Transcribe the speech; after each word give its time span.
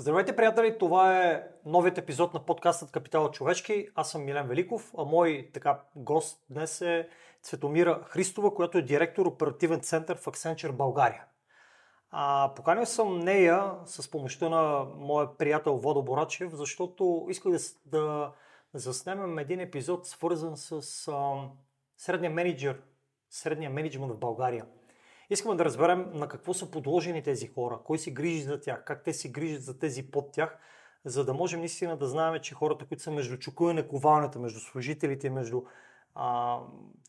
Здравейте, 0.00 0.36
приятели! 0.36 0.78
Това 0.78 1.24
е 1.24 1.42
новият 1.64 1.98
епизод 1.98 2.34
на 2.34 2.40
подкастът 2.40 2.90
Капитала 2.90 3.30
човешки. 3.30 3.88
Аз 3.94 4.10
съм 4.10 4.24
Милен 4.24 4.46
Великов, 4.46 4.92
а 4.98 5.04
мой 5.04 5.50
така 5.54 5.80
гост 5.96 6.44
днес 6.50 6.80
е 6.80 7.08
Цветомира 7.42 8.02
Христова, 8.04 8.54
която 8.54 8.78
е 8.78 8.82
директор 8.82 9.26
оперативен 9.26 9.80
център 9.80 10.16
в 10.16 10.24
Accenture 10.24 10.72
България. 10.72 11.24
А, 12.10 12.52
поканил 12.56 12.86
съм 12.86 13.18
нея 13.18 13.72
с 13.84 14.10
помощта 14.10 14.48
на 14.48 14.84
моя 14.96 15.36
приятел 15.36 15.76
Водо 15.76 16.02
Борачев, 16.02 16.52
защото 16.52 17.26
исках 17.28 17.52
да, 17.86 18.32
да 18.72 18.78
заснемем 18.78 19.38
един 19.38 19.60
епизод, 19.60 20.06
свързан 20.06 20.56
с 20.56 21.08
а, 21.08 21.34
средния 21.96 22.30
менеджер, 22.30 22.82
средния 23.30 23.70
менеджмент 23.70 24.12
в 24.12 24.18
България– 24.18 24.66
Искаме 25.30 25.56
да 25.56 25.64
разберем 25.64 26.10
на 26.14 26.28
какво 26.28 26.54
са 26.54 26.70
подложени 26.70 27.22
тези 27.22 27.46
хора, 27.46 27.80
кой 27.84 27.98
си 27.98 28.10
грижи 28.10 28.42
за 28.42 28.60
тях, 28.60 28.84
как 28.84 29.04
те 29.04 29.12
си 29.12 29.32
грижат 29.32 29.62
за 29.62 29.78
тези 29.78 30.10
под 30.10 30.32
тях, 30.32 30.58
за 31.04 31.24
да 31.24 31.34
можем 31.34 31.60
наистина 31.60 31.96
да 31.96 32.06
знаем, 32.06 32.40
че 32.42 32.54
хората, 32.54 32.86
които 32.86 33.02
са 33.02 33.10
между 33.10 33.38
чукуване 33.38 33.88
ковалнята, 33.88 34.38
между 34.38 34.60
служителите, 34.60 35.30
между 35.30 35.62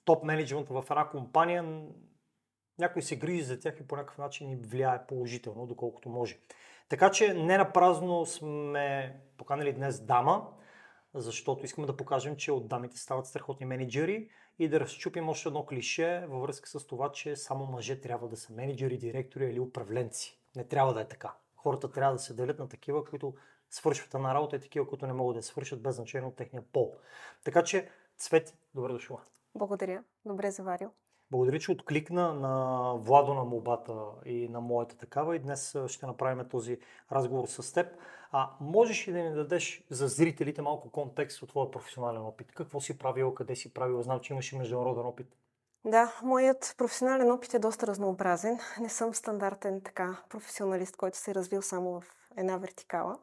топ 0.06 0.24
менеджмента 0.24 0.74
в 0.74 0.86
една 0.90 1.10
компания, 1.10 1.84
някой 2.80 3.02
се 3.02 3.16
грижи 3.16 3.44
за 3.44 3.60
тях 3.60 3.80
и 3.80 3.88
по 3.88 3.96
някакъв 3.96 4.18
начин 4.18 4.48
ни 4.48 4.56
влияе 4.56 5.06
положително, 5.08 5.66
доколкото 5.66 6.10
може. 6.10 6.40
Така 6.90 7.12
че 7.12 7.34
не 7.34 7.58
на 7.58 7.74
празно 7.74 8.26
сме 8.26 9.20
поканали 9.38 9.74
днес 9.74 10.06
дама, 10.06 10.48
защото 11.14 11.66
искаме 11.66 11.88
да 11.88 11.98
покажем, 11.98 12.36
че 12.36 12.52
от 12.52 12.68
дамите 12.68 12.98
стават 12.98 13.26
страхотни 13.26 13.66
менеджери 13.66 14.30
и 14.60 14.70
да 14.70 14.80
разчупим 14.80 15.30
още 15.30 15.50
едно 15.50 15.66
клише 15.66 16.26
във 16.30 16.42
връзка 16.42 16.70
с 16.70 16.88
това, 16.88 17.12
че 17.12 17.36
само 17.36 17.66
мъже 17.66 18.02
трябва 18.02 18.28
да 18.28 18.38
са 18.38 18.54
менеджери, 18.54 18.98
директори 18.98 19.46
или 19.46 19.60
управленци. 19.60 20.40
Не 20.56 20.64
трябва 20.64 20.94
да 20.94 21.02
е 21.02 21.08
така. 21.08 21.34
Хората 21.56 21.92
трябва 21.92 22.14
да 22.14 22.20
се 22.20 22.34
делят 22.34 22.60
на 22.60 22.70
такива, 22.70 23.06
които 23.06 23.34
свършват 23.70 24.14
една 24.14 24.34
работа 24.34 24.56
и 24.56 24.60
такива, 24.60 24.88
които 24.88 25.08
не 25.08 25.14
могат 25.14 25.38
да 25.38 25.44
свършат 25.44 25.82
без 25.82 25.96
значение 25.96 26.28
от 26.28 26.36
техния 26.36 26.64
пол. 26.74 26.96
Така 27.44 27.64
че, 27.64 27.90
Цвети, 28.20 28.54
добре 28.76 28.94
дошла. 28.94 29.22
Благодаря. 29.56 30.04
Добре 30.26 30.52
заварил. 30.52 30.92
Благодаря, 31.32 31.60
че 31.60 31.72
откликна 31.72 32.34
на 32.34 32.94
Владо 32.98 33.34
на 33.34 33.44
молбата 33.44 33.94
и 34.26 34.48
на 34.48 34.62
моята 34.62 34.98
такава 34.98 35.36
и 35.36 35.40
днес 35.40 35.76
ще 35.88 36.06
направим 36.06 36.50
този 36.50 36.80
разговор 37.12 37.48
с 37.48 37.74
теб. 37.74 37.88
А 38.32 38.50
можеш 38.62 39.08
ли 39.08 39.12
да 39.12 39.20
ни 39.20 39.34
дадеш 39.34 39.84
за 39.90 40.08
зрителите 40.08 40.62
малко 40.62 40.92
контекст 40.92 41.42
от 41.42 41.50
твоя 41.50 41.72
професионален 41.72 42.22
опит? 42.22 42.52
Какво 42.52 42.82
си 42.82 42.98
правил, 42.98 43.34
къде 43.34 43.56
си 43.56 43.74
правил? 43.74 44.02
Знам, 44.02 44.20
че 44.20 44.34
имаш 44.34 44.54
и 44.54 44.58
международен 44.58 45.06
опит. 45.06 45.28
Да, 45.86 46.20
моят 46.24 46.76
професионален 46.78 47.32
опит 47.32 47.54
е 47.54 47.60
доста 47.60 47.88
разнообразен. 47.88 48.60
Не 48.80 48.90
съм 48.90 49.14
стандартен 49.14 49.82
така 49.82 50.24
професионалист, 50.30 50.96
който 50.96 51.18
се 51.18 51.32
е 51.32 51.36
развил 51.36 51.62
само 51.62 52.02
в 52.02 52.04
една 52.38 52.58
вертикала. 52.58 53.20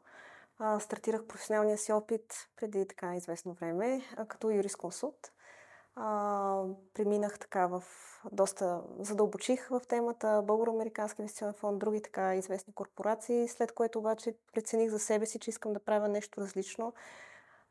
А, 0.58 0.80
стартирах 0.80 1.27
професионалния 1.27 1.78
си 1.78 1.92
опит 1.92 2.48
преди 2.56 2.88
така 2.88 3.16
известно 3.16 3.52
време 3.52 4.02
а, 4.16 4.27
като 4.27 4.50
юрисконсулт 4.50 5.32
а, 5.97 6.62
преминах 6.94 7.39
така 7.39 7.66
в 7.66 7.83
доста 8.33 8.83
задълбочих 8.98 9.69
в 9.69 9.80
темата 9.89 10.42
Българо-Американски 10.44 11.20
инвестиционен 11.20 11.55
фонд, 11.55 11.78
други 11.78 12.02
така 12.02 12.34
известни 12.34 12.75
корпорации, 12.75 13.48
след 13.48 13.72
което 13.72 13.98
обаче 13.98 14.34
прецених 14.52 14.91
за 14.91 14.98
себе 14.98 15.27
си, 15.27 15.39
че 15.39 15.50
искам 15.50 15.72
да 15.72 15.80
правя 15.80 16.08
нещо 16.08 16.41
различно, 16.41 16.92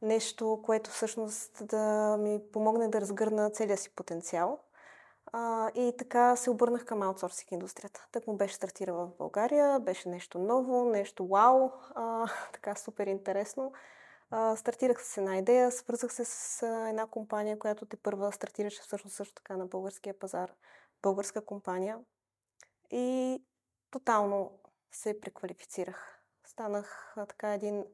нещо, 0.02 0.62
което 0.66 0.90
всъщност 0.90 1.68
да 1.68 2.18
ми 2.20 2.42
помогне 2.53 2.88
да 2.88 3.02
разгърна 3.02 3.50
целия 3.50 3.78
си 3.78 3.90
потенциал. 3.96 4.59
А, 5.34 5.72
и 5.76 5.94
така 5.98 6.36
се 6.36 6.50
обърнах 6.50 6.86
към 6.86 7.02
аутсорсинг 7.02 7.52
индустрията. 7.52 8.08
Так 8.12 8.28
му 8.28 8.38
беше 8.38 8.56
стартирала 8.56 9.06
в 9.06 9.18
България, 9.18 9.80
беше 9.80 10.09
нещо 10.09 10.40
ново, 10.40 10.86
нещо 10.86 11.28
вау, 11.28 11.70
а, 11.96 12.28
така 12.53 12.76
супер 12.76 13.08
интересно 13.08 13.73
а, 14.38 14.55
стартирах 14.55 15.06
с 15.06 15.18
една 15.18 15.38
идея, 15.38 15.72
свързах 15.72 16.13
се 16.13 16.25
с 16.25 16.63
а, 16.63 16.90
една 16.90 17.06
компания, 17.07 17.59
която 17.59 17.85
те 17.85 17.97
първа 17.97 18.31
стартираше 18.31 18.81
всъщност 18.81 19.16
също 19.16 19.34
така 19.34 19.57
на 19.57 19.66
българския 19.66 20.19
пазар. 20.19 20.53
Българска 21.01 21.46
компания. 21.46 22.00
И 22.91 23.41
тотално 23.91 24.59
се 24.91 25.22
преквалифицирах. 25.22 26.22
Станах 26.47 27.13
а, 27.18 27.25
така 27.25 27.53
един 27.53 27.85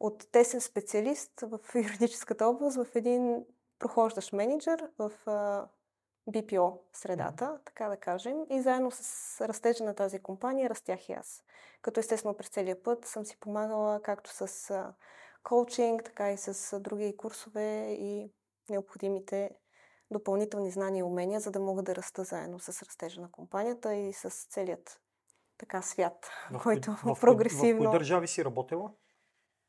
от 0.00 0.32
тесен 0.32 0.60
специалист 0.60 1.40
в 1.40 1.58
юридическата 1.74 2.46
област, 2.46 2.76
в 2.76 2.96
един 2.96 3.44
прохождащ 3.78 4.32
менеджер 4.32 4.90
в 4.98 5.12
а, 5.26 5.68
BPO 6.28 6.78
средата, 6.92 7.58
така 7.64 7.88
да 7.88 7.96
кажем. 7.96 8.44
И 8.50 8.60
заедно 8.60 8.90
с 8.90 9.48
растежа 9.48 9.84
на 9.84 9.94
тази 9.94 10.18
компания 10.18 10.70
растях 10.70 11.08
и 11.08 11.12
аз. 11.12 11.44
Като 11.82 12.00
естествено 12.00 12.36
през 12.36 12.48
целия 12.48 12.82
път 12.82 13.04
съм 13.04 13.24
си 13.24 13.40
помагала 13.40 14.02
както 14.02 14.30
с 14.32 14.70
а, 14.70 14.94
коучинг, 15.42 16.04
така 16.04 16.32
и 16.32 16.36
с 16.36 16.80
други 16.80 17.16
курсове 17.16 17.92
и 17.92 18.32
необходимите 18.70 19.50
допълнителни 20.10 20.70
знания 20.70 21.00
и 21.00 21.02
умения, 21.02 21.40
за 21.40 21.50
да 21.50 21.60
мога 21.60 21.82
да 21.82 21.96
раста 21.96 22.24
заедно 22.24 22.58
с 22.58 22.82
растежа 22.82 23.20
на 23.20 23.30
компанията 23.32 23.94
и 23.94 24.12
с 24.12 24.30
целият 24.30 25.00
така 25.58 25.82
свят, 25.82 26.30
в, 26.52 26.62
който 26.62 26.92
в, 26.92 27.20
прогресивно... 27.20 27.82
В, 27.82 27.84
в 27.84 27.90
кои 27.90 27.98
държави 27.98 28.28
си 28.28 28.44
работила? 28.44 28.90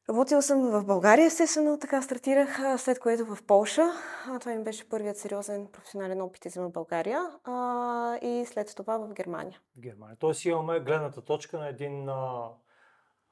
Работила 0.10 0.42
съм 0.42 0.62
в 0.62 0.86
България, 0.86 1.26
естествено, 1.26 1.80
така 1.80 2.02
стартирах, 2.02 2.60
след 2.78 3.00
което 3.00 3.26
в 3.26 3.44
Полша. 3.48 3.92
Това 4.40 4.56
ми 4.56 4.64
беше 4.64 4.90
първият 4.90 5.18
сериозен 5.18 5.68
професионален 5.72 6.22
опит 6.22 6.46
извън 6.46 6.72
България. 6.72 7.30
А, 7.44 8.18
и 8.22 8.46
след 8.46 8.76
това 8.76 8.98
в 8.98 9.14
Германия. 9.14 9.60
В 9.78 9.80
Германия. 9.80 10.18
Тоест 10.20 10.46
имаме 10.46 10.80
гледната 10.80 11.22
точка 11.22 11.60
на 11.60 11.68
един 11.68 12.10
а, 12.10 12.50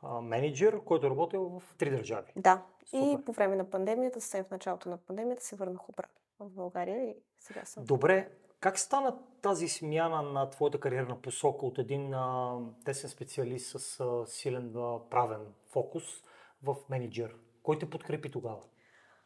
менеджер, 0.04 0.84
който 0.86 1.08
е 1.08 1.10
работил 1.10 1.44
в 1.44 1.76
три 1.78 1.90
държави. 1.90 2.34
Да. 2.36 2.66
Супер. 2.86 3.22
И 3.22 3.26
по 3.26 3.32
време 3.32 3.56
на 3.56 3.70
пандемията, 3.70 4.22
съвсем 4.22 4.46
в 4.46 4.52
началото 4.52 4.90
на 4.90 4.98
пандемията, 4.98 5.44
се 5.44 5.56
върнах 5.56 5.90
обратно 5.90 6.20
в 6.40 6.50
България 6.50 7.10
и 7.10 7.16
сега 7.40 7.66
съм. 7.66 7.84
Добре. 7.84 8.30
Как 8.60 8.80
стана 8.80 9.18
тази 9.42 9.68
смяна 9.68 10.22
на 10.22 10.50
твоята 10.50 10.80
кариерна 10.80 11.22
посока 11.22 11.66
от 11.66 11.78
един 11.78 12.14
а, 12.14 12.58
тесен 12.86 13.10
специалист 13.10 13.80
с 13.80 14.00
а, 14.00 14.26
силен 14.26 14.74
а, 14.76 15.10
правен 15.10 15.42
фокус 15.72 16.04
в 16.64 16.76
менеджер? 16.90 17.36
Кой 17.64 17.80
те 17.80 17.90
подкрепи 17.90 18.32
тогава? 18.32 18.62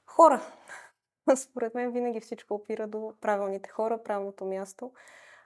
Хора. 0.06 0.42
Според 1.36 1.76
мен 1.76 1.92
винаги 1.92 2.20
всичко 2.20 2.54
опира 2.54 2.88
до 2.88 3.14
правилните 3.22 3.70
хора, 3.70 4.04
правилното 4.04 4.46
място. 4.46 4.92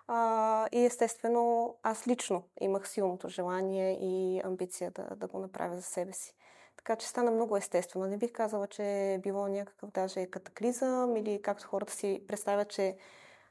А, 0.07 0.68
и 0.72 0.85
естествено, 0.85 1.75
аз 1.84 2.07
лично 2.07 2.44
имах 2.62 2.90
силното 2.90 3.29
желание 3.29 3.97
и 4.01 4.41
амбиция 4.44 4.91
да, 4.91 5.16
да 5.16 5.28
го 5.28 5.40
направя 5.40 5.75
за 5.75 5.81
себе 5.81 6.13
си. 6.13 6.35
Така 6.78 6.95
че 6.95 7.07
стана 7.07 7.31
много 7.31 7.57
естествено. 7.57 8.06
Не 8.06 8.17
бих 8.17 8.31
казала, 8.31 8.67
че 8.67 9.13
е 9.13 9.17
било 9.17 9.47
някакъв 9.47 9.91
даже 9.91 10.25
катаклизъм 10.25 11.16
или 11.16 11.41
както 11.41 11.67
хората 11.67 11.94
си 11.94 12.22
представят, 12.28 12.69
че 12.69 12.97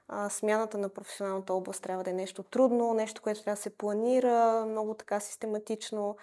а, 0.09 0.31
смяната 0.31 0.79
на 0.79 0.89
професионалната 0.89 1.55
област 1.55 1.83
трябва 1.83 2.05
да 2.05 2.11
е 2.11 2.15
нещо 2.15 2.43
трудно, 2.43 2.95
нещо, 2.95 3.23
което 3.23 3.43
трябва 3.43 3.57
да 3.57 3.63
се 3.63 3.77
планира 3.77 4.65
много 4.69 4.95
така 4.95 5.21
систематично. 5.21 6.17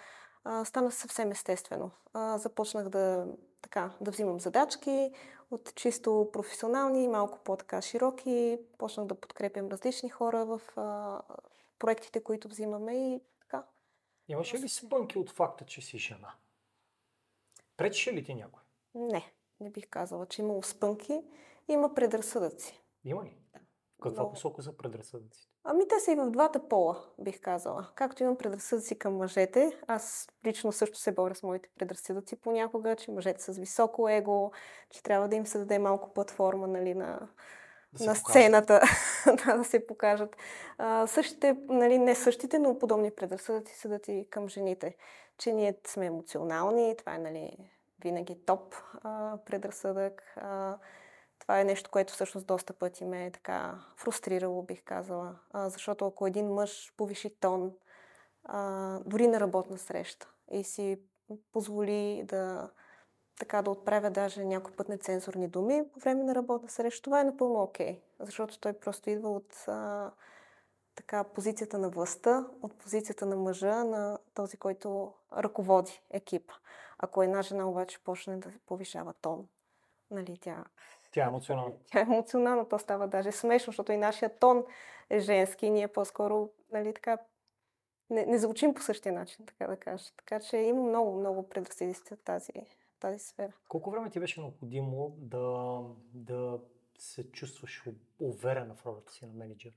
А, 0.44 0.64
стана 0.64 0.90
съвсем 0.90 1.30
естествено. 1.30 1.90
А, 2.12 2.38
започнах 2.38 2.88
да, 2.88 3.26
така, 3.62 3.90
да 4.00 4.10
взимам 4.10 4.40
задачки, 4.40 5.12
от 5.54 5.74
чисто 5.74 6.30
професионални, 6.32 7.08
малко 7.08 7.38
по-така 7.44 7.82
широки. 7.82 8.58
Почнах 8.78 9.06
да 9.06 9.14
подкрепям 9.14 9.68
различни 9.68 10.08
хора 10.08 10.44
в 10.44 10.60
а, 10.76 11.20
проектите, 11.78 12.22
които 12.22 12.48
взимаме 12.48 13.14
и 13.14 13.20
така. 13.40 13.64
Имаше 14.28 14.58
ли 14.58 14.68
спънки 14.68 15.18
от 15.18 15.30
факта, 15.30 15.64
че 15.64 15.80
си 15.80 15.98
жена? 15.98 16.34
Пречеше 17.76 18.12
ли 18.12 18.24
ти 18.24 18.34
някой? 18.34 18.62
Не, 18.94 19.32
не 19.60 19.70
бих 19.70 19.88
казала, 19.88 20.26
че 20.26 20.42
има 20.42 20.62
спънки. 20.62 21.22
Има 21.68 21.94
предразсъдъци. 21.94 22.80
Има 23.04 23.24
ли? 23.24 23.36
Каква 24.02 24.22
Но... 24.22 24.30
посока 24.30 24.62
за 24.62 24.76
предразсъдъците? 24.76 25.48
Ами 25.64 25.88
те 25.88 26.00
са 26.00 26.12
и 26.12 26.14
в 26.14 26.30
двата 26.30 26.68
пола, 26.68 27.04
бих 27.18 27.40
казала. 27.40 27.88
Както 27.94 28.22
имам 28.22 28.36
предразсъдъци 28.36 28.98
към 28.98 29.16
мъжете, 29.16 29.78
аз 29.86 30.28
лично 30.46 30.72
също 30.72 30.98
се 30.98 31.12
боря 31.12 31.34
с 31.34 31.42
моите 31.42 31.68
предразсъдъци 31.78 32.36
понякога, 32.36 32.96
че 32.96 33.10
мъжете 33.10 33.42
са 33.42 33.52
с 33.52 33.58
високо 33.58 34.08
его, 34.08 34.52
че 34.90 35.02
трябва 35.02 35.28
да 35.28 35.36
им 35.36 35.46
се 35.46 35.58
даде 35.58 35.78
малко 35.78 36.12
платформа 36.14 36.66
нали, 36.66 36.94
на, 36.94 37.28
да 37.92 38.04
на 38.04 38.14
сцената, 38.14 38.80
да, 39.46 39.56
да 39.56 39.64
се 39.64 39.86
покажат. 39.86 40.36
А, 40.78 41.06
същите, 41.06 41.56
нали, 41.68 41.98
не 41.98 42.14
същите, 42.14 42.58
но 42.58 42.78
подобни 42.78 43.10
предразсъдъци 43.10 43.78
са 43.78 43.88
дати 43.88 44.26
към 44.30 44.48
жените. 44.48 44.96
Че 45.38 45.52
ние 45.52 45.74
сме 45.86 46.06
емоционални, 46.06 46.96
това 46.96 47.14
е 47.14 47.18
нали, 47.18 47.56
винаги 48.02 48.44
топ 48.46 48.74
а, 49.02 49.38
предразсъдък. 49.46 50.22
А, 50.36 50.78
това 51.44 51.60
е 51.60 51.64
нещо, 51.64 51.90
което 51.90 52.12
всъщност 52.12 52.46
доста 52.46 52.72
пъти 52.72 53.04
ме 53.04 53.26
е 53.26 53.30
така 53.30 53.84
фрустрирало, 53.96 54.62
бих 54.62 54.84
казала. 54.84 55.38
А, 55.50 55.68
защото 55.68 56.06
ако 56.06 56.26
един 56.26 56.48
мъж 56.48 56.94
повиши 56.96 57.36
тон, 57.40 57.72
а, 58.44 58.98
дори 59.06 59.26
на 59.26 59.40
работна 59.40 59.78
среща 59.78 60.30
и 60.50 60.64
си 60.64 61.00
позволи 61.52 62.24
да 62.24 62.70
така 63.38 63.62
да 63.62 63.70
отправя 63.70 64.10
даже 64.10 64.44
някой 64.44 64.72
път 64.72 64.88
нецензурни 64.88 65.48
думи 65.48 65.82
по 65.92 66.00
време 66.00 66.22
на 66.22 66.34
работна 66.34 66.68
среща, 66.68 67.02
това 67.02 67.20
е 67.20 67.24
напълно 67.24 67.62
окей. 67.62 67.92
Okay, 67.92 68.00
защото 68.20 68.60
той 68.60 68.72
просто 68.72 69.10
идва 69.10 69.30
от 69.30 69.54
а, 69.68 70.10
така 70.94 71.24
позицията 71.24 71.78
на 71.78 71.88
властта 71.88 72.46
от 72.62 72.78
позицията 72.78 73.26
на 73.26 73.36
мъжа, 73.36 73.84
на 73.84 74.18
този, 74.34 74.56
който 74.56 75.14
ръководи 75.36 76.02
екипа. 76.10 76.54
Ако 76.98 77.22
една 77.22 77.42
жена 77.42 77.68
обаче 77.68 78.04
почне 78.04 78.36
да 78.36 78.52
повишава 78.66 79.12
тон, 79.12 79.48
нали, 80.10 80.38
тя... 80.40 80.64
Тя 81.14 81.24
е 81.24 81.26
емоционална. 81.26 81.72
Тя 81.86 81.98
е 81.98 82.02
емоционална, 82.02 82.68
то 82.68 82.78
става 82.78 83.08
даже 83.08 83.32
смешно, 83.32 83.70
защото 83.70 83.92
и 83.92 83.96
нашия 83.96 84.38
тон 84.38 84.64
е 85.10 85.20
женски, 85.20 85.70
ние 85.70 85.88
по-скоро, 85.88 86.50
нали, 86.72 86.94
така, 86.94 87.18
не, 88.10 88.26
не 88.26 88.38
звучим 88.38 88.74
по 88.74 88.82
същия 88.82 89.12
начин, 89.12 89.46
така 89.46 89.66
да 89.66 89.76
кажа. 89.76 90.04
Така 90.16 90.40
че 90.40 90.56
има 90.56 90.82
много, 90.82 91.18
много 91.20 91.48
предразсъдици 91.48 92.14
в 92.14 92.16
тази, 92.24 92.52
тази 93.00 93.18
сфера. 93.18 93.52
Колко 93.68 93.90
време 93.90 94.10
ти 94.10 94.20
беше 94.20 94.40
необходимо 94.40 95.14
да, 95.18 95.80
да 96.14 96.58
се 96.98 97.32
чувстваш 97.32 97.84
уверена 98.18 98.74
в 98.74 98.86
ролята 98.86 99.12
си 99.12 99.26
на 99.26 99.32
менеджер? 99.32 99.72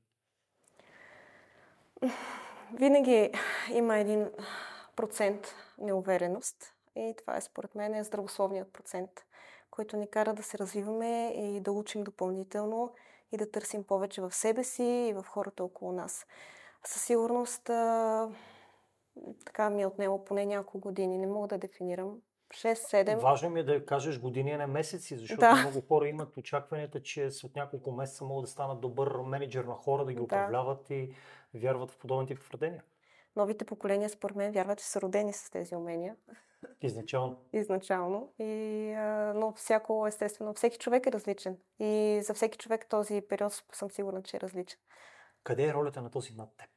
Винаги 2.74 3.32
има 3.74 3.98
един 3.98 4.32
процент 4.96 5.56
неувереност 5.78 6.74
и 6.96 7.14
това 7.18 7.38
е 7.38 7.42
според 7.42 7.76
мен 7.76 7.94
е 7.94 8.04
здравословният 8.04 8.74
процент, 8.74 9.27
който 9.78 9.98
ни 9.98 10.08
кара 10.08 10.34
да 10.34 10.44
се 10.44 10.58
развиваме 10.58 11.34
и 11.36 11.60
да 11.60 11.72
учим 11.72 12.04
допълнително 12.04 12.94
и 13.32 13.38
да 13.38 13.52
търсим 13.52 13.84
повече 13.84 14.22
в 14.22 14.32
себе 14.32 14.64
си 14.64 14.84
и 14.84 15.14
в 15.14 15.24
хората 15.24 15.64
около 15.64 15.92
нас. 15.92 16.26
Със 16.84 17.02
сигурност 17.02 17.70
а, 17.70 18.30
така 19.46 19.70
ми 19.70 19.82
е 19.82 19.88
отнело 19.88 20.26
поне 20.26 20.46
няколко 20.46 20.80
години. 20.80 21.18
Не 21.18 21.28
мога 21.28 21.48
да 21.48 21.58
дефинирам 21.58 22.18
6-7. 22.50 23.20
Важно 23.20 23.50
ми 23.50 23.60
е 23.60 23.64
да 23.64 23.86
кажеш 23.86 24.20
години, 24.20 24.52
а 24.52 24.58
не 24.58 24.68
месеци, 24.68 25.18
защото 25.18 25.40
да. 25.40 25.56
много 25.56 25.82
хора 25.88 26.08
имат 26.08 26.38
очакванията, 26.38 27.02
че 27.02 27.30
от 27.44 27.56
няколко 27.56 27.92
месеца 27.92 28.24
могат 28.24 28.44
да 28.44 28.52
станат 28.52 28.82
добър 28.82 29.18
менеджер 29.18 29.64
на 29.64 29.74
хора, 29.74 30.06
да 30.06 30.12
ги 30.12 30.18
да. 30.18 30.24
управляват 30.24 30.90
и 30.90 31.16
вярват 31.54 31.92
в 31.92 31.98
подобен 31.98 32.28
тип 32.28 32.40
твърдения. 32.40 32.84
Новите 33.36 33.66
поколения, 33.66 34.10
според 34.10 34.36
мен, 34.36 34.52
вярват, 34.52 34.80
че 34.80 34.86
са 34.86 35.02
родени 35.02 35.34
с 35.34 35.50
тези 35.50 35.76
умения. 35.76 36.16
Изначално. 36.82 37.46
Изначално. 37.54 38.34
И, 38.40 38.94
а, 38.94 39.34
но 39.36 39.54
всяко, 39.54 40.08
естествено, 40.08 40.54
всеки 40.54 40.78
човек 40.78 41.08
е 41.08 41.12
различен. 41.12 41.58
И 41.80 42.22
за 42.24 42.34
всеки 42.34 42.58
човек 42.58 42.88
този 42.90 43.22
период 43.22 43.64
съм 43.74 43.92
сигурна, 43.92 44.24
че 44.24 44.38
е 44.38 44.40
различен. 44.40 44.80
Къде 45.44 45.68
е 45.68 45.74
ролята 45.74 46.02
на 46.02 46.10
този 46.10 46.34
над 46.34 46.50
теб? 46.58 46.70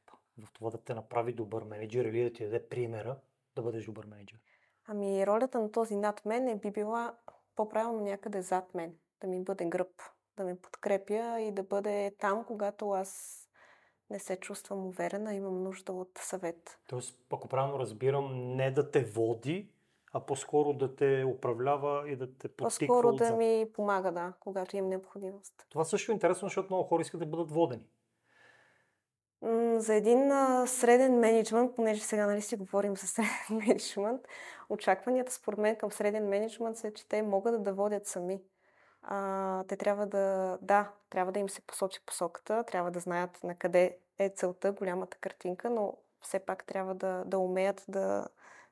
В 0.45 0.53
това 0.53 0.69
да 0.69 0.77
те 0.77 0.93
направи 0.93 1.33
добър 1.33 1.63
менеджер 1.63 2.05
или 2.05 2.23
да 2.23 2.33
ти 2.33 2.43
даде 2.43 2.69
примера 2.69 3.19
да 3.55 3.61
бъдеш 3.61 3.85
добър 3.85 4.05
менеджер? 4.05 4.39
Ами 4.85 5.27
ролята 5.27 5.59
на 5.59 5.71
този 5.71 5.95
над 5.95 6.25
мен 6.25 6.47
е 6.47 6.55
би 6.55 6.71
била 6.71 7.17
по-правилно 7.55 7.99
някъде 7.99 8.41
зад 8.41 8.73
мен. 8.73 8.95
Да 9.21 9.27
ми 9.27 9.43
бъде 9.43 9.65
гръб, 9.65 10.01
да 10.37 10.43
ме 10.43 10.61
подкрепя 10.61 11.41
и 11.41 11.51
да 11.51 11.63
бъде 11.63 12.15
там, 12.19 12.43
когато 12.45 12.89
аз 12.91 13.40
не 14.11 14.19
се 14.19 14.35
чувствам 14.35 14.87
уверена, 14.87 15.33
имам 15.33 15.63
нужда 15.63 15.93
от 15.93 16.11
съвет. 16.17 16.79
Тоест, 16.87 17.19
ако 17.31 17.47
правилно 17.47 17.79
разбирам, 17.79 18.55
не 18.55 18.71
да 18.71 18.91
те 18.91 19.03
води, 19.03 19.69
а 20.13 20.19
по-скоро 20.19 20.73
да 20.73 20.95
те 20.95 21.25
управлява 21.27 22.09
и 22.09 22.15
да 22.15 22.27
те 22.37 22.47
подтиква 22.47 22.87
По-скоро 22.87 23.07
отзад. 23.07 23.27
да 23.27 23.35
ми 23.35 23.65
помага, 23.73 24.11
да, 24.11 24.33
когато 24.39 24.77
имам 24.77 24.89
необходимост. 24.89 25.65
Това 25.69 25.85
също 25.85 26.11
е 26.11 26.13
интересно, 26.13 26.45
защото 26.45 26.73
много 26.73 26.87
хора 26.87 27.01
искат 27.01 27.19
да 27.19 27.25
бъдат 27.25 27.51
водени. 27.51 27.87
За 29.75 29.95
един 29.95 30.31
а, 30.31 30.67
среден 30.67 31.19
менеджмент, 31.19 31.75
понеже 31.75 32.01
сега 32.01 32.27
нали 32.27 32.41
си 32.41 32.55
говорим 32.55 32.97
за 32.97 33.07
среден 33.07 33.33
менеджмент, 33.49 34.21
очакванията 34.69 35.31
според 35.31 35.59
мен 35.59 35.75
към 35.75 35.91
среден 35.91 36.27
менеджмент 36.27 36.77
са, 36.77 36.93
че 36.93 37.07
те 37.07 37.21
могат 37.21 37.63
да 37.63 37.73
водят 37.73 38.07
сами. 38.07 38.41
А, 39.13 39.63
те 39.63 39.77
трябва 39.77 40.07
да, 40.07 40.57
да, 40.61 40.91
трябва 41.09 41.31
да 41.31 41.39
им 41.39 41.49
се 41.49 41.61
посочи 41.61 41.99
посоката, 42.05 42.63
трябва 42.63 42.91
да 42.91 42.99
знаят 42.99 43.43
на 43.43 43.55
къде 43.55 43.97
е 44.19 44.29
целта, 44.29 44.71
голямата 44.71 45.17
картинка, 45.17 45.69
но 45.69 45.97
все 46.21 46.39
пак 46.39 46.65
трябва 46.65 46.95
да, 46.95 47.23
да 47.25 47.39
умеят 47.39 47.85
да, 47.87 48.27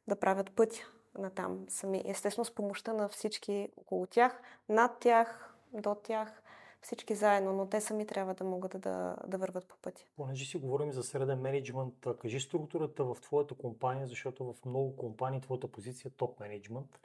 да 0.07 0.15
правят 0.15 0.51
пътя 0.55 0.81
на 1.17 1.29
там 1.29 1.65
сами. 1.69 2.03
Естествено 2.05 2.45
с 2.45 2.55
помощта 2.55 2.93
на 2.93 3.09
всички 3.09 3.69
около 3.77 4.05
тях, 4.05 4.41
над 4.69 4.99
тях, 4.99 5.55
до 5.73 5.95
тях, 5.95 6.41
всички 6.81 7.15
заедно, 7.15 7.53
но 7.53 7.65
те 7.65 7.81
сами 7.81 8.07
трябва 8.07 8.33
да 8.33 8.43
могат 8.43 8.81
да, 8.81 9.15
да 9.27 9.37
върват 9.37 9.67
по 9.67 9.77
пътя. 9.77 10.03
Понеже 10.15 10.45
си 10.45 10.57
говорим 10.57 10.91
за 10.91 11.03
среден 11.03 11.41
менеджмент, 11.41 12.07
кажи 12.21 12.39
структурата 12.39 13.03
в 13.03 13.17
твоята 13.21 13.55
компания, 13.55 14.07
защото 14.07 14.53
в 14.53 14.65
много 14.65 14.97
компании 14.97 15.41
твоята 15.41 15.67
позиция 15.67 16.09
е 16.09 16.17
топ 16.17 16.39
менеджмент, 16.39 16.99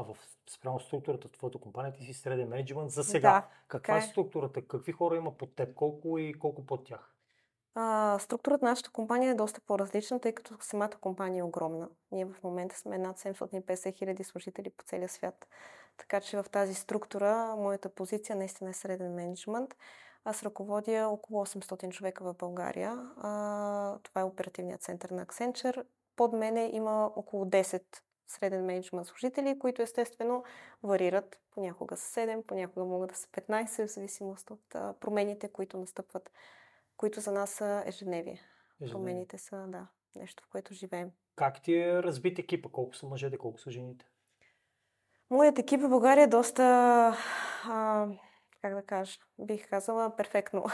а 0.00 0.14
в 0.14 0.16
спрямо 0.50 0.80
структурата 0.80 1.28
в 1.28 1.32
твоята 1.32 1.58
компания 1.58 1.92
ти 1.92 2.04
си 2.04 2.12
среден 2.14 2.48
менеджмент 2.48 2.90
за 2.90 3.04
сега. 3.04 3.30
Да, 3.30 3.46
Каква 3.68 3.96
е, 3.96 3.98
е 3.98 4.02
структурата? 4.02 4.62
Какви 4.62 4.92
хора 4.92 5.16
има 5.16 5.36
под 5.36 5.54
теб? 5.54 5.74
Колко 5.74 6.18
и 6.18 6.34
колко 6.34 6.66
под 6.66 6.84
тях? 6.84 7.14
А, 7.74 8.18
структурата 8.18 8.64
на 8.64 8.70
нашата 8.70 8.90
компания 8.90 9.30
е 9.30 9.34
доста 9.34 9.60
по-различна, 9.60 10.20
тъй 10.20 10.32
като 10.32 10.56
самата 10.60 10.90
компания 11.00 11.40
е 11.40 11.44
огромна. 11.44 11.88
Ние 12.12 12.24
в 12.24 12.42
момента 12.42 12.76
сме 12.76 12.98
над 12.98 13.18
750 13.18 13.94
хиляди 13.94 14.24
служители 14.24 14.70
по 14.70 14.84
целия 14.84 15.08
свят. 15.08 15.48
Така 15.96 16.20
че 16.20 16.42
в 16.42 16.46
тази 16.50 16.74
структура 16.74 17.54
моята 17.58 17.88
позиция 17.88 18.36
наистина 18.36 18.70
е 18.70 18.72
среден 18.72 19.14
менеджмент. 19.14 19.76
Аз 20.24 20.42
ръководя 20.42 21.08
около 21.08 21.46
800 21.46 21.90
човека 21.90 22.24
в 22.24 22.34
България. 22.34 23.10
А, 23.16 23.98
това 24.02 24.20
е 24.20 24.24
оперативният 24.24 24.82
център 24.82 25.10
на 25.10 25.26
Accenture. 25.26 25.84
Под 26.16 26.32
мене 26.32 26.70
има 26.72 27.12
около 27.16 27.44
10 27.44 27.82
среден 28.30 28.64
менеджмент 28.64 29.06
служители, 29.06 29.58
които 29.58 29.82
естествено 29.82 30.44
варират. 30.82 31.40
Понякога 31.54 31.96
са 31.96 32.20
7, 32.20 32.42
понякога 32.42 32.86
могат 32.86 33.10
да 33.10 33.16
са 33.16 33.28
15, 33.28 33.86
в 33.86 33.90
зависимост 33.90 34.50
от 34.50 34.74
а, 34.74 34.94
промените, 35.00 35.48
които 35.48 35.78
настъпват, 35.78 36.32
които 36.96 37.20
за 37.20 37.32
нас 37.32 37.50
са 37.50 37.82
ежедневие. 37.86 38.40
Ежедневие. 38.80 38.92
Промените 38.92 39.38
са, 39.38 39.64
да, 39.68 39.86
нещо, 40.16 40.44
в 40.44 40.48
което 40.50 40.74
живеем. 40.74 41.10
Как 41.36 41.62
ти 41.62 41.74
е 41.74 42.02
разбит 42.02 42.38
екипа? 42.38 42.68
Колко 42.68 42.96
са 42.96 43.06
мъжете, 43.06 43.38
колко 43.38 43.60
са 43.60 43.70
жените? 43.70 44.06
Моят 45.30 45.58
екип 45.58 45.80
в 45.80 45.88
България 45.88 46.24
е 46.24 46.26
доста, 46.26 46.62
а, 47.64 48.06
как 48.62 48.74
да 48.74 48.82
кажа, 48.82 49.18
бих 49.38 49.68
казала 49.68 50.16
перфектно 50.16 50.64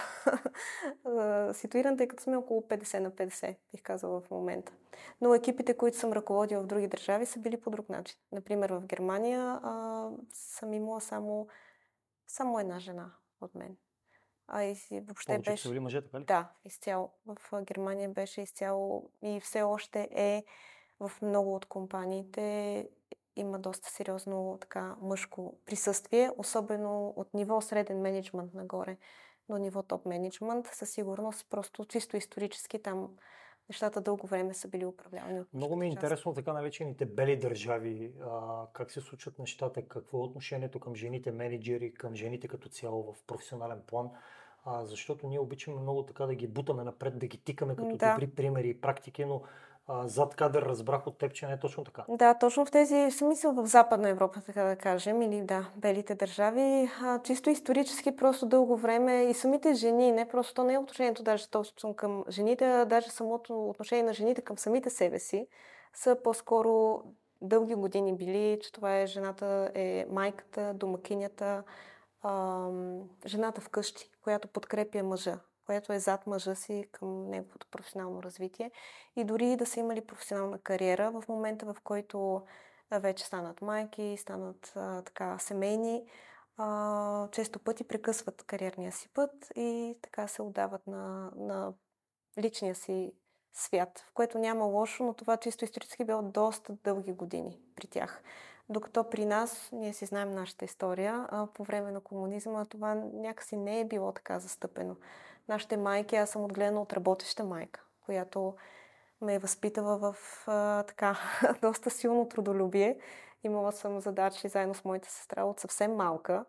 ситуиран, 1.53 1.97
тъй 1.97 2.09
като 2.09 2.23
сме 2.23 2.37
около 2.37 2.61
50 2.61 2.99
на 2.99 3.11
50, 3.11 3.56
бих 3.73 3.83
казала 3.83 4.21
в 4.21 4.31
момента. 4.31 4.73
Но 5.21 5.35
екипите, 5.35 5.77
които 5.77 5.97
съм 5.97 6.12
ръководила 6.12 6.62
в 6.62 6.67
други 6.67 6.88
държави, 6.88 7.27
са 7.27 7.38
били 7.38 7.61
по 7.61 7.71
друг 7.71 7.88
начин. 7.88 8.19
Например, 8.33 8.71
в 8.71 8.87
Германия 8.87 9.61
а, 9.62 10.09
съм 10.33 10.73
имала 10.73 11.00
само, 11.00 11.49
само 12.27 12.61
една 12.61 12.79
жена 12.79 13.12
от 13.41 13.55
мен. 13.55 13.77
А 14.49 14.62
и 14.62 14.75
си, 14.75 15.00
въобще 15.00 15.33
Повече 15.33 15.50
беше... 15.50 15.69
били 15.69 15.81
мъже, 15.81 16.03
така 16.03 16.21
ли? 16.21 16.25
Да, 16.25 16.53
изцяло. 16.65 17.12
В 17.27 17.62
Германия 17.62 18.09
беше 18.09 18.41
изцяло 18.41 19.11
и 19.23 19.40
все 19.40 19.62
още 19.62 20.09
е 20.11 20.45
в 21.00 21.12
много 21.23 21.55
от 21.55 21.66
компаниите 21.66 22.88
има 23.37 23.59
доста 23.59 23.90
сериозно 23.90 24.59
така 24.61 24.97
мъжко 25.00 25.55
присъствие, 25.66 26.31
особено 26.38 27.14
от 27.16 27.35
ниво 27.35 27.61
среден 27.61 28.00
менеджмент 28.00 28.55
нагоре 28.55 28.97
до 29.49 29.59
ниво 29.59 29.83
топ 29.83 30.07
менеджмент. 30.07 30.66
Със 30.66 30.90
сигурност, 30.90 31.47
просто 31.50 31.85
чисто 31.85 32.16
исторически 32.16 32.83
там 32.83 33.09
нещата 33.69 34.00
дълго 34.00 34.26
време 34.26 34.55
са 34.55 34.69
били 34.69 34.85
управлявани. 34.85 35.40
Много 35.55 35.76
ми 35.76 35.87
е 35.87 35.88
интересно 35.88 36.35
така 36.35 36.52
наречените 36.52 37.07
бели 37.07 37.37
държави, 37.37 38.12
а, 38.21 38.66
как 38.73 38.90
се 38.90 39.00
случват 39.00 39.38
нещата, 39.38 39.88
какво 39.88 40.19
е 40.19 40.23
отношението 40.23 40.81
към 40.81 40.95
жените 40.95 41.31
менеджери, 41.31 41.95
към 41.95 42.14
жените 42.14 42.49
като 42.49 42.69
цяло 42.69 43.12
в 43.12 43.25
професионален 43.26 43.83
план. 43.87 44.11
А, 44.64 44.85
защото 44.85 45.26
ние 45.26 45.40
обичаме 45.40 45.81
много 45.81 46.02
така 46.02 46.26
да 46.26 46.35
ги 46.35 46.47
бутаме 46.47 46.85
напред, 46.85 47.19
да 47.19 47.26
ги 47.26 47.38
тикаме 47.38 47.76
като 47.76 47.97
да. 47.97 48.12
добри 48.12 48.26
примери 48.31 48.69
и 48.69 48.81
практики, 48.81 49.25
но 49.25 49.43
а, 49.88 50.09
зад 50.09 50.35
кадър 50.35 50.62
разбрах 50.62 51.07
от 51.07 51.19
теб, 51.19 51.33
че 51.33 51.47
не 51.47 51.52
е 51.52 51.59
точно 51.59 51.85
така. 51.85 52.05
Да, 52.09 52.35
точно 52.35 52.66
в 52.66 52.71
тези, 52.71 53.11
смисъл 53.11 53.52
в 53.52 53.66
Западна 53.66 54.09
Европа, 54.09 54.40
така 54.40 54.62
да 54.62 54.76
кажем, 54.76 55.23
или 55.23 55.43
да, 55.43 55.71
белите 55.76 56.14
държави, 56.14 56.90
а, 57.02 57.23
чисто 57.23 57.50
исторически, 57.50 58.16
просто 58.16 58.47
дълго 58.47 58.76
време 58.76 59.25
и 59.25 59.35
самите 59.35 59.75
жени, 59.75 60.12
не 60.12 60.28
просто, 60.28 60.55
то 60.55 60.64
не 60.64 60.75
е 60.75 60.78
отношението 60.78 61.23
даже 61.23 61.49
точно 61.49 61.95
към 61.95 62.25
жените, 62.28 62.64
а 62.64 62.85
даже 62.85 63.11
самото 63.11 63.69
отношение 63.69 64.05
на 64.05 64.12
жените 64.12 64.43
към 64.43 64.59
самите 64.59 64.90
себе 64.90 65.19
си, 65.19 65.47
са 65.95 66.16
по-скоро 66.25 67.02
дълги 67.43 67.75
години 67.75 68.16
били, 68.16 68.59
че 68.62 68.73
това 68.73 68.99
е 68.99 69.07
жената, 69.07 69.71
е 69.75 70.07
майката, 70.11 70.75
домакинята, 70.75 71.62
а, 72.23 72.69
жената 73.26 73.61
вкъщи, 73.61 74.11
която 74.23 74.49
подкрепя 74.49 75.02
мъжа 75.02 75.38
което 75.66 75.92
е 75.92 75.99
зад 75.99 76.26
мъжа 76.26 76.54
си 76.54 76.88
към 76.92 77.30
неговото 77.30 77.66
професионално 77.70 78.23
развитие. 78.23 78.70
И 79.16 79.25
дори 79.25 79.56
да 79.56 79.66
са 79.66 79.80
имали 79.80 80.06
професионална 80.06 80.58
кариера, 80.58 81.11
в 81.11 81.25
момента 81.28 81.66
в 81.66 81.76
който 81.85 82.42
вече 82.90 83.25
станат 83.25 83.62
майки, 83.62 84.16
станат 84.18 84.73
а, 84.76 85.02
така 85.02 85.38
семейни, 85.38 86.04
а, 86.56 87.28
често 87.32 87.58
пъти 87.58 87.85
прекъсват 87.85 88.42
кариерния 88.42 88.92
си 88.92 89.08
път 89.14 89.52
и 89.56 89.99
така 90.02 90.28
се 90.28 90.42
отдават 90.42 90.87
на, 90.87 91.30
на 91.37 91.73
личния 92.38 92.75
си 92.75 93.12
свят, 93.52 94.04
в 94.08 94.12
което 94.14 94.38
няма 94.38 94.64
лошо, 94.64 95.04
но 95.04 95.14
това 95.14 95.37
чисто 95.37 95.64
исторически 95.64 96.04
било 96.04 96.23
доста 96.23 96.73
дълги 96.85 97.12
години 97.12 97.61
при 97.76 97.87
тях. 97.87 98.23
Докато 98.68 99.11
при 99.11 99.25
нас, 99.25 99.68
ние 99.73 99.92
си 99.92 100.06
знаем 100.06 100.30
нашата 100.30 100.64
история, 100.64 101.26
а 101.30 101.46
по 101.46 101.64
време 101.64 101.90
на 101.90 102.00
комунизма 102.00 102.64
това 102.64 102.94
някакси 102.94 103.56
не 103.56 103.80
е 103.80 103.85
било 103.85 104.12
така 104.12 104.38
застъпено 104.38 104.96
нашите 105.49 105.76
майки, 105.76 106.17
аз 106.17 106.31
съм 106.31 106.45
отгледана 106.45 106.83
от 106.83 106.93
работеща 106.93 107.45
майка, 107.45 107.85
която 108.05 108.55
ме 109.21 109.35
е 109.35 109.38
възпитала 109.38 109.99
в 109.99 110.17
а, 110.47 110.83
така 110.83 111.19
доста 111.62 111.91
силно 111.91 112.29
трудолюбие. 112.29 112.99
Имала 113.45 113.73
съм 113.73 114.00
задачи 114.00 114.49
заедно 114.49 114.75
с 114.75 114.85
моята 114.85 115.11
сестра 115.11 115.45
от 115.45 115.61
съвсем 115.61 115.95
малка. 115.95 116.45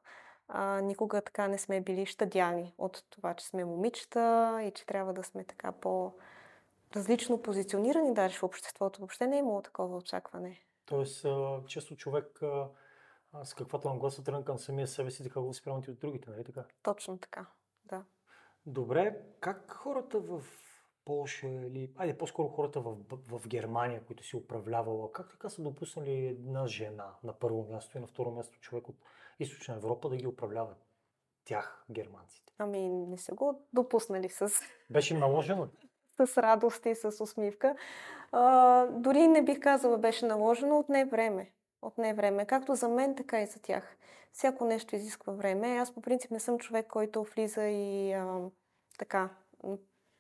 А, 0.48 0.82
никога 0.82 1.22
така 1.22 1.48
не 1.48 1.58
сме 1.58 1.82
били 1.82 2.06
щадяни 2.06 2.74
от 2.78 3.04
това, 3.10 3.34
че 3.34 3.48
сме 3.48 3.66
момичета 3.66 4.60
и 4.64 4.72
че 4.72 4.86
трябва 4.86 5.14
да 5.14 5.24
сме 5.24 5.44
така 5.44 5.72
по 5.72 6.14
различно 6.96 7.42
позиционирани 7.42 8.14
даже 8.14 8.38
в 8.38 8.44
обществото. 8.44 9.00
Въобще 9.00 9.28
не 9.28 9.36
е 9.36 9.40
имало 9.40 9.62
такова 9.62 9.98
очакване. 9.98 10.62
Тоест, 10.86 11.26
често 11.68 11.96
човек 11.96 12.40
с 13.44 13.54
каквато 13.54 13.90
нагласа 13.90 14.24
тръгна 14.24 14.46
към 14.46 14.60
самия 14.60 14.88
себе 14.88 15.12
си, 15.12 15.24
така 15.24 15.42
го 15.42 15.54
спрямо 15.54 15.78
от 15.78 16.00
другите, 16.00 16.30
нали 16.30 16.44
така? 16.44 16.64
Точно 16.84 17.18
така, 17.18 17.46
да. 17.86 18.04
Добре, 18.68 19.16
как 19.40 19.72
хората 19.72 20.20
в 20.20 20.42
Польша 21.06 21.48
или, 21.48 21.92
айде 21.98 22.18
по-скоро 22.18 22.48
хората 22.48 22.80
в, 22.80 22.96
в 23.28 23.48
Германия, 23.48 24.02
които 24.08 24.24
си 24.24 24.36
управлявала, 24.36 25.12
как 25.12 25.30
така 25.30 25.50
са 25.50 25.62
допуснали 25.62 26.28
една 26.28 26.68
жена 26.68 27.14
на 27.24 27.34
първо 27.34 27.68
място 27.72 27.98
и 27.98 28.02
на 28.02 28.08
второ 28.08 28.32
място 28.32 28.60
човек 28.60 28.90
от 28.90 28.96
източна 29.40 29.76
Европа 29.76 30.10
да 30.10 30.16
ги 30.16 30.28
управляват? 30.28 30.78
Тях, 31.46 31.86
германците. 31.92 32.54
Ами 32.58 32.90
не 32.90 33.18
са 33.18 33.34
го 33.34 33.68
допуснали 33.74 34.30
с... 34.30 34.50
Беше 34.90 35.14
наложено? 35.14 35.68
с 36.26 36.38
радост 36.38 36.86
и 36.86 36.96
с 36.96 37.24
усмивка. 37.24 37.76
А, 38.32 38.86
дори 38.86 39.28
не 39.28 39.42
бих 39.42 39.60
казала 39.60 39.98
беше 39.98 40.26
наложено 40.26 40.80
от 40.80 40.90
не 40.90 41.06
време. 41.06 41.52
От 41.82 41.98
не 41.98 42.14
време. 42.14 42.46
Както 42.46 42.76
за 42.76 42.90
мен, 42.90 43.16
така 43.16 43.42
и 43.42 43.48
за 43.48 43.60
тях. 43.60 43.98
Всяко 44.34 44.66
нещо 44.66 44.96
изисква 44.96 45.34
време. 45.34 45.68
Аз 45.68 45.94
по 45.94 46.02
принцип 46.02 46.32
не 46.32 46.40
съм 46.40 46.60
човек, 46.60 46.88
който 46.88 47.24
влиза 47.24 47.64
и 47.64 48.14
а, 48.14 48.40
така 48.98 49.30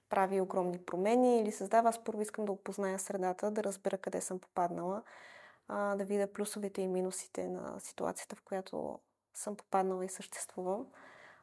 прави 0.09 0.41
огромни 0.41 0.85
промени 0.85 1.39
или 1.39 1.51
създава. 1.51 1.89
Аз 1.89 2.03
първо 2.03 2.21
искам 2.21 2.45
да 2.45 2.51
опозная 2.51 2.99
средата, 2.99 3.51
да 3.51 3.63
разбера 3.63 3.97
къде 3.97 4.21
съм 4.21 4.39
попаднала, 4.39 5.03
а, 5.67 5.95
да 5.95 6.05
видя 6.05 6.33
плюсовете 6.33 6.81
и 6.81 6.87
минусите 6.87 7.47
на 7.47 7.79
ситуацията, 7.79 8.35
в 8.35 8.41
която 8.43 8.99
съм 9.33 9.55
попаднала 9.55 10.05
и 10.05 10.09
съществувам. 10.09 10.87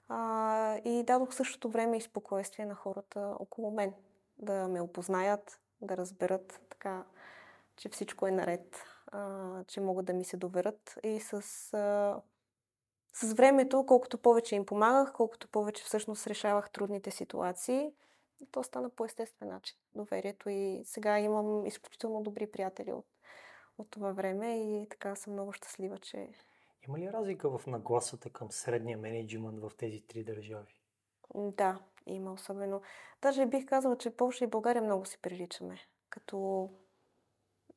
А, 0.08 0.76
и 0.84 1.02
дадох 1.02 1.34
същото 1.34 1.70
време 1.70 1.96
и 1.96 2.00
спокойствие 2.00 2.66
на 2.66 2.74
хората 2.74 3.36
около 3.40 3.70
мен. 3.70 3.94
Да 4.38 4.68
ме 4.68 4.80
опознаят, 4.80 5.60
да 5.80 5.96
разберат 5.96 6.60
така, 6.70 7.04
че 7.76 7.88
всичко 7.88 8.26
е 8.26 8.30
наред, 8.30 8.84
а, 9.14 9.64
че 9.64 9.80
могат 9.80 10.06
да 10.06 10.12
ми 10.12 10.24
се 10.24 10.36
доверят. 10.36 10.98
И 11.02 11.20
с, 11.20 11.32
а, 11.32 12.20
с 13.12 13.32
времето, 13.32 13.86
колкото 13.86 14.18
повече 14.18 14.56
им 14.56 14.66
помагах, 14.66 15.12
колкото 15.12 15.48
повече 15.48 15.84
всъщност 15.84 16.26
решавах 16.26 16.70
трудните 16.70 17.10
ситуации, 17.10 17.92
то 18.50 18.62
стана 18.62 18.90
по 18.90 19.04
естествен 19.04 19.48
начин. 19.48 19.76
Доверието 19.94 20.50
и 20.50 20.82
сега 20.84 21.18
имам 21.18 21.66
изключително 21.66 22.22
добри 22.22 22.50
приятели 22.50 22.92
от, 22.92 23.06
от 23.78 23.90
това 23.90 24.12
време 24.12 24.60
и 24.60 24.88
така 24.88 25.16
съм 25.16 25.32
много 25.32 25.52
щастлива, 25.52 25.98
че... 25.98 26.28
Има 26.88 26.98
ли 26.98 27.12
разлика 27.12 27.58
в 27.58 27.66
нагласата 27.66 28.30
към 28.30 28.50
средния 28.50 28.98
менеджмент 28.98 29.60
в 29.60 29.72
тези 29.78 30.00
три 30.00 30.24
държави? 30.24 30.80
Да, 31.34 31.78
има 32.06 32.32
особено. 32.32 32.82
Даже 33.22 33.46
бих 33.46 33.66
казала, 33.66 33.98
че 33.98 34.16
Польша 34.16 34.44
и 34.44 34.48
България 34.48 34.82
много 34.82 35.04
си 35.04 35.18
приличаме. 35.22 35.78
Като 36.10 36.70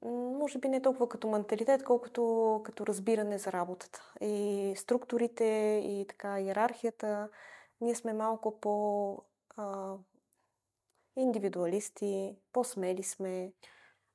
може 0.06 0.60
би 0.60 0.68
не 0.68 0.82
толкова 0.82 1.10
като 1.10 1.28
менталитет, 1.30 1.84
колкото 1.84 2.62
като 2.64 2.88
разбиране 2.88 3.38
за 3.38 3.52
работата. 3.52 4.14
И 4.22 4.74
структурите, 4.78 5.82
и 5.86 6.06
така 6.10 6.42
иерархията. 6.42 7.30
Ние 7.82 7.96
сме 7.96 8.14
малко 8.14 8.60
по 8.60 9.18
а, 9.56 9.96
индивидуалисти, 11.16 12.36
по-смели 12.54 13.04
сме. 13.04 13.52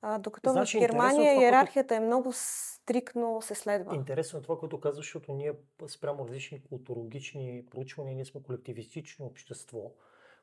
А, 0.03 0.19
докато 0.19 0.51
значи, 0.51 0.79
в 0.79 0.81
Германия 0.81 1.35
това, 1.35 1.45
иерархията 1.45 1.97
е 1.97 2.01
много 2.01 2.31
стрикно 2.33 3.43
се 3.43 3.55
следва. 3.55 3.97
Интересно 3.97 4.39
е 4.39 4.43
това, 4.43 4.59
което 4.59 4.81
казваш, 4.81 5.07
защото 5.07 5.33
ние 5.33 5.53
спрямо 5.87 6.25
различни 6.25 6.65
културологични 6.65 7.67
проучвания, 7.71 8.15
ние 8.15 8.25
сме 8.25 8.43
колективистично 8.43 9.27
общество, 9.27 9.93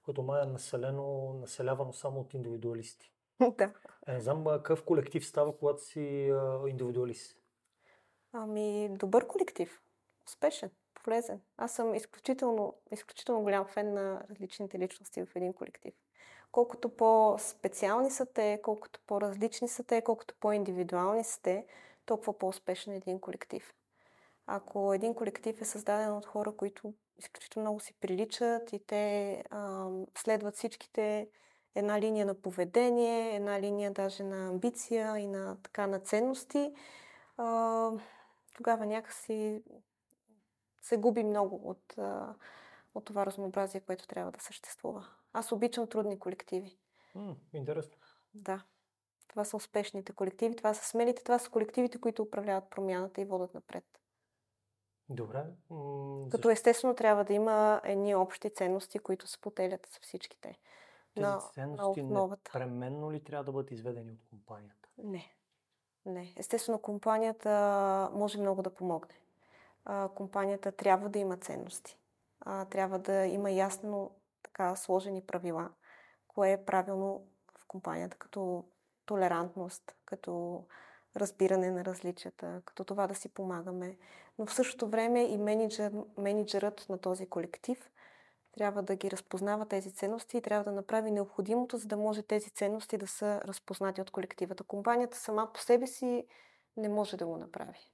което 0.06 0.24
май 0.24 0.44
е 0.44 0.46
населено, 0.46 1.34
населявано 1.34 1.94
само 1.94 2.20
от 2.20 2.34
индивидуалисти. 2.34 3.14
да. 3.58 3.74
Е, 4.08 4.14
не 4.14 4.22
знам 4.22 4.46
какъв 4.46 4.84
колектив 4.84 5.26
става, 5.26 5.58
когато 5.58 5.84
си 5.84 6.30
а, 6.30 6.60
индивидуалист. 6.68 7.38
Ами, 8.34 8.90
добър 8.92 9.28
колектив. 9.28 9.82
Успешен, 10.28 10.70
полезен. 11.04 11.42
Аз 11.58 11.74
съм 11.74 11.96
изключително, 11.96 12.74
изключително 12.92 13.42
голям 13.42 13.66
фен 13.66 13.94
на 13.94 14.24
различните 14.30 14.80
личности 14.80 15.26
в 15.26 15.36
един 15.36 15.54
колектив 15.54 15.94
колкото 16.52 16.90
по-специални 16.90 18.12
са 18.12 18.26
те, 18.26 18.60
колкото 18.64 19.00
по-различни 19.08 19.68
са 19.68 19.84
те, 19.84 20.02
колкото 20.02 20.36
по-индивидуални 20.40 21.24
са 21.24 21.42
те, 21.42 21.66
толкова 22.06 22.38
по-успешен 22.38 22.94
е 22.94 22.98
един 22.98 23.20
колектив. 23.20 23.74
Ако 24.48 24.94
един 24.94 25.14
колектив 25.14 25.62
е 25.62 25.66
създаден 25.66 26.14
от 26.14 26.26
хора, 26.26 26.52
които 26.52 26.94
изключително 27.18 27.64
много 27.64 27.80
си 27.80 27.94
приличат 28.02 28.74
и 28.74 28.80
те 28.80 29.44
а, 29.50 29.90
следват 30.18 30.56
всичките 30.56 31.30
една 31.76 32.02
линия 32.02 32.26
на 32.26 32.34
поведение, 32.34 33.36
една 33.36 33.62
линия 33.62 33.92
даже 33.92 34.24
на 34.24 34.48
амбиция 34.48 35.18
и 35.18 35.28
на 35.28 35.58
така 35.64 35.88
на 35.88 36.00
ценности, 36.00 36.74
а, 37.38 37.92
тогава 38.56 38.86
някакси 38.86 39.64
се 40.82 40.98
губи 40.98 41.24
много 41.24 41.70
от, 41.70 41.98
а, 41.98 42.36
от 42.96 43.06
това 43.06 43.26
разнообразие, 43.26 43.82
което 43.82 44.08
трябва 44.08 44.32
да 44.32 44.40
съществува. 44.40 45.08
Аз 45.34 45.52
обичам 45.52 45.88
трудни 45.88 46.20
колективи. 46.20 46.78
М, 47.16 47.36
интересно. 47.54 47.98
Да. 48.34 48.64
Това 49.28 49.44
са 49.44 49.58
успешните 49.58 50.14
колективи, 50.14 50.56
това 50.56 50.74
са 50.74 50.90
смелите, 50.90 51.24
това 51.24 51.40
са 51.40 51.50
колективите, 51.50 52.02
които 52.02 52.24
управляват 52.24 52.70
промяната 52.70 53.22
и 53.22 53.26
водят 53.26 53.54
напред. 53.54 53.84
Добре. 55.10 55.44
М- 55.70 56.30
Като 56.32 56.50
естествено 56.50 56.96
трябва 56.96 57.24
да 57.24 57.34
има 57.34 57.82
едни 57.84 58.16
общи 58.16 58.50
ценности, 58.50 59.00
които 59.00 59.28
споделят 59.28 59.86
с 59.86 60.00
всичките. 60.00 60.60
Тези 61.16 61.26
на, 61.26 61.40
ценности 61.40 62.04
на 62.04 62.28
непременно 62.28 63.12
ли 63.12 63.24
трябва 63.24 63.44
да 63.44 63.52
бъдат 63.52 63.72
изведени 63.72 64.12
от 64.12 64.24
компанията? 64.30 64.90
Не. 64.98 65.34
Не. 66.06 66.34
Естествено, 66.38 66.80
компанията 66.80 68.10
може 68.14 68.40
много 68.40 68.62
да 68.62 68.70
помогне. 68.70 69.16
А, 69.86 70.10
компанията 70.16 70.72
трябва 70.72 71.10
да 71.10 71.20
има 71.20 71.38
ценности. 71.38 71.98
А, 72.42 72.66
трябва 72.66 73.00
да 73.00 73.26
има 73.26 73.52
ясно 73.52 74.12
така 74.44 74.76
сложени 74.76 75.22
правила, 75.22 75.70
кое 76.28 76.52
е 76.52 76.66
правилно 76.66 77.26
в 77.58 77.66
компанията, 77.68 78.18
като 78.18 78.64
толерантност, 79.06 79.96
като 80.06 80.64
разбиране 81.16 81.72
на 81.72 81.86
различията, 81.86 82.62
като 82.66 82.84
това 82.84 83.08
да 83.08 83.16
си 83.16 83.30
помагаме. 83.30 83.98
Но 84.40 84.46
в 84.46 84.54
същото 84.54 84.88
време 84.88 85.24
и 85.24 85.38
менеджер, 85.38 85.94
менеджерът 86.18 86.86
на 86.90 86.98
този 86.98 87.26
колектив 87.26 87.92
трябва 88.60 88.84
да 88.84 88.96
ги 88.96 89.12
разпознава 89.12 89.66
тези 89.66 89.92
ценности 89.92 90.38
и 90.38 90.42
трябва 90.42 90.64
да 90.64 90.72
направи 90.72 91.12
необходимото, 91.12 91.78
за 91.78 91.88
да 91.88 91.98
може 91.98 92.22
тези 92.22 92.50
ценности 92.50 92.98
да 92.98 93.08
са 93.08 93.42
разпознати 93.46 94.02
от 94.02 94.12
колективата. 94.12 94.64
Компанията 94.64 95.18
сама 95.18 95.50
по 95.54 95.60
себе 95.60 95.88
си 95.88 96.26
не 96.78 96.90
може 96.90 97.18
да 97.18 97.26
го 97.26 97.38
направи. 97.38 97.92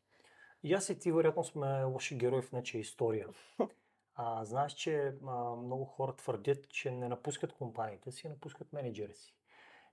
И 0.64 0.74
аз 0.74 0.90
и 0.90 1.00
ти 1.00 1.12
вероятно 1.12 1.44
сме 1.44 1.84
лоши 1.84 2.18
герои 2.18 2.42
в 2.42 2.52
нечия 2.52 2.80
история. 2.82 3.28
А, 4.18 4.46
знаеш, 4.46 4.74
че 4.74 5.14
а, 5.28 5.56
много 5.56 5.86
хора 5.86 6.16
твърдят, 6.16 6.70
че 6.70 6.92
не 6.92 7.08
напускат 7.08 7.54
компаниите 7.54 8.12
си, 8.12 8.28
напускат 8.28 8.74
менеджери 8.74 9.14
си. 9.14 9.36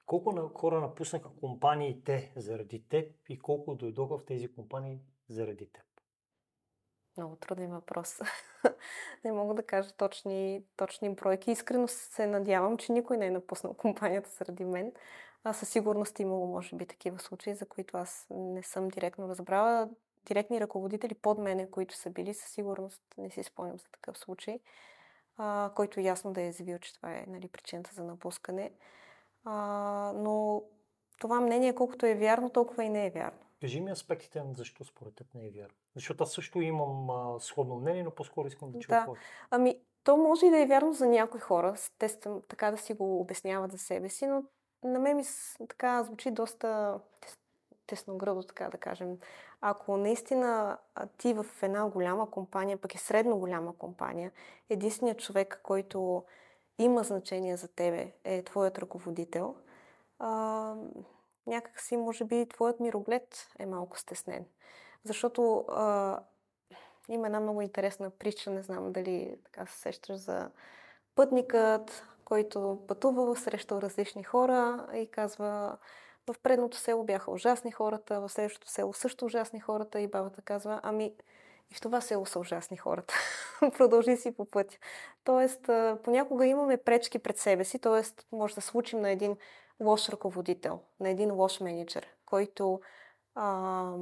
Колко 0.07 0.33
на 0.33 0.49
хора 0.49 0.81
напуснаха 0.81 1.29
компаниите 1.41 2.33
заради 2.37 2.89
теб 2.89 3.13
и 3.29 3.39
колко 3.39 3.75
дойдоха 3.75 4.19
в 4.19 4.25
тези 4.25 4.53
компании 4.53 5.01
заради 5.29 5.67
теб? 5.67 5.85
Много 7.17 7.37
труден 7.37 7.71
въпрос. 7.71 8.21
не 9.25 9.33
мога 9.33 9.55
да 9.55 9.63
кажа 9.63 9.93
точни, 9.93 10.65
точни 10.77 11.15
бройки. 11.15 11.51
Искрено 11.51 11.89
се 11.89 12.27
надявам, 12.27 12.77
че 12.77 12.93
никой 12.93 13.17
не 13.17 13.27
е 13.27 13.31
напуснал 13.31 13.75
компанията 13.79 14.31
заради 14.31 14.65
мен. 14.65 14.93
А 15.45 15.53
със 15.53 15.69
сигурност 15.69 16.21
имало, 16.21 16.47
може 16.47 16.77
би, 16.77 16.87
такива 16.87 17.19
случаи, 17.19 17.55
за 17.55 17.67
които 17.67 17.97
аз 17.97 18.27
не 18.31 18.63
съм 18.63 18.89
директно 18.89 19.29
разбрала 19.29 19.89
директни 20.27 20.61
ръководители 20.61 21.15
под 21.15 21.39
мене, 21.39 21.71
които 21.71 21.97
са 21.97 22.11
били, 22.11 22.35
със 22.35 22.51
сигурност 22.51 23.03
не 23.19 23.31
си 23.31 23.43
спомням 23.43 23.79
за 23.79 23.85
такъв 23.93 24.19
случай, 24.19 24.61
а, 25.37 25.71
който 25.77 26.01
ясно 26.01 26.33
да 26.33 26.43
е 26.43 26.53
заявил, 26.53 26.79
че 26.79 26.95
това 26.95 27.13
е 27.13 27.25
нали, 27.29 27.49
причината 27.49 27.95
за 27.95 28.05
напускане. 28.05 28.73
А, 29.45 30.13
но 30.17 30.63
това 31.19 31.41
мнение, 31.41 31.75
колкото 31.75 32.07
е 32.07 32.15
вярно, 32.15 32.51
толкова 32.51 32.85
и 32.85 32.89
не 32.89 33.07
е 33.07 33.11
вярно. 33.11 33.39
Кажи 33.61 33.81
ми 33.81 33.91
аспектите 33.91 34.43
защо 34.57 34.85
според 34.85 35.15
теб 35.15 35.35
не 35.35 35.47
е 35.47 35.51
вярно. 35.51 35.75
Защото 35.95 36.25
аз 36.25 36.33
също 36.33 36.61
имам 36.61 37.11
а, 37.11 37.41
сходно 37.41 37.75
мнение, 37.75 38.03
но 38.03 38.11
по-скоро 38.11 38.47
искам 38.47 38.73
да 38.73 38.79
чуя 38.79 39.07
да. 39.07 39.13
Ами, 39.51 39.81
то 40.05 40.17
може 40.17 40.47
и 40.47 40.51
да 40.51 40.59
е 40.59 40.67
вярно 40.67 40.93
за 40.93 41.07
някои 41.07 41.41
хора, 41.41 41.75
те 41.99 42.09
така 42.49 42.71
да 42.71 42.77
си 42.77 42.95
го 42.95 43.21
обясняват 43.21 43.73
за 43.73 43.79
себе 43.79 44.09
си, 44.09 44.27
но 44.27 44.43
на 44.85 44.99
мен 44.99 45.17
ми 45.17 45.25
така 45.69 46.03
звучи 46.03 46.31
доста 46.31 47.01
тесногръдо, 47.87 48.43
така 48.43 48.69
да 48.69 48.79
кажем. 48.79 49.19
Ако 49.61 49.97
наистина 49.97 50.79
ти 51.19 51.35
в 51.35 51.47
една 51.63 51.89
голяма 51.89 52.31
компания, 52.31 52.79
пък 52.79 52.95
е 52.95 52.99
средно 52.99 53.39
голяма 53.39 53.77
компания, 53.77 54.33
единственият 54.71 55.19
човек, 55.19 55.61
който 55.63 56.25
има 56.79 57.03
значение 57.03 57.57
за 57.57 57.69
тебе, 57.69 58.13
е 58.25 58.43
твоят 58.43 58.79
ръководител, 58.79 59.55
а, 60.19 60.75
някак 61.47 61.81
си, 61.81 61.97
може 61.97 62.25
би, 62.25 62.49
твоят 62.49 62.81
мироглед 62.81 63.49
е 63.59 63.67
малко 63.67 63.99
стеснен. 63.99 64.45
Защото 65.05 65.65
а, 65.69 66.19
има 67.09 67.27
една 67.27 67.41
много 67.41 67.63
интересна 67.63 68.11
притча, 68.11 68.51
не 68.51 68.63
знам 68.63 68.93
дали 68.93 69.37
така 69.45 69.67
се 69.67 69.79
сещаш 69.79 70.17
за 70.17 70.51
пътникът, 71.15 72.05
който 72.25 72.85
пътува, 72.89 73.37
срещал 73.37 73.79
различни 73.79 74.23
хора 74.23 74.87
и 74.95 75.11
казва 75.11 75.79
в 76.31 76.35
предното 76.43 76.77
село 76.77 77.05
бяха 77.05 77.31
ужасни 77.31 77.73
хората, 77.73 78.21
в 78.21 78.29
следващото 78.29 78.69
село 78.69 78.93
също 78.93 79.25
ужасни 79.25 79.61
хората 79.61 80.01
и 80.01 80.09
бабата 80.09 80.43
казва, 80.43 80.81
ами 80.83 81.15
и 81.71 81.75
в 81.75 81.81
това 81.81 82.01
село 82.01 82.27
са 82.27 82.39
ужасни 82.39 82.77
хората. 82.77 83.15
Продължи 83.79 84.17
си 84.17 84.37
по 84.37 84.45
пътя. 84.45 84.79
Тоест, 85.25 85.71
понякога 86.05 86.47
имаме 86.47 86.77
пречки 86.77 87.19
пред 87.19 87.39
себе 87.39 87.65
си, 87.65 87.79
т.е. 87.79 88.25
може 88.37 88.55
да 88.55 88.61
случим 88.61 89.01
на 89.01 89.11
един 89.11 89.37
лош 89.81 90.09
ръководител, 90.09 90.81
на 91.01 91.09
един 91.09 91.35
лош 91.35 91.61
менеджер, 91.61 92.07
който, 92.27 92.81
а, 93.35 93.93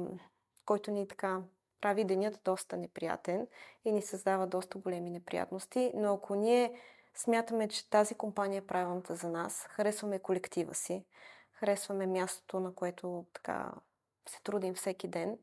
който 0.65 0.91
ни 0.91 1.07
така 1.07 1.41
прави 1.81 2.03
денят 2.03 2.39
доста 2.45 2.77
неприятен 2.77 3.47
и 3.85 3.91
ни 3.91 4.01
създава 4.01 4.47
доста 4.47 4.77
големи 4.77 5.09
неприятности, 5.09 5.91
но 5.95 6.13
ако 6.13 6.35
ние 6.35 6.79
смятаме, 7.15 7.67
че 7.67 7.89
тази 7.89 8.15
компания 8.15 8.57
е 8.57 8.67
правилната 8.67 9.15
за 9.15 9.29
нас, 9.29 9.67
харесваме 9.69 10.19
колектива 10.19 10.73
си, 10.73 11.05
харесваме 11.51 12.07
мястото, 12.07 12.59
на 12.59 12.75
което 12.75 13.25
така 13.33 13.71
се 14.29 14.41
трудим 14.43 14.73
всеки 14.73 15.07
ден, 15.07 15.37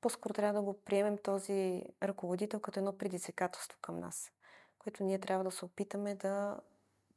по-скоро 0.00 0.32
трябва 0.32 0.60
да 0.60 0.62
го 0.62 0.80
приемем 0.84 1.18
този 1.18 1.82
ръководител 2.02 2.60
като 2.60 2.80
едно 2.80 2.98
предизвикателство 2.98 3.78
към 3.82 4.00
нас, 4.00 4.32
което 4.78 5.04
ние 5.04 5.18
трябва 5.18 5.44
да 5.44 5.50
се 5.50 5.64
опитаме 5.64 6.14
да 6.14 6.60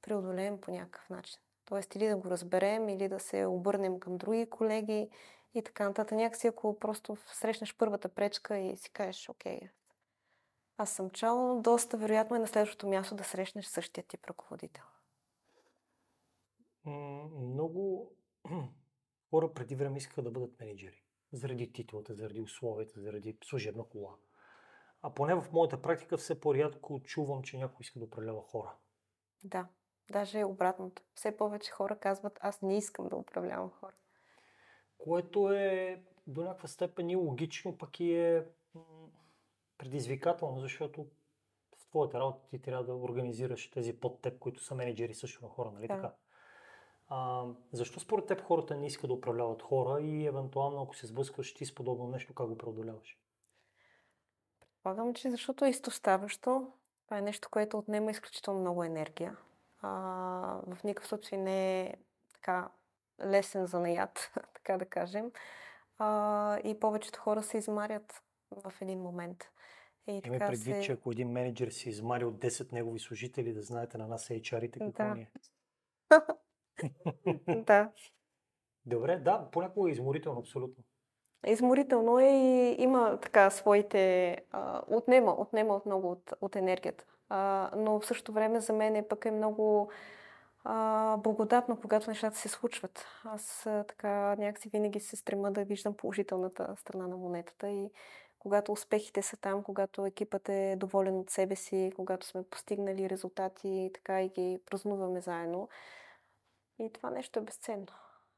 преодолеем 0.01 0.61
по 0.61 0.71
някакъв 0.71 1.09
начин. 1.09 1.39
Тоест 1.65 1.95
или 1.95 2.07
да 2.07 2.17
го 2.17 2.29
разберем, 2.29 2.89
или 2.89 3.07
да 3.07 3.19
се 3.19 3.45
обърнем 3.45 3.99
към 3.99 4.17
други 4.17 4.49
колеги 4.49 5.09
и 5.53 5.63
така 5.63 5.87
нататък. 5.87 6.17
Някакси 6.17 6.47
ако 6.47 6.79
просто 6.79 7.15
срещнеш 7.15 7.75
първата 7.77 8.09
пречка 8.09 8.57
и 8.57 8.77
си 8.77 8.89
кажеш, 8.89 9.29
окей, 9.29 9.59
аз 10.77 10.89
съм 10.91 11.09
чал, 11.09 11.47
но 11.47 11.61
доста 11.61 11.97
вероятно 11.97 12.35
е 12.35 12.39
на 12.39 12.47
следващото 12.47 12.87
място 12.87 13.15
да 13.15 13.23
срещнеш 13.23 13.65
същия 13.65 14.03
тип 14.03 14.25
ръководител. 14.25 14.83
Много 16.85 18.11
хора 19.29 19.53
преди 19.53 19.75
време 19.75 19.97
искаха 19.97 20.21
да 20.21 20.31
бъдат 20.31 20.59
менеджери. 20.59 21.03
Заради 21.31 21.73
титулата, 21.73 22.13
заради 22.13 22.41
условията, 22.41 23.01
заради 23.01 23.37
служебна 23.43 23.83
кола. 23.83 24.15
А 25.01 25.13
поне 25.13 25.35
в 25.35 25.51
моята 25.51 25.81
практика 25.81 26.17
все 26.17 26.39
по-рядко 26.39 26.99
чувам, 26.99 27.43
че 27.43 27.57
някой 27.57 27.77
иска 27.81 27.99
да 27.99 28.05
управлява 28.05 28.41
хора. 28.41 28.75
Да, 29.43 29.67
даже 30.11 30.43
обратното. 30.43 31.03
Все 31.15 31.37
повече 31.37 31.71
хора 31.71 31.99
казват, 31.99 32.39
аз 32.41 32.61
не 32.61 32.77
искам 32.77 33.07
да 33.07 33.15
управлявам 33.15 33.69
хора. 33.69 33.93
Което 35.07 35.51
е 35.51 36.01
до 36.27 36.43
някаква 36.43 36.67
степен 36.67 37.09
и 37.09 37.15
логично, 37.15 37.77
пък 37.77 37.99
и 37.99 38.13
е 38.13 38.45
предизвикателно, 39.77 40.59
защото 40.59 41.05
в 41.77 41.87
твоята 41.87 42.19
работа 42.19 42.47
ти 42.49 42.61
трябва 42.61 42.83
да 42.83 42.95
организираш 42.95 43.71
тези 43.71 43.99
под 43.99 44.21
теб, 44.21 44.39
които 44.39 44.63
са 44.63 44.75
менеджери 44.75 45.13
също 45.13 45.45
на 45.45 45.49
хора, 45.49 45.71
нали 45.71 45.87
да. 45.87 45.95
така? 45.95 46.13
А, 47.09 47.45
защо 47.71 47.99
според 47.99 48.25
теб 48.25 48.41
хората 48.41 48.75
не 48.75 48.87
искат 48.87 49.07
да 49.07 49.13
управляват 49.13 49.61
хора 49.61 50.01
и 50.01 50.25
евентуално 50.25 50.81
ако 50.81 50.95
се 50.95 51.07
сблъскваш 51.07 51.53
ти 51.53 51.65
с 51.65 51.75
подобно 51.75 52.07
нещо, 52.07 52.33
как 52.33 52.47
го 52.47 52.57
преодоляваш? 52.57 53.17
Предполагам, 54.59 55.13
че 55.13 55.29
защото 55.29 55.65
е 55.65 55.69
изтощаващо. 55.69 56.71
Това 57.05 57.17
е 57.17 57.21
нещо, 57.21 57.49
което 57.51 57.77
отнема 57.77 58.11
изключително 58.11 58.59
много 58.59 58.83
енергия. 58.83 59.37
А, 59.81 59.89
в 60.67 60.83
никакъв 60.83 61.07
случай 61.07 61.37
не 61.37 61.81
е 61.81 61.93
така 62.33 62.69
лесен 63.25 63.65
за 63.65 63.79
наят, 63.79 64.31
така 64.53 64.77
да 64.77 64.85
кажем. 64.85 65.31
А, 65.97 66.59
и 66.63 66.79
повечето 66.79 67.19
хора 67.19 67.43
се 67.43 67.57
измарят 67.57 68.23
в 68.51 68.73
един 68.81 68.99
момент. 68.99 69.43
И 70.07 70.21
Има 70.25 70.39
предвид, 70.39 70.75
се... 70.75 70.81
че 70.81 70.91
ако 70.91 71.11
един 71.11 71.31
менеджер 71.31 71.69
си 71.69 71.89
измари 71.89 72.25
от 72.25 72.35
10 72.35 72.73
негови 72.73 72.99
служители, 72.99 73.53
да 73.53 73.61
знаете 73.61 73.97
на 73.97 74.07
нас 74.07 74.27
HR-ите 74.27 74.79
какво 74.79 75.03
да. 75.03 75.15
ни 75.15 75.21
е. 75.21 75.29
да. 77.55 77.91
Добре, 78.85 79.17
да, 79.17 79.47
понякога 79.51 79.89
е 79.89 79.91
изморително, 79.91 80.39
абсолютно. 80.39 80.83
Изморително 81.47 82.19
е 82.19 82.29
и 82.29 82.75
има 82.79 83.19
така 83.21 83.49
своите... 83.49 84.37
А, 84.51 84.81
отнема, 84.87 85.31
отнема 85.31 85.75
от 85.75 85.85
много 85.85 86.11
от, 86.11 86.33
от 86.41 86.55
енергията. 86.55 87.05
А, 87.29 87.71
но 87.75 87.99
в 87.99 88.05
същото 88.05 88.33
време 88.33 88.59
за 88.59 88.73
мен 88.73 88.95
е 88.95 89.07
пък 89.07 89.25
е 89.25 89.31
много 89.31 89.91
а, 90.69 91.17
благодатно, 91.17 91.81
когато 91.81 92.09
нещата 92.09 92.37
се 92.37 92.49
случват. 92.49 93.05
Аз 93.23 93.65
а, 93.65 93.83
така 93.83 94.35
някакси 94.35 94.69
винаги 94.69 94.99
се 94.99 95.15
стрема 95.15 95.51
да 95.51 95.63
виждам 95.63 95.93
положителната 95.93 96.75
страна 96.77 97.07
на 97.07 97.17
монетата 97.17 97.69
и 97.69 97.89
когато 98.39 98.71
успехите 98.71 99.21
са 99.21 99.37
там, 99.37 99.63
когато 99.63 100.05
екипът 100.05 100.49
е 100.49 100.75
доволен 100.77 101.19
от 101.19 101.29
себе 101.29 101.55
си, 101.55 101.91
когато 101.95 102.27
сме 102.27 102.43
постигнали 102.43 103.09
резултати 103.09 103.91
така 103.93 104.23
и 104.23 104.29
ги 104.29 104.59
празнуваме 104.65 105.21
заедно. 105.21 105.69
И 106.79 106.93
това 106.93 107.09
нещо 107.09 107.39
е 107.39 107.43
безценно. 107.43 107.87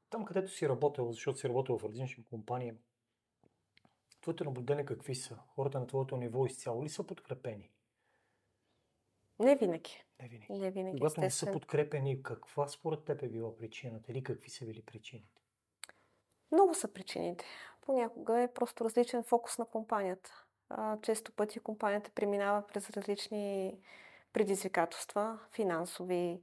Там, 0.10 0.26
където 0.26 0.52
си 0.52 0.70
работил, 0.70 1.12
защото 1.12 1.40
си 1.40 1.50
работил 1.50 1.78
в 1.78 1.84
различни 1.84 2.26
компании, 2.26 2.74
твоите 4.22 4.44
наблюдения 4.44 4.86
какви 4.86 5.16
са? 5.16 5.38
Хората 5.56 5.80
на 5.80 5.88
твоето 5.88 6.18
ниво 6.18 6.46
изцяло 6.46 6.84
ли 6.84 6.90
са 6.90 7.04
подкрепени? 7.04 7.72
Не 9.40 9.56
винаги. 9.56 10.04
Не 10.22 10.28
винаги. 10.28 10.48
Не 10.50 10.72
винаги 10.72 11.00
Когато 11.00 11.22
не 11.22 11.32
са 11.32 11.52
подкрепени, 11.52 12.24
каква 12.24 12.68
според 12.68 13.04
теб 13.04 13.24
е 13.24 13.28
била 13.28 13.56
причината 13.56 14.12
или 14.12 14.24
какви 14.24 14.50
са 14.50 14.66
били 14.66 14.82
причините? 14.82 15.42
Много 16.52 16.74
са 16.76 16.94
причините. 16.94 17.46
Понякога 17.82 18.42
е 18.42 18.54
просто 18.54 18.86
различен 18.86 19.24
фокус 19.24 19.58
на 19.58 19.66
компанията. 19.66 20.46
често 21.02 21.32
пъти 21.32 21.60
компанията 21.60 22.12
преминава 22.16 22.68
през 22.68 22.90
различни 22.90 23.78
предизвикателства, 24.34 25.40
финансови, 25.52 26.42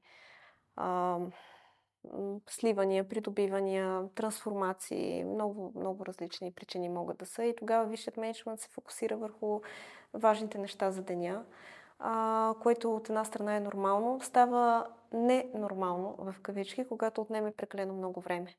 сливания, 2.49 3.09
придобивания, 3.09 4.09
трансформации, 4.15 5.25
много, 5.25 5.73
много 5.77 6.07
различни 6.07 6.53
причини 6.53 6.89
могат 6.89 7.19
да 7.19 7.27
са. 7.27 7.45
И 7.45 7.57
тогава 7.57 7.87
висшият 7.87 8.17
менеджмент 8.17 8.61
се 8.61 8.69
фокусира 8.69 9.17
върху 9.17 9.61
важните 10.13 10.59
неща 10.59 10.91
за 10.91 11.03
деня, 11.03 11.45
а, 11.99 12.55
което 12.63 12.97
от 12.97 13.09
една 13.09 13.25
страна 13.25 13.57
е 13.57 13.61
нормално, 13.61 14.21
става 14.23 14.87
ненормално 15.13 16.17
в 16.19 16.35
кавички, 16.43 16.89
когато 16.89 17.21
отнеме 17.21 17.53
прекалено 17.53 17.95
много 17.95 18.21
време. 18.21 18.55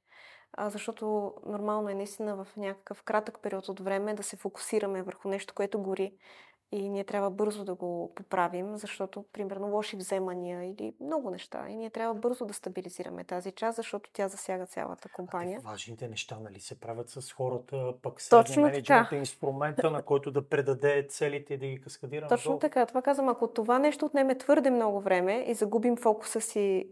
А, 0.54 0.70
защото 0.70 1.34
нормално 1.46 1.90
е 1.90 1.96
наистина 1.96 2.36
в 2.36 2.58
някакъв 2.58 3.04
кратък 3.04 3.40
период 3.42 3.70
от 3.70 3.80
време 3.80 4.14
да 4.14 4.24
се 4.24 4.38
фокусираме 4.38 5.04
върху 5.04 5.30
нещо, 5.30 5.54
което 5.54 5.82
гори 5.82 6.14
и 6.72 6.90
ние 6.90 7.04
трябва 7.04 7.30
бързо 7.30 7.66
да 7.66 7.76
го 7.76 8.12
поправим, 8.16 8.78
защото, 8.78 9.26
примерно, 9.34 9.68
лоши 9.68 9.96
вземания 9.96 10.64
или 10.64 10.94
много 11.00 11.30
неща. 11.30 11.70
И 11.70 11.76
ние 11.76 11.90
трябва 11.90 12.16
бързо 12.16 12.46
да 12.46 12.54
стабилизираме 12.54 13.24
тази 13.24 13.52
част, 13.52 13.76
защото 13.76 14.10
тя 14.14 14.28
засяга 14.28 14.66
цялата 14.66 15.10
компания. 15.10 15.60
А 15.64 15.70
важните 15.70 16.08
неща, 16.08 16.40
нали, 16.40 16.60
се 16.60 16.80
правят 16.80 17.10
с 17.10 17.34
хората, 17.34 17.94
пък 18.02 18.22
с 18.22 18.58
менеджмента 18.58 19.16
инструмента, 19.16 19.92
на 19.92 20.02
който 20.02 20.32
да 20.32 20.50
предаде 20.50 21.08
целите 21.10 21.54
и 21.54 21.58
да 21.58 21.68
ги 21.68 21.82
каскадира 21.82 22.28
Точно 22.28 22.52
надолу. 22.52 22.60
така. 22.60 22.86
Това 22.86 23.02
казвам, 23.02 23.30
ако 23.30 23.48
това 23.48 23.80
нещо 23.80 24.06
отнеме 24.06 24.38
твърде 24.38 24.70
много 24.70 25.00
време 25.00 25.46
и 25.48 25.54
загубим 25.54 25.98
фокуса 25.98 26.42
си 26.42 26.90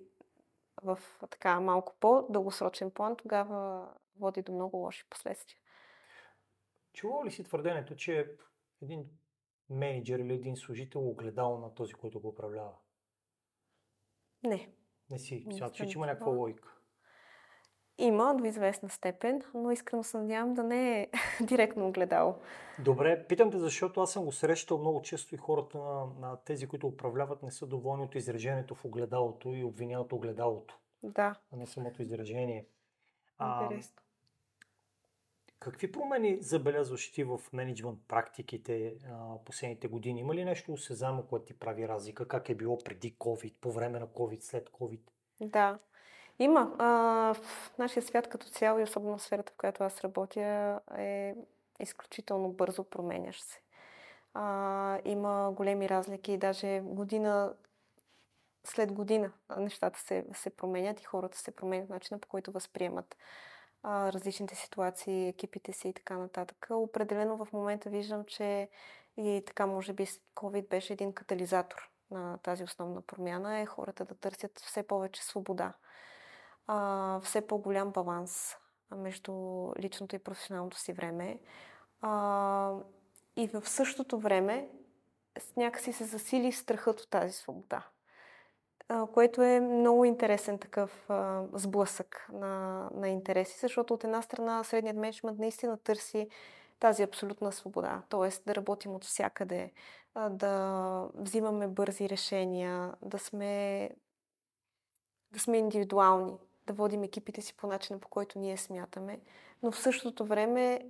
в 0.84 1.00
така 1.30 1.60
малко 1.60 1.94
по-дългосрочен 2.00 2.92
план, 2.92 3.16
тогава 3.16 3.88
води 4.20 4.42
до 4.42 4.52
много 4.52 4.78
лоши 4.78 5.06
последствия. 5.10 5.58
Чувал 6.94 7.26
ли 7.26 7.32
си 7.32 7.44
твърдението, 7.44 7.96
че 7.96 8.28
един 8.82 9.06
менеджер 9.69 10.19
или 10.19 10.34
един 10.34 10.56
служител 10.56 11.10
огледал 11.10 11.60
на 11.60 11.73
този, 11.73 11.93
който 11.93 12.19
го 12.19 12.28
управлява? 12.28 12.73
Не. 14.43 14.69
Не 15.10 15.19
си. 15.19 15.45
Смяташ, 15.58 15.89
че 15.89 15.97
има 15.97 16.06
някаква 16.06 16.32
логика? 16.32 16.75
Има 17.97 18.36
до 18.36 18.45
известна 18.45 18.89
степен, 18.89 19.41
но 19.54 19.71
искрено 19.71 20.04
се 20.04 20.17
надявам 20.17 20.54
да 20.54 20.63
не 20.63 21.01
е 21.01 21.08
директно 21.41 21.88
огледал. 21.88 22.39
Добре, 22.80 23.28
питам 23.28 23.51
те, 23.51 23.60
защото 23.60 24.01
аз 24.01 24.12
съм 24.12 24.25
го 24.25 24.32
срещал 24.32 24.78
много 24.78 25.01
често 25.01 25.36
и 25.36 25.38
хората 25.38 25.78
на, 25.78 26.06
на 26.19 26.38
тези, 26.43 26.67
които 26.67 26.88
управляват, 26.88 27.43
не 27.43 27.51
са 27.51 27.67
доволни 27.67 28.04
от 28.04 28.15
изражението 28.15 28.75
в 28.75 28.86
огледалото 28.86 29.54
и 29.54 29.63
обвиняват 29.63 30.13
огледалото. 30.13 30.80
Да. 31.04 31.36
А 31.54 31.56
не 31.56 31.65
самото 31.65 32.01
изражение. 32.01 32.67
Интересно. 33.41 34.05
Какви 35.60 35.91
промени 35.91 36.38
забелязваш 36.41 37.12
ти 37.12 37.24
в 37.24 37.39
менеджмент 37.54 38.00
практиките 38.08 38.94
а, 39.10 39.44
последните 39.46 39.88
години? 39.88 40.20
Има 40.20 40.36
ли 40.36 40.46
нещо 40.46 40.74
осезаемо, 40.74 41.24
което 41.24 41.46
ти 41.46 41.60
прави 41.60 41.88
разлика? 41.88 42.28
Как 42.28 42.50
е 42.50 42.56
било 42.56 42.78
преди 42.78 43.13
COVID, 43.15 43.54
по 43.62 43.72
време 43.72 44.00
на 44.00 44.08
COVID, 44.08 44.41
след 44.41 44.70
COVID? 44.70 45.00
Да, 45.41 45.80
има. 46.39 46.76
А, 46.80 46.88
в 47.34 47.74
нашия 47.80 48.04
свят 48.04 48.30
като 48.30 48.48
цяло 48.48 48.80
и 48.80 48.84
особено 48.84 49.18
в 49.18 49.22
сферата, 49.22 49.54
в 49.54 49.58
която 49.58 49.84
аз 49.84 50.02
работя, 50.04 50.80
е 50.98 51.36
изключително 51.80 52.50
бързо 52.50 52.84
променящ 52.84 53.44
се. 53.44 53.62
А, 54.34 55.00
има 55.06 55.52
големи 55.56 55.89
разлики. 55.89 56.38
Даже 56.38 56.80
година 56.80 57.54
след 58.68 58.91
година 58.91 59.32
нещата 59.58 60.00
се, 60.00 60.26
се 60.34 60.50
променят 60.50 61.02
и 61.02 61.04
хората 61.04 61.38
се 61.38 61.52
променят 61.52 61.89
начина 61.89 62.20
по 62.20 62.28
който 62.28 62.52
възприемат 62.52 63.18
а, 63.88 64.13
различните 64.13 64.56
ситуации, 64.56 65.28
екипите 65.28 65.74
си 65.74 65.88
и 65.89 65.93
така 65.93 66.17
нататък. 66.17 66.67
Определено 66.69 67.45
в 67.45 67.54
момента 67.54 67.89
виждам, 67.89 68.26
че 68.26 68.69
и 69.17 69.43
така 69.48 69.65
може 69.65 69.93
би 69.93 70.06
COVID 70.36 70.67
беше 70.67 70.93
един 70.93 71.13
катализатор 71.13 71.91
на 72.12 72.38
тази 72.38 72.63
основна 72.63 73.02
промяна 73.02 73.60
е 73.60 73.65
хората 73.65 74.06
да 74.06 74.15
търсят 74.15 74.60
все 74.60 74.88
повече 74.88 75.24
свобода, 75.24 75.74
а, 76.67 77.19
все 77.24 77.48
по-голям 77.48 77.91
баланс 77.91 78.56
между 78.95 79.34
личното 79.80 80.15
и 80.15 80.19
професионалното 80.19 80.80
си 80.80 80.93
време. 80.93 81.39
А, 82.02 82.74
и 83.36 83.48
в 83.48 83.69
същото 83.69 84.19
време 84.19 84.69
някакси 85.58 85.93
се 85.93 86.04
засили 86.04 86.52
страхът 86.52 87.00
от 87.00 87.10
тази 87.10 87.34
свобода 87.34 87.88
което 89.13 89.41
е 89.41 89.60
много 89.60 90.06
интересен 90.06 90.60
такъв 90.60 91.10
сблъсък 91.54 92.28
на, 92.34 92.88
на 92.93 93.10
интереси, 93.10 93.60
защото 93.62 93.93
от 93.93 94.04
една 94.04 94.21
страна 94.21 94.63
средният 94.63 94.98
менеджмент 94.98 95.39
наистина 95.39 95.78
търси 95.78 96.28
тази 96.80 97.04
абсолютна 97.04 97.52
свобода, 97.52 98.02
т.е. 98.10 98.30
да 98.45 98.56
работим 98.56 98.95
от 98.95 99.04
всякъде, 99.04 99.71
да 100.30 101.10
взимаме 101.15 101.67
бързи 101.67 102.10
решения, 102.10 102.93
да 103.02 103.19
сме, 103.19 103.89
да 105.32 105.39
сме 105.39 105.58
индивидуални, 105.58 106.38
да 106.67 106.74
водим 106.74 107.04
екипите 107.04 107.41
си 107.41 107.58
по 107.58 107.67
начина, 107.67 108.00
по 108.00 108.08
който 108.08 108.39
ние 108.39 108.58
смятаме, 108.58 109.19
но 109.63 109.71
в 109.71 109.80
същото 109.80 110.26
време 110.26 110.82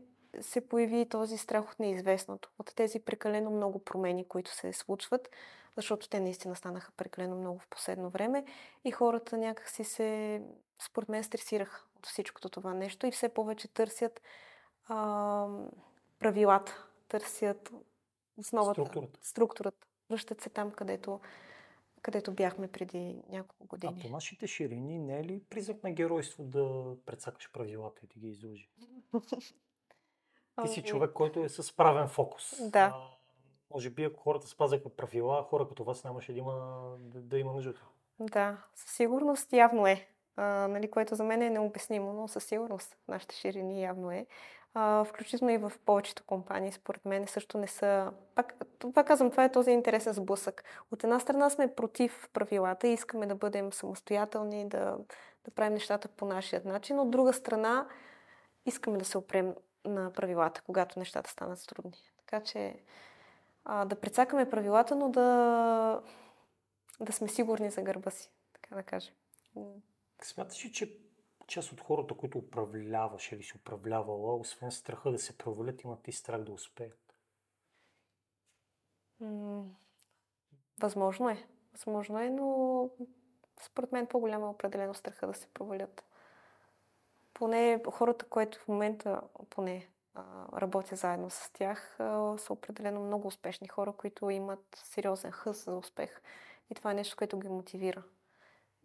се 0.42 0.68
появи 0.68 1.10
този 1.10 1.38
страх 1.38 1.72
от 1.72 1.80
неизвестното, 1.80 2.50
от 2.60 2.72
тези 2.76 3.00
прекалено 3.00 3.52
много 3.52 3.80
промени, 3.80 4.28
които 4.28 4.52
се 4.52 4.74
случват, 4.74 5.30
защото 5.76 6.10
те 6.10 6.20
наистина 6.20 6.56
станаха 6.56 6.92
прекалено 6.92 7.36
много 7.36 7.60
в 7.60 7.68
последно 7.68 8.10
време 8.10 8.46
и 8.86 8.92
хората 8.92 9.38
някакси 9.38 9.84
се, 9.84 10.42
според 10.82 11.10
мен, 11.10 11.24
стресираха 11.24 11.86
от 11.98 12.06
всичкото 12.06 12.50
това 12.50 12.74
нещо 12.74 13.08
и 13.08 13.12
все 13.12 13.30
повече 13.30 13.68
търсят 13.68 14.22
а, 14.88 15.48
правилата, 16.20 16.88
търсят 17.08 17.74
основата, 18.38 18.74
структурата. 18.74 19.20
структурата. 19.22 19.88
Връщат 20.10 20.42
се 20.42 20.50
там, 20.50 20.72
където, 20.72 21.20
където 22.02 22.32
бяхме 22.32 22.68
преди 22.68 23.22
няколко 23.30 23.68
години. 23.68 23.94
А 24.00 24.02
по 24.02 24.10
нашите 24.10 24.48
ширини 24.48 25.00
не 25.00 25.20
е 25.20 25.24
ли 25.24 25.44
признак 25.50 25.84
на 25.84 25.92
геройство 25.92 26.44
да 26.44 26.96
предсакаш 27.06 27.52
правилата 27.52 28.02
и 28.04 28.08
да 28.08 28.20
ги 28.20 28.28
изложи? 28.28 28.70
Ти 30.62 30.68
си 30.68 30.84
човек, 30.84 31.12
който 31.14 31.44
е 31.44 31.50
с 31.50 31.76
правен 31.76 32.08
фокус. 32.08 32.70
Да. 32.70 33.16
Може 33.74 33.90
би, 33.90 34.04
ако 34.04 34.20
хората 34.20 34.48
спазваха 34.48 34.90
правила, 34.90 35.44
хора 35.44 35.68
като 35.68 35.84
вас 35.84 36.04
нямаше 36.04 36.34
да 36.34 36.40
има, 36.40 36.86
да, 37.00 37.20
да 37.20 37.40
има 37.40 37.54
нужда. 37.54 37.74
Да, 38.20 38.58
със 38.76 38.92
сигурност 38.92 39.54
явно 39.54 39.88
е. 39.88 40.08
А, 40.38 40.44
нали, 40.68 40.92
което 40.92 41.16
за 41.16 41.24
мен 41.24 41.42
е 41.42 41.50
необяснимо, 41.50 42.14
но 42.14 42.28
със 42.28 42.44
сигурност 42.44 42.94
в 42.94 43.08
нашите 43.08 43.36
ширини 43.36 43.84
явно 43.84 44.12
е. 44.12 44.26
А, 44.74 45.04
включително 45.04 45.54
и 45.54 45.58
в 45.58 45.72
повечето 45.86 46.24
компании, 46.24 46.72
според 46.72 47.06
мен, 47.06 47.28
също 47.28 47.58
не 47.58 47.68
са... 47.68 48.12
Пак, 48.36 48.56
това 48.80 49.04
казвам, 49.04 49.32
това 49.32 49.44
е 49.44 49.52
този 49.52 49.72
интересен 49.72 50.14
сблъсък. 50.14 50.64
От 50.92 51.04
една 51.04 51.20
страна 51.20 51.50
сме 51.50 51.76
против 51.76 52.30
правилата 52.34 52.88
и 52.88 52.94
искаме 52.94 53.26
да 53.26 53.36
бъдем 53.36 53.74
самостоятелни, 53.74 54.70
да, 54.70 54.98
да 55.46 55.52
правим 55.52 55.74
нещата 55.74 56.08
по 56.08 56.26
нашия 56.26 56.62
начин. 56.66 57.00
От 57.00 57.12
друга 57.12 57.34
страна, 57.34 57.88
искаме 58.66 58.98
да 58.98 59.06
се 59.06 59.18
опрем 59.18 59.56
на 59.86 60.12
правилата, 60.12 60.62
когато 60.66 61.00
нещата 61.00 61.30
станат 61.30 61.68
трудни. 61.68 61.98
Така 62.18 62.44
че 62.44 62.76
а, 63.66 63.86
да 63.86 64.00
прецакаме 64.00 64.50
правилата, 64.50 64.96
но 64.96 65.10
да, 65.10 66.02
да 67.00 67.14
сме 67.14 67.28
сигурни 67.28 67.70
за 67.70 67.82
гърба 67.82 68.12
си, 68.12 68.32
така 68.54 68.76
да 68.76 68.84
кажем. 68.84 69.14
Смяташ 70.22 70.66
ли, 70.66 70.72
че 70.72 71.00
част 71.48 71.72
от 71.72 71.82
хората, 71.82 72.14
които 72.14 72.38
управляваш 72.38 73.32
или 73.32 73.44
си 73.44 73.54
управлявала, 73.58 74.36
освен 74.36 74.72
страха 74.72 75.12
да 75.12 75.20
се 75.20 75.38
провалят, 75.38 75.84
имат 75.84 76.08
и 76.08 76.12
страх 76.12 76.44
да 76.44 76.52
успеят? 76.52 77.06
възможно 80.80 81.30
е. 81.30 81.48
Възможно 81.72 82.20
е, 82.20 82.30
но 82.30 82.90
според 83.62 83.92
мен 83.92 84.08
по-голяма 84.08 84.46
е 84.46 84.50
определено 84.50 84.94
страха 84.94 85.28
да 85.28 85.34
се 85.34 85.48
провалят. 85.48 86.04
Поне 87.34 87.82
хората, 87.92 88.26
които 88.26 88.60
в 88.60 88.68
момента, 88.68 89.22
поне 89.50 89.88
работя 90.54 90.96
заедно 90.96 91.30
с 91.30 91.52
тях, 91.54 91.96
са 92.38 92.48
определено 92.50 93.06
много 93.06 93.28
успешни 93.28 93.68
хора, 93.68 93.94
които 93.94 94.30
имат 94.30 94.66
сериозен 94.76 95.32
хъс 95.32 95.66
за 95.66 95.76
успех. 95.76 96.22
И 96.70 96.76
това 96.76 96.92
е 96.92 96.94
нещо, 96.94 97.18
което 97.18 97.40
ги 97.40 97.50
мотивира. 97.50 98.04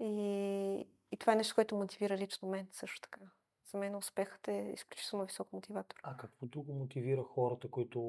И, 0.01 0.87
и 1.11 1.17
това 1.17 1.33
е 1.33 1.37
нещо, 1.37 1.55
което 1.55 1.77
мотивира 1.77 2.17
лично 2.17 2.49
мен 2.49 2.69
също 2.73 3.01
така. 3.01 3.21
За 3.67 3.79
мен 3.79 3.97
успехът 3.97 4.49
е 4.49 4.73
изключително 4.75 5.25
висок 5.25 5.53
мотиватор. 5.53 6.01
А 6.03 6.17
какво 6.17 6.47
друго 6.47 6.73
мотивира 6.73 7.23
хората, 7.23 7.71
които 7.71 8.01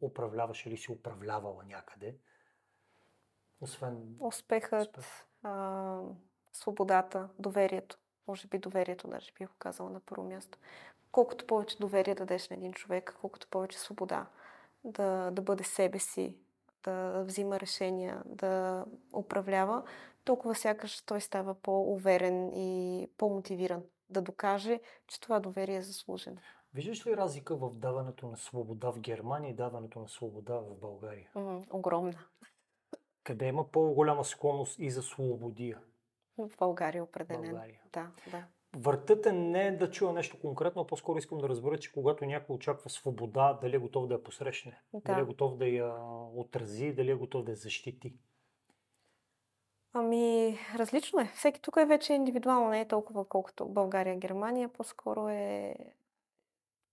управляваш 0.00 0.66
или 0.66 0.76
си 0.76 0.92
управлявала 0.92 1.64
някъде? 1.64 2.16
Освен 3.60 4.16
успехът, 4.20 4.98
успех. 4.98 5.26
а, 5.42 6.00
свободата, 6.52 7.28
доверието. 7.38 7.98
Може 8.26 8.48
би 8.48 8.58
доверието 8.58 9.08
даже 9.08 9.32
бих 9.32 9.48
казала 9.58 9.90
на 9.90 10.00
първо 10.00 10.24
място 10.24 10.58
колкото 11.12 11.46
повече 11.46 11.78
доверие 11.78 12.14
дадеш 12.14 12.50
на 12.50 12.56
един 12.56 12.72
човек, 12.72 13.16
колкото 13.20 13.48
повече 13.48 13.78
свобода 13.78 14.26
да, 14.84 15.30
да 15.30 15.42
бъде 15.42 15.64
себе 15.64 15.98
си, 15.98 16.36
да 16.84 17.24
взима 17.24 17.60
решения, 17.60 18.22
да 18.26 18.84
управлява, 19.14 19.82
толкова 20.24 20.54
сякаш 20.54 21.02
той 21.02 21.20
става 21.20 21.54
по-уверен 21.54 22.52
и 22.54 23.08
по-мотивиран 23.16 23.82
да 24.10 24.22
докаже, 24.22 24.80
че 25.06 25.20
това 25.20 25.40
доверие 25.40 25.76
е 25.76 25.82
заслужено. 25.82 26.36
Виждаш 26.74 27.06
ли 27.06 27.16
разлика 27.16 27.56
в 27.56 27.70
даването 27.74 28.26
на 28.26 28.36
свобода 28.36 28.90
в 28.90 29.00
Германия 29.00 29.50
и 29.50 29.54
даването 29.54 30.00
на 30.00 30.08
свобода 30.08 30.54
в 30.54 30.76
България? 30.80 31.30
М- 31.34 31.62
огромна. 31.70 32.24
Къде 33.24 33.46
има 33.46 33.70
по-голяма 33.70 34.24
склонност 34.24 34.78
и 34.78 34.90
за 34.90 35.02
свободия? 35.02 35.78
В 36.38 36.50
България 36.58 37.04
определено. 37.04 37.42
България. 37.42 37.80
Да, 37.92 38.10
да. 38.30 38.44
Въртът 38.80 39.26
е 39.26 39.32
не 39.32 39.76
да 39.76 39.90
чуя 39.90 40.12
нещо 40.12 40.40
конкретно, 40.40 40.82
а 40.82 40.86
по-скоро 40.86 41.18
искам 41.18 41.38
да 41.38 41.48
разбера, 41.48 41.78
че 41.78 41.92
когато 41.92 42.24
някой 42.24 42.56
очаква 42.56 42.90
свобода, 42.90 43.58
дали 43.62 43.76
е 43.76 43.78
готов 43.78 44.06
да 44.06 44.14
я 44.14 44.22
посрещне, 44.22 44.80
да. 44.92 45.00
дали 45.00 45.20
е 45.20 45.24
готов 45.24 45.56
да 45.56 45.66
я 45.66 45.94
отрази, 46.36 46.92
дали 46.92 47.10
е 47.10 47.14
готов 47.14 47.44
да 47.44 47.50
я 47.50 47.56
защити. 47.56 48.14
Ами, 49.92 50.58
различно 50.76 51.20
е. 51.20 51.30
Всеки 51.34 51.62
тук 51.62 51.76
е 51.76 51.86
вече 51.86 52.12
индивидуално, 52.12 52.68
не 52.68 52.80
е 52.80 52.88
толкова 52.88 53.24
колкото 53.24 53.68
България, 53.68 54.16
Германия. 54.16 54.68
По-скоро 54.68 55.28
е 55.28 55.76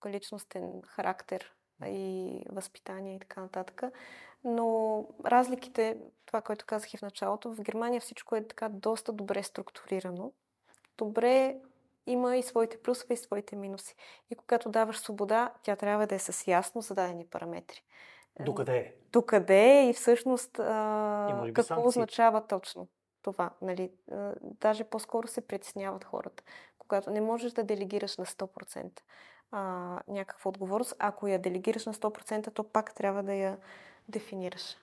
личностен 0.07 0.81
характер 0.81 1.53
и 1.85 2.39
възпитание 2.49 3.15
и 3.15 3.19
така 3.19 3.41
нататък. 3.41 3.83
Но 4.43 5.07
разликите, 5.25 5.97
това, 6.25 6.41
което 6.41 6.65
казах 6.65 6.93
и 6.93 6.97
в 6.97 7.01
началото, 7.01 7.53
в 7.53 7.61
Германия 7.61 8.01
всичко 8.01 8.35
е 8.35 8.47
така 8.47 8.69
доста 8.69 9.13
добре 9.13 9.43
структурирано 9.43 10.31
добре 10.97 11.55
има 12.05 12.37
и 12.37 12.43
своите 12.43 12.77
плюсове 12.77 13.13
и 13.13 13.17
своите 13.17 13.55
минуси. 13.55 13.95
И 14.29 14.35
когато 14.35 14.69
даваш 14.69 14.99
свобода, 14.99 15.53
тя 15.63 15.75
трябва 15.75 16.07
да 16.07 16.15
е 16.15 16.19
с 16.19 16.47
ясно 16.47 16.81
зададени 16.81 17.25
параметри. 17.25 17.83
Докъде 18.39 18.77
е? 18.77 18.93
Докъде 19.11 19.79
е 19.79 19.89
и 19.89 19.93
всъщност 19.93 20.59
а, 20.59 21.43
какво 21.45 21.63
санкции? 21.63 21.87
означава 21.87 22.47
точно 22.47 22.87
това. 23.21 23.49
Нали? 23.61 23.91
А, 24.11 24.33
даже 24.41 24.83
по-скоро 24.83 25.27
се 25.27 25.47
притесняват 25.47 26.03
хората. 26.03 26.43
Когато 26.79 27.11
не 27.11 27.21
можеш 27.21 27.51
да 27.51 27.63
делегираш 27.63 28.17
на 28.17 28.25
100% 28.25 28.99
а, 29.51 29.99
някаква 30.07 30.49
отговорност, 30.49 30.95
ако 30.99 31.27
я 31.27 31.39
делегираш 31.39 31.85
на 31.85 31.93
100%, 31.93 32.53
то 32.53 32.63
пак 32.63 32.93
трябва 32.95 33.23
да 33.23 33.33
я 33.33 33.57
дефинираш. 34.07 34.77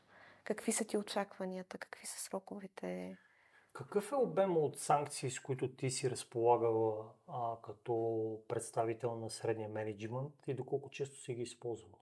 Какви 0.44 0.72
са 0.72 0.84
ти 0.84 0.96
очакванията, 0.96 1.78
какви 1.78 2.06
са 2.06 2.20
сроковете? 2.20 3.16
Какъв 3.72 4.12
е 4.12 4.14
обем 4.14 4.56
от 4.56 4.78
санкции, 4.78 5.30
с 5.30 5.40
които 5.40 5.74
ти 5.74 5.90
си 5.90 6.10
разполагала 6.10 7.04
а, 7.28 7.56
като 7.62 8.38
представител 8.48 9.16
на 9.16 9.30
средния 9.30 9.68
менеджмент 9.68 10.32
и 10.46 10.54
доколко 10.54 10.90
често 10.90 11.20
си 11.20 11.34
ги 11.34 11.42
използвала? 11.42 11.96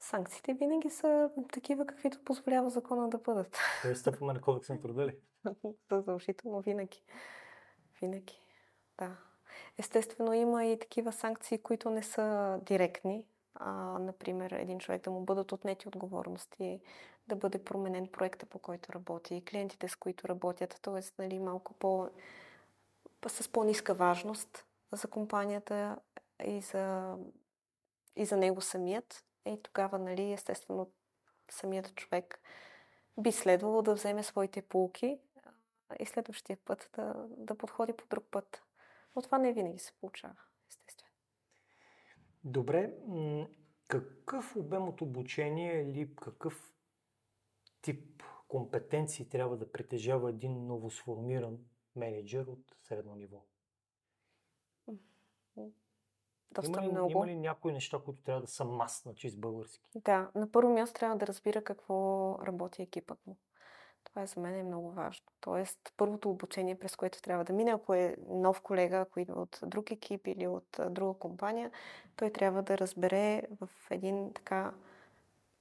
Санкциите 0.00 0.54
винаги 0.54 0.90
са 0.90 1.30
такива, 1.52 1.86
каквито 1.86 2.24
позволява 2.24 2.70
закона 2.70 3.08
да 3.08 3.18
бъдат. 3.18 3.58
Те 3.82 3.94
стъпваме 3.94 4.32
на 4.32 4.40
кодекс 4.40 4.68
на 4.68 4.80
труда 4.80 5.06
ли? 5.06 5.18
Задължително 5.90 6.60
винаги. 6.60 7.02
Винаги, 8.00 8.40
да. 8.98 9.16
Естествено 9.78 10.32
има 10.32 10.64
и 10.64 10.78
такива 10.78 11.12
санкции, 11.12 11.58
които 11.58 11.90
не 11.90 12.02
са 12.02 12.58
директни. 12.62 13.24
А, 13.54 13.98
например, 13.98 14.50
един 14.50 14.78
човек 14.78 15.04
да 15.04 15.10
му 15.10 15.20
бъдат 15.24 15.52
отнети 15.52 15.88
отговорности 15.88 16.80
да 17.28 17.36
бъде 17.36 17.64
променен 17.64 18.08
проекта, 18.08 18.46
по 18.46 18.58
който 18.58 18.92
работи, 18.92 19.36
и 19.36 19.44
клиентите, 19.44 19.88
с 19.88 19.96
които 19.96 20.28
работят, 20.28 20.78
т.е. 20.82 21.22
Нали, 21.22 21.38
малко 21.38 21.74
по, 21.74 22.10
с 23.28 23.52
по-ниска 23.52 23.94
важност 23.94 24.66
за 24.92 25.08
компанията 25.08 25.98
и 26.44 26.60
за, 26.60 27.16
и 28.16 28.24
за 28.24 28.36
него 28.36 28.60
самият. 28.60 29.24
И 29.46 29.62
тогава, 29.62 29.98
нали, 29.98 30.32
естествено, 30.32 30.90
самият 31.50 31.94
човек 31.94 32.40
би 33.18 33.32
следвало 33.32 33.82
да 33.82 33.94
вземе 33.94 34.22
своите 34.22 34.62
полки 34.62 35.18
и 36.00 36.06
следващия 36.06 36.58
път 36.64 36.90
да, 36.96 37.26
да 37.28 37.58
подходи 37.58 37.92
по 37.92 38.06
друг 38.06 38.24
път. 38.30 38.62
Но 39.16 39.22
това 39.22 39.38
не 39.38 39.52
винаги 39.52 39.78
се 39.78 39.92
получава, 40.00 40.36
естествено. 40.68 41.10
Добре, 42.44 42.92
какъв 43.88 44.56
обем 44.56 44.88
от 44.88 45.00
обучение 45.00 45.82
или 45.82 46.16
какъв 46.16 46.72
тип 47.86 48.22
компетенции 48.48 49.28
трябва 49.28 49.56
да 49.56 49.72
притежава 49.72 50.30
един 50.30 50.66
новосформиран 50.66 51.58
менеджер 51.96 52.46
от 52.46 52.76
средно 52.82 53.14
ниво? 53.14 53.42
Доста 56.50 56.70
има 56.70 56.82
ли, 56.82 56.92
много. 56.92 57.10
Има 57.10 57.26
ли 57.26 57.36
някои 57.36 57.72
неща, 57.72 57.98
които 58.04 58.22
трябва 58.22 58.40
да 58.40 58.46
са 58.46 58.64
мас 58.64 59.04
на 59.04 59.14
чист 59.14 59.40
български? 59.40 59.80
Да, 59.94 60.30
на 60.34 60.52
първо 60.52 60.72
място 60.72 60.98
трябва 61.00 61.16
да 61.16 61.26
разбира 61.26 61.64
какво 61.64 62.38
работи 62.46 62.82
екипът 62.82 63.26
му. 63.26 63.36
Това 64.04 64.26
за 64.26 64.40
мен 64.40 64.54
е 64.54 64.62
много 64.62 64.90
важно. 64.90 65.26
Тоест, 65.40 65.78
първото 65.96 66.30
обучение, 66.30 66.78
през 66.78 66.96
което 66.96 67.22
трябва 67.22 67.44
да 67.44 67.52
мине, 67.52 67.70
ако 67.70 67.94
е 67.94 68.16
нов 68.28 68.60
колега, 68.60 68.96
ако 68.96 69.20
идва 69.20 69.42
от 69.42 69.60
друг 69.62 69.90
екип 69.90 70.26
или 70.26 70.46
от 70.46 70.80
друга 70.90 71.18
компания, 71.18 71.70
той 72.16 72.30
трябва 72.30 72.62
да 72.62 72.78
разбере 72.78 73.42
в 73.60 73.70
един 73.90 74.32
така 74.32 74.74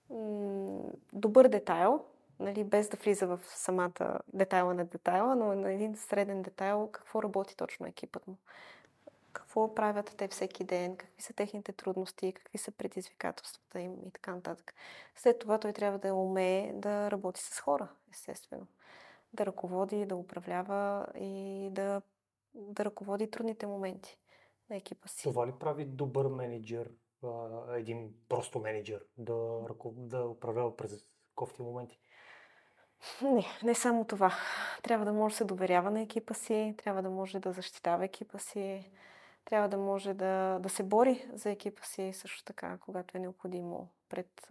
м- 0.09 0.91
добър 1.13 1.47
детайл, 1.47 2.05
нали, 2.39 2.63
без 2.63 2.89
да 2.89 2.98
влиза 2.98 3.28
в 3.28 3.39
самата 3.45 4.19
детайла 4.34 4.74
на 4.74 4.86
детайла, 4.86 5.36
но 5.36 5.56
на 5.56 5.71
един 5.71 5.95
среден 5.95 6.41
детайл 6.41 6.89
какво 6.91 7.24
работи 7.24 7.58
точно 7.58 7.88
екипът 7.88 8.28
му. 8.28 8.38
Какво 9.34 9.76
правят 9.76 10.13
те 10.17 10.28
всеки 10.28 10.63
ден, 10.63 10.98
какви 10.98 11.21
са 11.21 11.34
техните 11.34 11.74
трудности, 11.74 12.34
какви 12.34 12.58
са 12.58 12.71
предизвикателствата 12.71 13.80
им 13.80 13.93
и 14.08 14.12
така 14.12 14.36
нататък. 14.36 14.74
След 15.15 15.39
това 15.39 15.58
той 15.58 15.74
трябва 15.74 16.00
да 16.00 16.13
умее 16.13 16.74
да 16.74 17.12
работи 17.12 17.41
с 17.41 17.60
хора, 17.60 17.88
естествено. 18.12 18.67
Да 19.34 19.45
ръководи, 19.45 20.06
да 20.06 20.15
управлява 20.15 21.08
и 21.19 21.67
да, 21.71 22.02
да 22.54 22.86
ръководи 22.86 23.32
трудните 23.32 23.67
моменти 23.67 24.17
на 24.69 24.76
екипа 24.76 25.08
си. 25.08 25.24
Това 25.24 25.48
ли 25.48 25.52
прави 25.60 25.86
добър 25.86 26.28
менеджер, 26.28 26.91
един 27.76 28.13
просто 28.30 28.60
менеджер, 28.60 29.06
да, 29.17 29.62
да 29.86 30.26
управлява 30.26 30.78
през 30.78 31.06
кофти 31.36 31.62
моменти? 31.62 32.00
Не, 33.21 33.45
не 33.63 33.75
само 33.75 34.05
това. 34.05 34.33
Трябва 34.83 35.05
да 35.05 35.13
може 35.13 35.33
да 35.33 35.37
се 35.37 35.43
доверява 35.43 35.91
на 35.91 36.01
екипа 36.01 36.33
си, 36.33 36.75
трябва 36.77 37.01
да 37.01 37.09
може 37.09 37.39
да 37.39 37.51
защитава 37.51 38.05
екипа 38.05 38.37
си, 38.39 38.91
трябва 39.45 39.69
да 39.69 39.77
може 39.77 40.13
да, 40.13 40.59
да 40.59 40.69
се 40.69 40.83
бори 40.83 41.25
за 41.33 41.49
екипа 41.49 41.83
си 41.83 42.13
също 42.13 42.43
така, 42.43 42.77
когато 42.77 43.17
е 43.17 43.21
необходимо 43.21 43.87
пред 44.09 44.47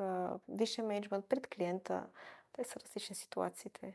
висшия 0.48 0.84
менеджмент, 0.84 1.26
пред 1.28 1.46
клиента. 1.46 2.06
Те 2.52 2.64
са 2.64 2.80
различни 2.80 3.16
ситуациите. 3.16 3.94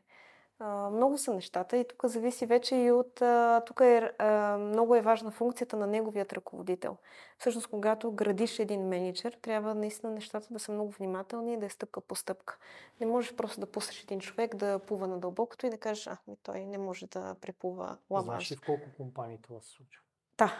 А, 0.61 0.89
много 0.89 1.17
са 1.17 1.33
нещата 1.33 1.77
и 1.77 1.87
тук 1.87 2.05
зависи 2.05 2.45
вече 2.45 2.75
и 2.75 2.91
от... 2.91 3.21
А, 3.21 3.61
тук 3.65 3.79
е, 3.79 4.11
а, 4.17 4.57
много 4.57 4.95
е 4.95 5.01
важна 5.01 5.31
функцията 5.31 5.77
на 5.77 5.87
неговият 5.87 6.33
ръководител. 6.33 6.97
Всъщност, 7.37 7.67
когато 7.67 8.11
градиш 8.11 8.59
един 8.59 8.87
менеджер, 8.87 9.37
трябва 9.41 9.75
наистина 9.75 10.11
нещата 10.11 10.47
да 10.51 10.59
са 10.59 10.71
много 10.71 10.91
внимателни 10.91 11.53
и 11.53 11.57
да 11.57 11.65
е 11.65 11.69
стъпка 11.69 12.01
по 12.01 12.15
стъпка. 12.15 12.57
Не 13.01 13.07
можеш 13.07 13.35
просто 13.35 13.59
да 13.59 13.65
пуснеш 13.65 14.03
един 14.03 14.19
човек 14.19 14.55
да 14.55 14.79
плува 14.79 15.07
на 15.07 15.19
дълбокото 15.19 15.65
и 15.65 15.69
да 15.69 15.77
кажеш, 15.77 16.07
а, 16.07 16.17
той 16.43 16.59
не 16.59 16.77
може 16.77 17.07
да 17.07 17.35
преплува 17.41 17.97
ламаж. 18.09 18.25
Знаеш 18.25 18.51
ли 18.51 18.55
в 18.55 18.61
колко 18.65 18.85
компании 18.97 19.39
това 19.41 19.61
се 19.61 19.69
случва? 19.69 20.03
Да, 20.37 20.53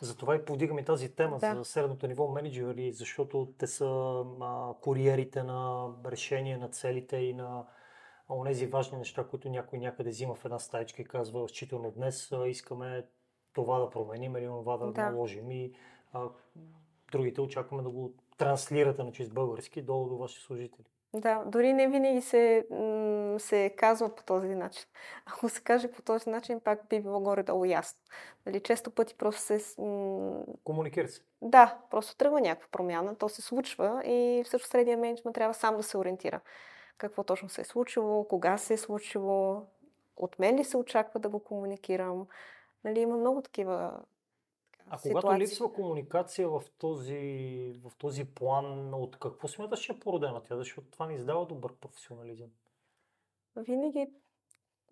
затова 0.00 0.36
и 0.36 0.44
повдигаме 0.44 0.84
тази 0.84 1.14
тема 1.14 1.38
да. 1.38 1.54
за 1.54 1.64
средното 1.64 2.06
ниво 2.06 2.28
менеджери, 2.28 2.92
защото 2.92 3.52
те 3.58 3.66
са 3.66 4.24
а, 4.40 4.74
куриерите 4.80 5.42
на 5.42 5.88
решение 6.06 6.56
на 6.56 6.68
целите 6.68 7.16
и 7.16 7.34
на 7.34 7.64
онези 8.30 8.66
важни 8.66 8.98
неща, 8.98 9.24
които 9.24 9.48
някой 9.48 9.78
някъде 9.78 10.10
взима 10.10 10.34
в 10.34 10.44
една 10.44 10.58
стаечка 10.58 11.02
и 11.02 11.04
казва, 11.04 11.48
считано 11.48 11.90
днес 11.90 12.32
искаме 12.46 13.06
това 13.52 13.78
да 13.78 13.90
променим 13.90 14.36
или 14.36 14.44
това 14.44 14.76
да, 14.76 14.92
да. 14.92 15.10
наложим 15.10 15.50
и 15.50 15.72
а, 16.12 16.28
другите 17.12 17.40
очакваме 17.40 17.82
да 17.82 17.90
го 17.90 18.12
транслирате 18.38 19.02
на 19.02 19.12
чист 19.12 19.34
български 19.34 19.82
долу 19.82 20.08
до 20.08 20.16
ваши 20.16 20.40
служители. 20.40 20.84
Да, 21.14 21.44
дори 21.46 21.72
не 21.72 21.88
винаги 21.88 22.20
се, 22.20 22.66
се 23.38 23.74
казва 23.76 24.14
по 24.14 24.22
този 24.22 24.54
начин. 24.54 24.84
Ако 25.26 25.48
се 25.48 25.60
каже 25.60 25.92
по 25.92 26.02
този 26.02 26.30
начин, 26.30 26.60
пак 26.60 26.88
би 26.88 27.00
било 27.00 27.20
горе-долу 27.20 27.64
ясно. 27.64 28.00
Нали, 28.46 28.60
често 28.60 28.90
пъти 28.90 29.14
просто 29.14 29.40
се... 29.40 29.76
Комуникира 30.64 31.08
се. 31.08 31.22
Да, 31.42 31.78
просто 31.90 32.16
тръгва 32.16 32.40
някаква 32.40 32.68
промяна, 32.72 33.16
то 33.16 33.28
се 33.28 33.42
случва 33.42 34.02
и 34.04 34.42
всъщност 34.44 34.70
средния 34.70 34.98
менеджмент 34.98 35.34
трябва 35.34 35.54
сам 35.54 35.76
да 35.76 35.82
се 35.82 35.98
ориентира. 35.98 36.40
Какво 36.98 37.24
точно 37.24 37.48
се 37.48 37.60
е 37.60 37.64
случило, 37.64 38.28
кога 38.28 38.58
се 38.58 38.74
е 38.74 38.78
случило, 38.78 39.66
от 40.16 40.38
мен 40.38 40.58
ли 40.58 40.64
се 40.64 40.76
очаква 40.76 41.20
да 41.20 41.28
го 41.28 41.44
комуникирам. 41.44 42.26
Нали, 42.84 43.00
има 43.00 43.16
много 43.16 43.42
такива 43.42 44.00
а 44.90 44.98
когато 45.02 45.38
липсва 45.38 45.72
комуникация 45.72 46.48
в 46.48 46.62
този, 46.78 47.80
в 47.84 47.92
този 47.98 48.24
план, 48.24 48.94
от 48.94 49.18
какво 49.18 49.48
смяташ, 49.48 49.80
че 49.80 49.92
е 49.92 49.98
породена 49.98 50.42
тя? 50.42 50.56
Защото 50.56 50.90
това 50.90 51.06
не 51.06 51.14
издава 51.14 51.46
добър 51.46 51.74
професионализъм. 51.74 52.48
Винаги 53.56 54.10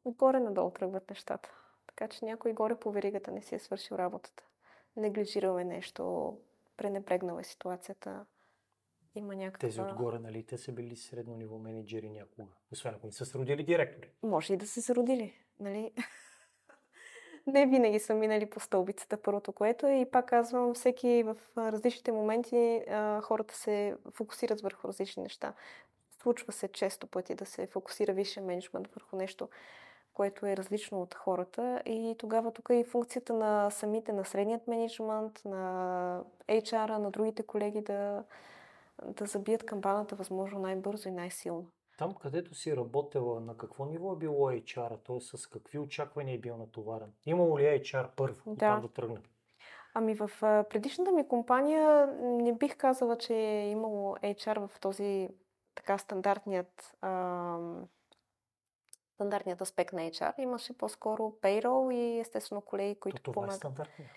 отгоре 0.04 0.40
надолу 0.40 0.70
тръгват 0.70 1.10
нещата. 1.10 1.50
Така 1.86 2.08
че 2.08 2.24
някой 2.24 2.52
горе 2.52 2.74
по 2.74 2.92
веригата 2.92 3.32
не 3.32 3.42
си 3.42 3.54
е 3.54 3.58
свършил 3.58 3.94
работата. 3.94 4.44
Неглижирал 4.96 5.58
е 5.58 5.64
нещо, 5.64 6.36
пренебрегнал 6.76 7.38
е 7.38 7.44
ситуацията. 7.44 8.26
Има 9.14 9.36
някаква... 9.36 9.68
Тези 9.68 9.80
отгоре, 9.80 10.18
нали, 10.18 10.42
те 10.42 10.58
са 10.58 10.72
били 10.72 10.96
средно 10.96 11.36
ниво 11.36 11.58
менеджери 11.58 12.10
някога. 12.10 12.46
Освен 12.72 12.94
ако 12.94 13.06
не 13.06 13.12
са 13.12 13.26
се 13.26 13.38
родили 13.38 13.62
директори. 13.62 14.10
Може 14.22 14.54
и 14.54 14.56
да 14.56 14.66
са 14.66 14.82
се 14.82 14.94
родили. 14.94 15.34
Нали? 15.60 15.92
не 17.46 17.66
винаги 17.66 17.98
са 17.98 18.14
минали 18.14 18.50
по 18.50 18.60
стълбицата, 18.60 19.22
първото 19.22 19.52
което 19.52 19.86
е. 19.86 19.94
И 19.94 20.10
пак 20.10 20.26
казвам, 20.26 20.74
всеки 20.74 21.22
в 21.22 21.36
различните 21.58 22.12
моменти 22.12 22.84
а, 22.90 23.20
хората 23.20 23.54
се 23.54 23.96
фокусират 24.12 24.60
върху 24.60 24.88
различни 24.88 25.22
неща. 25.22 25.54
Случва 26.22 26.52
се 26.52 26.68
често 26.68 27.06
пъти 27.06 27.34
да 27.34 27.46
се 27.46 27.66
фокусира 27.66 28.12
висше 28.12 28.40
менеджмент 28.40 28.86
върху 28.86 29.16
нещо, 29.16 29.48
което 30.12 30.46
е 30.46 30.56
различно 30.56 31.02
от 31.02 31.14
хората. 31.14 31.82
И 31.86 32.14
тогава 32.18 32.52
тук 32.52 32.68
е 32.70 32.74
и 32.74 32.84
функцията 32.84 33.32
на 33.32 33.70
самите, 33.70 34.12
на 34.12 34.24
средният 34.24 34.66
менеджмент, 34.66 35.44
на 35.44 36.22
HR, 36.48 36.98
на 36.98 37.10
другите 37.10 37.42
колеги 37.42 37.80
да, 37.80 38.24
да 39.02 39.26
забият 39.26 39.66
камбаната 39.66 40.16
възможно 40.16 40.60
най-бързо 40.60 41.08
и 41.08 41.12
най-силно. 41.12 41.70
Там, 41.98 42.14
където 42.14 42.54
си 42.54 42.76
работила, 42.76 43.40
на 43.40 43.56
какво 43.56 43.84
ниво 43.84 44.12
е 44.12 44.16
било 44.16 44.50
HR? 44.50 45.06
Т.е. 45.06 45.20
с 45.20 45.46
какви 45.46 45.78
очаквания 45.78 46.34
е 46.34 46.38
бил 46.38 46.56
натоварен? 46.56 47.12
Имало 47.26 47.58
ли 47.58 47.66
е 47.66 47.80
HR 47.80 48.08
първо 48.16 48.54
да. 48.54 48.58
там 48.58 48.80
да 48.80 48.88
тръгне? 48.88 49.22
Ами 49.94 50.14
в 50.14 50.30
предишната 50.70 51.12
ми 51.12 51.28
компания 51.28 52.06
не 52.22 52.52
бих 52.52 52.76
казала, 52.76 53.18
че 53.18 53.34
е 53.34 53.70
имало 53.70 54.16
HR 54.16 54.66
в 54.68 54.80
този 54.80 55.28
така 55.74 55.98
стандартният, 55.98 56.96
а, 57.00 57.58
стандартният 59.14 59.60
аспект 59.60 59.92
на 59.92 60.00
HR. 60.00 60.34
Имаше 60.38 60.78
по-скоро 60.78 61.22
payroll 61.22 61.94
и 61.94 62.20
естествено 62.20 62.60
колеги, 62.60 63.00
които 63.00 63.16
То, 63.16 63.22
това 63.22 63.34
помагат. 63.34 63.54
е 63.54 63.58
стандартният. 63.58 64.12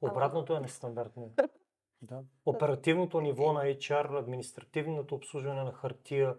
Обратното 0.00 0.56
е 0.56 0.60
нестандартно. 0.60 1.30
да. 2.02 2.22
Оперативното 2.46 3.20
ниво 3.20 3.52
на 3.52 3.60
HR, 3.60 4.18
административното 4.18 5.14
обслужване 5.14 5.62
на 5.62 5.72
хартия, 5.72 6.34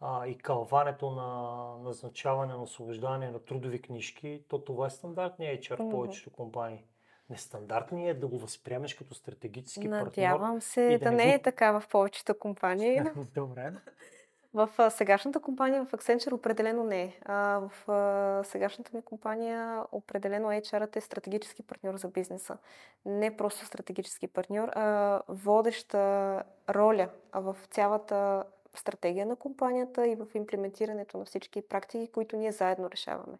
а, 0.00 0.26
и 0.26 0.38
калването 0.38 1.10
на 1.10 1.60
назначаване 1.84 2.52
на 2.52 2.62
освобождане 2.62 3.30
на 3.30 3.44
трудови 3.44 3.82
книжки, 3.82 4.44
то 4.48 4.64
това 4.64 4.86
е 4.86 4.90
стандартният 4.90 5.64
HR 5.64 5.88
в 5.88 5.90
повечето 5.90 6.30
компании. 6.30 6.84
Нестандартният 7.30 8.16
е 8.16 8.20
да 8.20 8.26
го 8.26 8.38
възприемеш 8.38 8.94
като 8.94 9.14
стратегически 9.14 9.88
Надявам 9.88 10.04
партньор. 10.04 10.22
Надявам 10.22 10.60
се 10.60 10.88
да, 10.88 10.98
да 10.98 11.10
не, 11.10 11.16
не 11.16 11.24
го... 11.24 11.34
е 11.34 11.42
така 11.42 11.80
в 11.80 11.88
повечето 11.88 12.38
компании. 12.38 13.00
Добре. 13.34 13.72
В 14.54 14.90
сегашната 14.90 15.40
компания, 15.40 15.84
в 15.84 15.92
Accenture 15.92 16.32
определено 16.32 16.84
не 16.84 17.02
е. 17.02 17.18
А 17.24 17.60
в 17.86 18.44
сегашната 18.44 18.90
ми 18.94 19.02
компания 19.02 19.84
определено 19.92 20.48
HR 20.48 20.96
е 20.96 21.00
стратегически 21.00 21.62
партньор 21.62 21.96
за 21.96 22.08
бизнеса. 22.08 22.58
Не 23.04 23.36
просто 23.36 23.66
стратегически 23.66 24.26
партньор, 24.26 24.68
а 24.68 25.22
водеща 25.28 26.42
роля 26.70 27.08
в 27.34 27.56
цялата 27.70 28.44
стратегия 28.74 29.26
на 29.26 29.36
компанията 29.36 30.06
и 30.06 30.14
в 30.14 30.26
имплементирането 30.34 31.18
на 31.18 31.24
всички 31.24 31.62
практики, 31.62 32.12
които 32.12 32.36
ние 32.36 32.52
заедно 32.52 32.90
решаваме. 32.90 33.38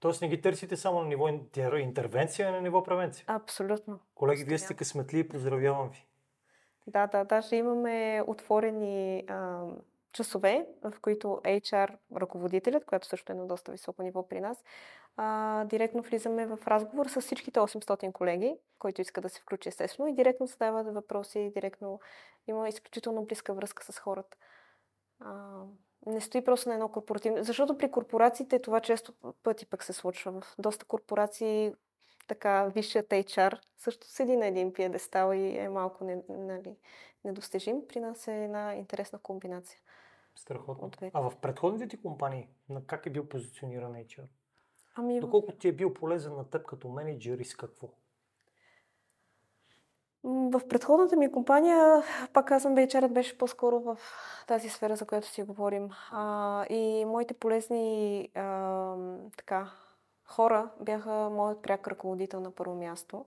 Тоест 0.00 0.22
не 0.22 0.28
ги 0.28 0.40
търсите 0.40 0.76
само 0.76 1.00
на 1.02 1.08
ниво 1.08 1.28
интервенция, 1.78 2.48
а 2.48 2.52
на 2.52 2.60
ниво 2.60 2.82
превенция. 2.82 3.24
Абсолютно. 3.28 3.98
Колеги, 4.14 4.44
вие 4.44 4.58
сте 4.58 4.74
късметли 4.74 5.18
и 5.18 5.28
поздравявам 5.28 5.88
ви. 5.88 6.06
Да, 6.86 7.06
да, 7.06 7.24
даже 7.24 7.56
имаме 7.56 8.22
отворени 8.26 9.24
а, 9.28 9.64
часове, 10.12 10.66
в 10.82 10.92
които 11.00 11.26
HR 11.44 11.96
ръководителят, 12.16 12.84
която 12.84 13.06
също 13.06 13.32
е 13.32 13.34
на 13.34 13.46
доста 13.46 13.72
високо 13.72 14.02
ниво 14.02 14.28
при 14.28 14.40
нас, 14.40 14.64
а, 15.16 15.64
директно 15.64 16.02
влизаме 16.02 16.46
в 16.46 16.58
разговор 16.66 17.06
с 17.06 17.20
всичките 17.20 17.60
800 17.60 18.12
колеги, 18.12 18.56
който 18.78 19.00
иска 19.00 19.20
да 19.20 19.28
се 19.28 19.40
включи 19.40 19.68
естествено 19.68 20.08
и 20.08 20.14
директно 20.14 20.46
задава 20.46 20.82
въпроси, 20.82 21.52
директно 21.54 22.00
има 22.46 22.68
изключително 22.68 23.24
близка 23.24 23.54
връзка 23.54 23.84
с 23.84 23.98
хората. 23.98 24.36
А, 25.20 25.62
Не 26.06 26.20
стои 26.20 26.44
просто 26.44 26.68
на 26.68 26.74
едно 26.74 26.88
корпоративно. 26.88 27.44
Защото 27.44 27.78
при 27.78 27.90
корпорациите 27.90 28.62
това 28.62 28.80
често 28.80 29.12
пъти 29.42 29.66
пък 29.66 29.82
се 29.82 29.92
случва. 29.92 30.32
В 30.32 30.54
доста 30.58 30.84
корпорации 30.84 31.72
така 32.28 32.64
висшият 32.64 33.08
HR 33.08 33.58
също 33.78 34.06
седи 34.06 34.36
на 34.36 34.46
един 34.46 34.72
пиедестал 34.72 35.32
и 35.32 35.58
е 35.58 35.68
малко 35.68 36.04
не, 36.04 36.22
нали, 36.28 36.76
недостижим. 37.24 37.88
При 37.88 38.00
нас 38.00 38.28
е 38.28 38.44
една 38.44 38.74
интересна 38.74 39.18
комбинация. 39.18 39.78
Страхотно. 40.34 40.90
А 41.12 41.30
в 41.30 41.36
предходните 41.36 41.88
ти 41.88 42.02
компании, 42.02 42.48
на 42.68 42.86
как 42.86 43.06
е 43.06 43.10
бил 43.10 43.28
позициониран 43.28 43.92
HR? 43.92 44.24
Ами... 44.94 45.20
Доколко 45.20 45.52
ти 45.52 45.68
е 45.68 45.72
бил 45.72 45.94
полезен 45.94 46.36
на 46.36 46.50
теб 46.50 46.66
като 46.66 46.88
менеджер 46.88 47.38
и 47.38 47.44
с 47.44 47.56
какво? 47.56 47.88
В 50.24 50.60
предходната 50.68 51.16
ми 51.16 51.32
компания, 51.32 52.02
пак 52.32 52.46
казвам, 52.48 52.74
HR 52.74 53.08
беше 53.08 53.38
по-скоро 53.38 53.80
в 53.80 53.98
тази 54.46 54.68
сфера, 54.68 54.96
за 54.96 55.06
която 55.06 55.26
си 55.26 55.42
говорим. 55.42 55.90
А, 56.10 56.66
и 56.66 57.04
моите 57.04 57.34
полезни 57.34 58.28
а, 58.34 58.96
така, 59.36 59.70
хора 60.24 60.70
бяха 60.80 61.30
моят 61.30 61.62
пряк 61.62 61.88
ръководител 61.88 62.40
на 62.40 62.50
първо 62.50 62.74
място, 62.74 63.24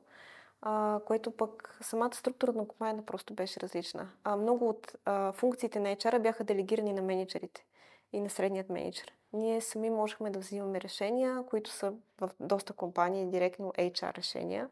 а, 0.67 0.99
което 1.05 1.31
пък 1.31 1.77
самата 1.81 2.13
структура 2.13 2.53
на 2.53 2.67
компанията 2.67 3.05
просто 3.05 3.33
беше 3.33 3.59
различна. 3.59 4.09
А, 4.23 4.35
много 4.35 4.69
от 4.69 4.95
а, 5.05 5.31
функциите 5.31 5.79
на 5.79 5.95
HR 5.95 6.19
бяха 6.19 6.43
делегирани 6.43 6.93
на 6.93 7.01
менеджерите 7.01 7.65
и 8.13 8.21
на 8.21 8.29
средният 8.29 8.69
менеджер. 8.69 9.13
Ние 9.33 9.61
сами 9.61 9.89
можехме 9.89 10.29
да 10.29 10.39
взимаме 10.39 10.81
решения, 10.81 11.43
които 11.49 11.69
са 11.69 11.93
в 12.21 12.29
доста 12.39 12.73
компании 12.73 13.25
директно 13.25 13.71
HR 13.77 14.17
решения, 14.17 14.69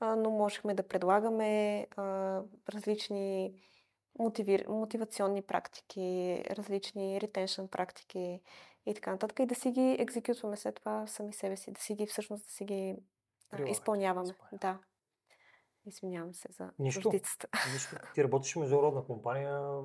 но 0.00 0.30
можехме 0.30 0.74
да 0.74 0.82
предлагаме 0.82 1.86
различни 2.68 3.54
мотиви... 4.18 4.64
мотивационни 4.68 5.42
практики, 5.42 6.42
различни 6.50 7.20
ретеншън 7.20 7.68
практики 7.68 8.40
и 8.86 8.94
така 8.94 9.10
нататък 9.10 9.38
и 9.38 9.46
да 9.46 9.54
си 9.54 9.70
ги 9.70 9.96
екзекютваме 9.98 10.56
след 10.56 10.74
това 10.74 11.06
сами 11.06 11.32
себе 11.32 11.56
си, 11.56 11.72
да 11.72 11.80
си 11.80 11.94
ги 11.94 12.06
всъщност 12.06 12.44
да 12.44 12.50
си 12.50 12.64
ги 12.64 12.96
а, 13.50 13.62
изпълняваме. 13.62 13.70
Изпълняваме. 13.70 14.34
Да. 14.52 14.78
Извинявам 15.86 16.34
се 16.34 16.48
за 16.50 16.70
Нищо. 16.78 17.10
Нищо. 17.12 17.48
Ти 18.14 18.24
работиш 18.24 18.52
в 18.52 18.58
международна 18.58 19.04
компания, 19.04 19.80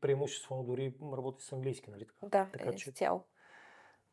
преимуществено 0.00 0.62
дори 0.62 0.94
работи 1.16 1.44
с 1.44 1.52
английски, 1.52 1.90
нали 1.90 2.06
така? 2.06 2.26
Да, 2.26 2.48
така, 2.52 2.68
е, 2.68 2.76
че 2.76 2.92
цяло. 2.92 3.24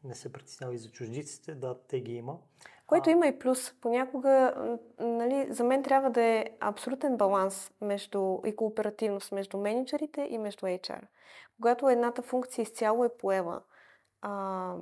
Не 0.03 0.15
се 0.15 0.33
притеснява 0.33 0.73
и 0.73 0.77
за 0.77 0.91
чуждиците, 0.91 1.55
да, 1.55 1.79
те 1.87 2.01
ги 2.01 2.13
има. 2.13 2.37
Което 2.87 3.09
а... 3.09 3.11
има 3.11 3.27
и 3.27 3.39
плюс. 3.39 3.73
Понякога, 3.81 4.53
нали, 4.99 5.53
за 5.53 5.63
мен 5.63 5.83
трябва 5.83 6.09
да 6.09 6.21
е 6.21 6.45
абсолютен 6.59 7.17
баланс 7.17 7.71
между, 7.81 8.39
и 8.45 8.55
кооперативност 8.55 9.31
между 9.31 9.57
менеджерите 9.57 10.27
и 10.31 10.37
между 10.37 10.65
HR. 10.65 11.01
Когато 11.55 11.89
едната 11.89 12.21
функция 12.21 12.63
изцяло 12.63 13.05
е 13.05 13.17
поела, 13.17 13.61
а, 14.21 14.75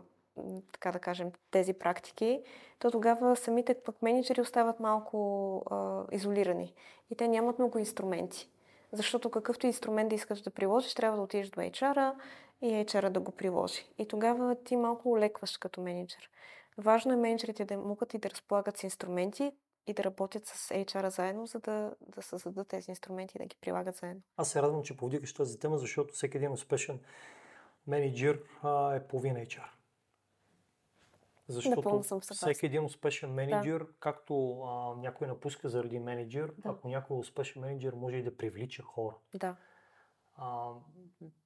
така 0.71 0.91
да 0.91 0.99
кажем, 0.99 1.31
тези 1.51 1.73
практики, 1.73 2.41
то 2.79 2.91
тогава 2.91 3.35
самите 3.35 3.73
пък 3.73 4.01
менеджери 4.01 4.41
остават 4.41 4.79
малко 4.79 5.57
а, 5.71 6.03
изолирани. 6.11 6.73
И 7.09 7.15
те 7.15 7.27
нямат 7.27 7.59
много 7.59 7.79
инструменти. 7.79 8.49
Защото 8.91 9.29
какъвто 9.29 9.67
инструмент 9.67 10.09
да 10.09 10.15
искаш 10.15 10.41
да 10.41 10.49
приложиш, 10.49 10.93
трябва 10.93 11.17
да 11.17 11.23
отидеш 11.23 11.49
до 11.49 11.61
HR-а 11.61 12.15
и 12.61 12.65
HR-а 12.65 13.09
да 13.09 13.19
го 13.19 13.31
приложи. 13.31 13.89
И 13.97 14.07
тогава 14.07 14.55
ти 14.63 14.75
малко 14.75 15.11
улекваш 15.11 15.57
като 15.57 15.81
менеджер. 15.81 16.29
Важно 16.77 17.13
е 17.13 17.15
менеджерите 17.15 17.65
да 17.65 17.77
могат 17.77 18.13
и 18.13 18.17
да 18.17 18.29
разполагат 18.29 18.77
с 18.77 18.83
инструменти 18.83 19.51
и 19.87 19.93
да 19.93 20.03
работят 20.03 20.45
с 20.45 20.69
HR 20.69 21.07
заедно, 21.07 21.45
за 21.45 21.59
да, 21.59 21.91
да 22.01 22.21
създадат 22.21 22.67
тези 22.67 22.91
инструменти 22.91 23.37
и 23.37 23.39
да 23.39 23.45
ги 23.45 23.57
прилагат 23.61 23.95
заедно. 23.95 24.21
Аз 24.37 24.49
се 24.49 24.61
радвам, 24.61 24.83
че 24.83 24.97
повдигаш 24.97 25.33
тази 25.33 25.59
тема, 25.59 25.77
защото 25.77 26.13
всеки 26.13 26.37
един 26.37 26.51
успешен 26.51 26.99
менеджер 27.87 28.39
а, 28.63 28.95
е 28.95 29.07
половина 29.07 29.39
HR. 29.39 29.74
Защото 31.47 32.01
всеки 32.31 32.65
един 32.65 32.85
успешен 32.85 33.33
менеджер, 33.33 33.79
да. 33.79 33.87
както 33.99 34.61
а, 34.61 34.95
някой 34.95 35.27
напуска 35.27 35.69
заради 35.69 35.99
менеджер, 35.99 36.53
да. 36.57 36.69
ако 36.69 36.87
някой 36.87 37.17
е 37.17 37.19
успешен 37.19 37.61
менеджер 37.61 37.93
може 37.93 38.15
и 38.15 38.23
да 38.23 38.37
привлича 38.37 38.83
хора. 38.83 39.15
Да. 39.35 39.55
А, 40.35 40.71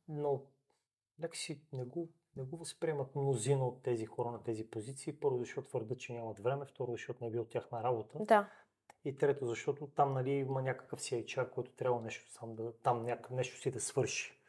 но 0.07 0.41
някакси 1.19 1.61
не 1.73 1.85
го 1.85 2.09
не 2.37 2.43
го 2.43 2.57
възприемат 2.57 3.15
мнозина 3.15 3.65
от 3.65 3.83
тези 3.83 4.05
хора 4.05 4.31
на 4.31 4.43
тези 4.43 4.69
позиции. 4.69 5.19
Първо, 5.19 5.39
защото 5.39 5.67
твърдят, 5.67 5.99
че 5.99 6.13
нямат 6.13 6.39
време. 6.39 6.65
Второ, 6.65 6.91
защото 6.91 7.17
не 7.21 7.27
е 7.27 7.31
бил 7.31 7.45
тяхна 7.45 7.83
работа. 7.83 8.19
Да. 8.19 8.49
И 9.05 9.17
трето, 9.17 9.45
защото 9.45 9.87
там 9.87 10.13
нали, 10.13 10.31
има 10.31 10.61
някакъв 10.61 11.01
си 11.01 11.25
HR, 11.25 11.49
който 11.49 11.71
трябва 11.71 12.01
нещо 12.01 12.31
сам 12.31 12.55
да, 12.55 12.73
там 12.73 13.05
някакъв 13.05 13.31
нещо 13.31 13.57
си 13.57 13.71
да 13.71 13.79
свърши. 13.79 14.41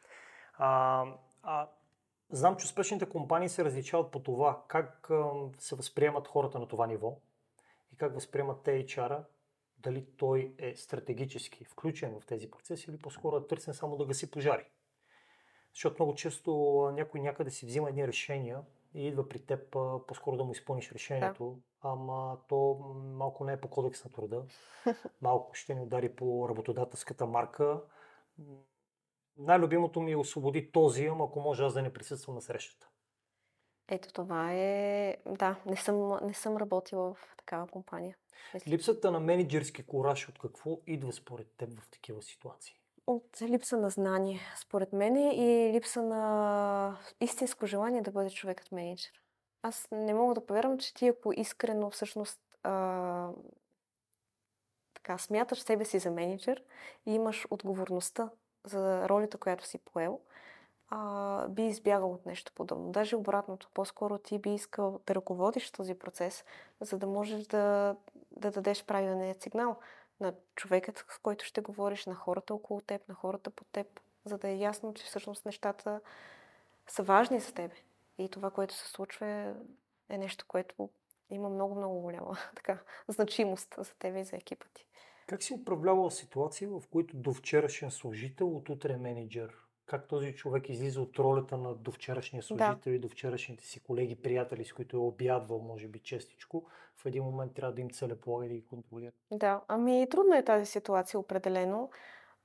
А, 0.53 1.05
а, 1.43 1.69
знам, 2.31 2.55
че 2.55 2.65
успешните 2.65 3.09
компании 3.09 3.49
се 3.49 3.65
различават 3.65 4.11
по 4.11 4.23
това 4.23 4.63
как 4.67 5.11
се 5.57 5.75
възприемат 5.75 6.27
хората 6.27 6.59
на 6.59 6.67
това 6.67 6.87
ниво 6.87 7.17
и 7.93 7.97
как 7.97 8.13
възприемат 8.13 8.63
те 8.63 8.85
HR-а, 8.85 9.23
дали 9.77 10.05
той 10.17 10.55
е 10.57 10.75
стратегически 10.75 11.65
включен 11.65 12.19
в 12.19 12.25
тези 12.25 12.51
процеси 12.51 12.89
или 12.89 12.97
по-скоро 12.97 13.37
е 13.37 13.47
търсен 13.47 13.73
само 13.73 13.97
да 13.97 14.05
гаси 14.05 14.31
пожари. 14.31 14.65
Защото 15.73 15.95
много 15.99 16.15
често 16.15 16.51
някой 16.93 17.21
някъде 17.21 17.51
си 17.51 17.65
взима 17.65 17.89
едни 17.89 18.07
решения 18.07 18.61
и 18.93 19.07
идва 19.07 19.29
при 19.29 19.39
теб 19.39 19.71
по-скоро 20.07 20.37
да 20.37 20.43
му 20.43 20.51
изпълниш 20.51 20.91
решението, 20.91 21.49
да. 21.49 21.89
ама 21.89 22.37
то 22.49 22.79
малко 22.95 23.43
не 23.43 23.53
е 23.53 23.61
по 23.61 23.67
кодекс 23.67 24.05
на 24.05 24.11
труда, 24.11 24.43
малко 25.21 25.55
ще 25.55 25.75
ни 25.75 25.81
удари 25.81 26.15
по 26.15 26.49
работодателската 26.49 27.25
марка. 27.25 27.81
Най-любимото 29.37 30.01
ми 30.01 30.11
е 30.11 30.17
освободи 30.17 30.71
този, 30.71 31.05
ама 31.05 31.25
ако 31.25 31.39
може 31.39 31.63
аз 31.63 31.73
да 31.73 31.81
не 31.81 31.93
присъствам 31.93 32.35
на 32.35 32.41
срещата. 32.41 32.89
Ето 33.87 34.13
това 34.13 34.53
е... 34.53 35.17
Да, 35.25 35.55
не 35.65 35.75
съм, 35.75 36.19
не 36.23 36.33
съм 36.33 36.57
работила 36.57 37.13
в 37.13 37.35
такава 37.37 37.67
компания. 37.67 38.17
Липсата 38.67 39.11
на 39.11 39.19
менеджерски 39.19 39.83
кораж 39.83 40.29
от 40.29 40.39
какво 40.39 40.79
идва 40.87 41.13
според 41.13 41.47
теб 41.57 41.79
в 41.79 41.89
такива 41.89 42.21
ситуации? 42.21 42.81
от 43.07 43.41
липса 43.41 43.77
на 43.77 43.89
знание, 43.89 44.39
според 44.57 44.93
мен, 44.93 45.17
и 45.17 45.71
липса 45.73 46.01
на 46.01 46.97
истинско 47.21 47.65
желание 47.65 48.01
да 48.01 48.11
бъде 48.11 48.29
човекът 48.29 48.71
менеджер. 48.71 49.11
Аз 49.61 49.87
не 49.91 50.13
мога 50.13 50.33
да 50.33 50.45
повярвам, 50.45 50.77
че 50.77 50.93
ти 50.93 51.07
ако 51.07 51.33
искрено 51.33 51.89
всъщност 51.89 52.41
а, 52.63 53.29
така, 54.93 55.17
смяташ 55.17 55.59
себе 55.59 55.85
си 55.85 55.99
за 55.99 56.11
менеджер 56.11 56.63
и 57.05 57.13
имаш 57.13 57.47
отговорността 57.49 58.29
за 58.63 59.09
ролята, 59.09 59.37
която 59.37 59.67
си 59.67 59.77
поел, 59.77 60.19
а, 60.89 61.47
би 61.47 61.63
избягал 61.63 62.11
от 62.11 62.25
нещо 62.25 62.51
подобно. 62.55 62.91
Даже 62.91 63.15
обратното, 63.15 63.69
по-скоро 63.73 64.17
ти 64.17 64.39
би 64.39 64.53
искал 64.53 64.99
да 65.07 65.15
ръководиш 65.15 65.71
този 65.71 65.93
процес, 65.93 66.45
за 66.81 66.97
да 66.97 67.07
можеш 67.07 67.45
да, 67.45 67.95
да 68.31 68.51
дадеш 68.51 68.85
правилният 68.85 69.41
сигнал 69.41 69.75
на 70.19 70.33
човекът, 70.55 71.05
с 71.09 71.17
който 71.17 71.45
ще 71.45 71.61
говориш, 71.61 72.05
на 72.05 72.15
хората 72.15 72.53
около 72.53 72.81
теб, 72.81 73.07
на 73.09 73.15
хората 73.15 73.49
под 73.49 73.67
теб, 73.67 73.99
за 74.25 74.37
да 74.37 74.49
е 74.49 74.57
ясно, 74.57 74.93
че 74.93 75.05
всъщност 75.05 75.45
нещата 75.45 76.01
са 76.87 77.03
важни 77.03 77.39
за 77.39 77.53
тебе. 77.53 77.75
И 78.17 78.29
това, 78.29 78.51
което 78.51 78.73
се 78.73 78.89
случва 78.89 79.27
е, 80.09 80.17
нещо, 80.17 80.45
което 80.47 80.89
има 81.29 81.49
много-много 81.49 82.01
голяма 82.01 82.37
така, 82.55 82.77
значимост 83.07 83.75
за 83.77 83.93
тебе 83.93 84.19
и 84.19 84.23
за 84.23 84.35
екипа 84.35 84.65
ти. 84.73 84.87
Как 85.31 85.43
си 85.43 85.53
управлявал 85.53 86.09
ситуации, 86.09 86.67
в 86.67 86.81
които 86.91 87.17
до 87.17 87.33
вчерашен 87.33 87.91
служител, 87.91 88.55
от 88.55 88.69
утре 88.69 88.97
менеджер 88.97 89.53
как 89.85 90.07
този 90.07 90.35
човек 90.35 90.69
излиза 90.69 91.01
от 91.01 91.19
ролята 91.19 91.57
на 91.57 91.75
довчерашния 91.75 92.43
служител 92.43 92.77
да. 92.85 92.91
и 92.91 92.99
до 92.99 93.09
вчерашните 93.09 93.63
си 93.63 93.79
колеги, 93.79 94.15
приятели, 94.15 94.65
с 94.65 94.73
които 94.73 94.97
е 94.97 94.99
обядвал, 94.99 95.59
може 95.59 95.87
би, 95.87 95.99
честичко, 95.99 96.65
в 96.97 97.05
един 97.05 97.23
момент 97.23 97.53
трябва 97.53 97.73
да 97.73 97.81
им 97.81 97.89
целеполага 97.89 98.45
и 98.45 98.49
да 98.49 98.55
ги 98.55 98.65
контролира. 98.65 99.11
Да, 99.31 99.61
ами 99.67 100.07
трудно 100.11 100.35
е 100.35 100.45
тази 100.45 100.65
ситуация, 100.65 101.19
определено. 101.19 101.89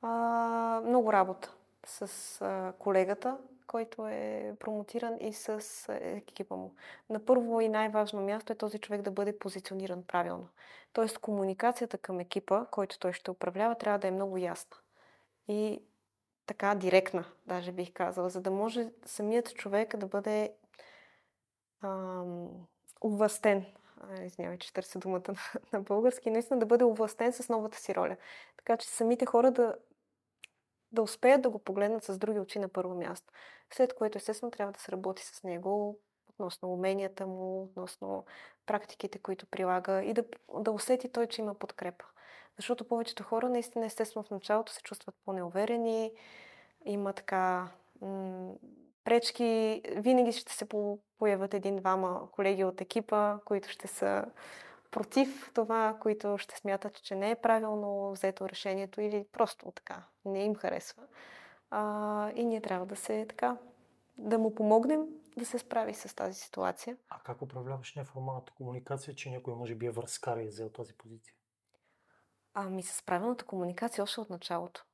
А, 0.03 0.83
много 0.85 1.13
работа 1.13 1.55
с 1.87 2.41
а, 2.41 2.73
колегата, 2.79 3.39
който 3.67 4.07
е 4.07 4.55
промотиран 4.61 5.19
и 5.21 5.33
с 5.33 5.63
екипа 5.89 6.57
му. 6.57 6.75
На 7.11 7.25
първо 7.25 7.61
и 7.61 7.69
най-важно 7.69 8.23
място 8.23 8.53
е 8.53 8.57
този 8.57 8.79
човек 8.79 9.03
да 9.03 9.11
бъде 9.11 9.39
позициониран 9.39 10.03
правилно. 10.03 10.49
Тоест 10.93 11.19
комуникацията 11.19 11.99
към 11.99 12.21
екипа, 12.21 12.65
който 12.71 12.99
той 12.99 13.13
ще 13.13 13.31
управлява, 13.31 13.75
трябва 13.75 13.99
да 13.99 14.09
е 14.09 14.11
много 14.11 14.39
ясна. 14.39 14.77
И 15.49 15.83
така 16.47 16.75
директна, 16.75 17.25
даже 17.47 17.73
бих 17.73 17.93
казала, 17.93 18.31
за 18.31 18.41
да 18.41 18.51
може 18.51 18.91
самият 19.05 19.55
човек 19.55 19.97
да 19.97 20.07
бъде 20.07 20.53
ам, 21.83 22.49
увластен. 23.01 23.65
Извинявай, 24.23 24.59
че 24.59 24.73
търся 24.73 24.99
думата 24.99 25.23
на, 25.29 25.61
на 25.73 25.81
български. 25.81 26.31
Наистина 26.31 26.61
да 26.61 26.67
бъде 26.67 26.85
увластен 26.85 27.33
с 27.33 27.49
новата 27.49 27.79
си 27.79 27.95
роля. 27.95 28.17
Така 28.57 28.77
че 28.77 28.89
самите 28.89 29.27
хора 29.27 29.51
да, 29.51 29.75
да 30.97 31.03
успеят 31.03 31.43
да 31.43 31.51
го 31.51 31.59
погледнат 31.59 32.05
с 32.05 32.19
други 32.19 32.41
очи 32.41 32.59
на 32.59 32.69
първо 32.69 32.95
място. 32.95 33.33
След 33.75 33.95
което, 33.95 34.19
естествено, 34.19 34.51
трябва 34.51 34.73
да 34.73 34.81
се 34.81 34.93
работи 34.93 35.25
с 35.25 35.43
него 35.43 35.99
относно 36.29 36.73
уменията 36.73 37.27
му, 37.27 37.63
относно 37.63 38.25
практиките, 38.67 39.19
които 39.19 39.47
прилага 39.47 40.03
и 40.03 40.13
да, 40.13 40.25
да 40.59 40.71
усети 40.71 41.09
той, 41.09 41.27
че 41.27 41.43
има 41.43 41.55
подкрепа. 41.55 42.05
Защото 42.57 42.89
повечето 42.89 43.23
хора 43.23 43.49
наистина, 43.49 43.87
естествено, 43.87 44.25
в 44.25 44.31
началото 44.31 44.73
се 44.73 44.83
чувстват 44.83 45.15
по-неуверени, 45.25 46.13
има 46.85 47.13
така 47.13 47.69
м- 48.01 48.55
пречки. 49.05 49.83
Винаги 49.97 50.33
ще 50.33 50.53
се 50.53 50.67
появят 51.19 51.55
един-двама 51.55 52.29
колеги 52.33 52.65
от 52.65 52.81
екипа, 52.81 53.39
които 53.45 53.69
ще 53.69 53.89
са 53.89 54.25
против 54.97 55.51
това, 55.55 55.97
които 56.01 56.39
ще 56.39 56.57
смятат, 56.57 57.03
че 57.03 57.15
не 57.15 57.31
е 57.31 57.41
правилно 57.41 58.13
взето 58.13 58.49
решението 58.49 59.01
или 59.01 59.27
просто 59.33 59.73
така 59.75 60.05
не 60.25 60.45
им 60.45 60.55
харесва. 60.55 61.03
А, 61.71 62.31
и 62.35 62.45
ние 62.45 62.61
трябва 62.61 62.87
да 62.87 62.97
се 62.97 63.27
така, 63.29 63.57
да 64.19 64.39
му 64.39 64.55
помогнем 64.55 65.07
да 65.37 65.47
се 65.47 65.59
справи 65.59 65.95
с 65.95 66.15
тази 66.15 66.41
ситуация. 66.41 66.97
А 67.09 67.19
как 67.19 67.43
управляваш 67.43 67.95
неформалната 67.95 68.53
комуникация, 68.53 69.15
че 69.15 69.31
някой 69.31 69.55
може 69.55 69.75
би 69.75 69.87
е 69.87 69.91
връзкар 69.91 70.37
и 70.37 70.45
е 70.45 70.49
взел 70.49 70.69
тази 70.69 70.97
позиция? 70.97 71.35
Ами 72.55 72.83
с 72.83 73.03
правилната 73.03 73.45
комуникация 73.45 74.05
още 74.05 74.21
от 74.21 74.31
началото. 74.31 74.85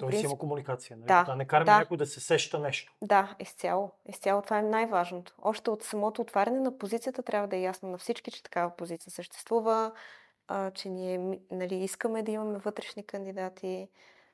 Тоест 0.00 0.10
принцип... 0.10 0.24
има 0.24 0.38
комуникация, 0.38 0.96
нали? 0.96 1.06
Да, 1.06 1.24
да 1.24 1.36
не 1.36 1.44
караме 1.44 1.64
да. 1.64 1.78
някой 1.78 1.96
да 1.96 2.06
се 2.06 2.20
сеща 2.20 2.58
нещо. 2.58 2.94
Да, 3.02 3.36
изцяло. 3.38 3.90
Изцяло 4.06 4.42
това 4.42 4.58
е 4.58 4.62
най-важното. 4.62 5.34
Още 5.42 5.70
от 5.70 5.82
самото 5.82 6.22
отваряне 6.22 6.60
на 6.60 6.78
позицията 6.78 7.22
трябва 7.22 7.48
да 7.48 7.56
е 7.56 7.60
ясно 7.60 7.88
на 7.88 7.98
всички, 7.98 8.30
че 8.30 8.42
такава 8.42 8.76
позиция 8.76 9.12
съществува, 9.12 9.92
а, 10.48 10.70
че 10.70 10.88
ние 10.88 11.40
нали, 11.50 11.74
искаме 11.74 12.22
да 12.22 12.30
имаме 12.30 12.58
вътрешни 12.58 13.06
кандидати. 13.06 13.88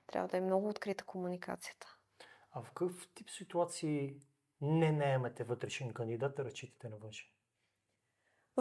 Трябва 0.06 0.28
да 0.28 0.36
е 0.36 0.40
много 0.40 0.68
открита 0.68 1.04
комуникацията. 1.04 1.86
А 2.52 2.62
в 2.62 2.66
какъв 2.66 3.08
тип 3.14 3.30
ситуации 3.30 4.16
не 4.60 4.92
наемате 4.92 5.44
вътрешен 5.44 5.92
кандидат, 5.92 6.36
да 6.36 6.44
разчитате 6.44 6.88
на 6.88 6.96
външен? 6.96 7.28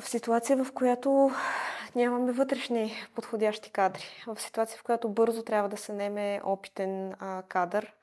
В 0.01 0.09
ситуация, 0.09 0.63
в 0.63 0.71
която 0.73 1.31
нямаме 1.95 2.31
вътрешни 2.31 2.93
подходящи 3.15 3.71
кадри. 3.71 4.03
В 4.27 4.41
ситуация, 4.41 4.77
в 4.77 4.83
която 4.83 5.09
бързо 5.09 5.43
трябва 5.43 5.69
да 5.69 5.77
се 5.77 5.93
неме 5.93 6.41
опитен 6.43 7.15
а, 7.19 7.43
кадър, 7.47 7.93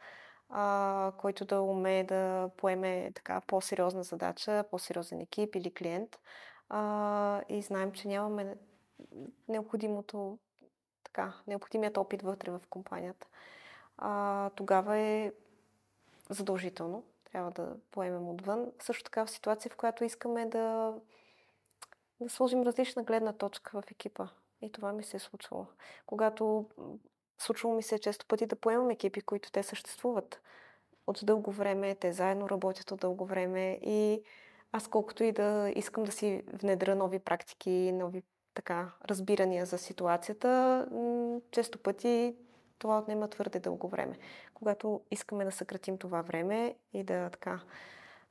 а, 0.51 1.12
който 1.18 1.45
да 1.45 1.61
умее 1.61 2.05
да 2.05 2.51
поеме 2.57 3.12
така 3.14 3.40
по-сериозна 3.47 4.03
задача, 4.03 4.64
по-сериозен 4.70 5.20
екип 5.20 5.55
или 5.55 5.74
клиент. 5.74 6.18
А, 6.68 7.43
и 7.49 7.62
знаем, 7.62 7.93
че 7.93 8.09
нямаме 8.09 8.55
необходимото, 9.49 10.38
така, 11.05 11.32
необходимият 11.47 11.97
опит 11.97 12.22
вътре 12.22 12.51
в 12.51 12.61
компанията. 12.70 13.26
А, 13.99 14.51
тогава 14.51 14.97
е 14.97 15.32
задължително. 16.30 17.05
Трябва 17.32 17.51
да 17.51 17.76
поемем 17.90 18.28
отвън. 18.28 18.66
Също 18.80 19.05
така 19.05 19.26
в 19.26 19.30
ситуация, 19.30 19.70
в 19.70 19.76
която 19.76 20.05
искаме 20.05 20.47
да 20.47 20.95
да 22.21 22.29
сложим 22.29 22.63
различна 22.63 23.03
гледна 23.03 23.33
точка 23.33 23.81
в 23.81 23.91
екипа. 23.91 24.29
И 24.63 24.73
това 24.73 24.93
ми 24.93 25.05
се 25.05 25.17
е 25.17 25.21
случвало. 25.21 25.67
Когато 26.07 26.67
случвало 27.39 27.77
ми 27.77 27.83
се 27.83 27.99
често 27.99 28.27
пъти 28.27 28.47
да 28.47 28.57
поемам 28.57 28.91
екипи, 28.91 29.21
които 29.21 29.53
те 29.53 29.63
съществуват 29.63 30.41
от 31.07 31.21
дълго 31.23 31.51
време, 31.51 31.95
те 31.95 32.13
заедно 32.13 32.49
работят 32.49 32.91
от 32.91 33.01
дълго 33.01 33.27
време 33.27 33.79
и 33.83 34.23
аз 34.73 34.89
колкото 34.89 35.25
и 35.25 35.33
да 35.33 35.73
искам 35.77 36.05
да 36.05 36.13
си 36.13 36.43
внедра 36.53 36.95
нови 36.95 37.19
практики, 37.19 37.93
нови 37.93 38.23
така 38.55 38.93
разбирания 39.09 39.67
за 39.67 39.79
ситуацията, 39.79 40.87
често 41.51 41.79
пъти 41.79 42.37
това 42.79 42.99
отнема 42.99 43.29
твърде 43.29 43.59
дълго 43.59 43.89
време. 43.89 44.19
Когато 44.55 45.01
искаме 45.11 45.45
да 45.45 45.53
съкратим 45.53 45.99
това 45.99 46.23
време 46.23 46.75
и 46.93 47.05
да 47.05 47.31
така 47.31 47.61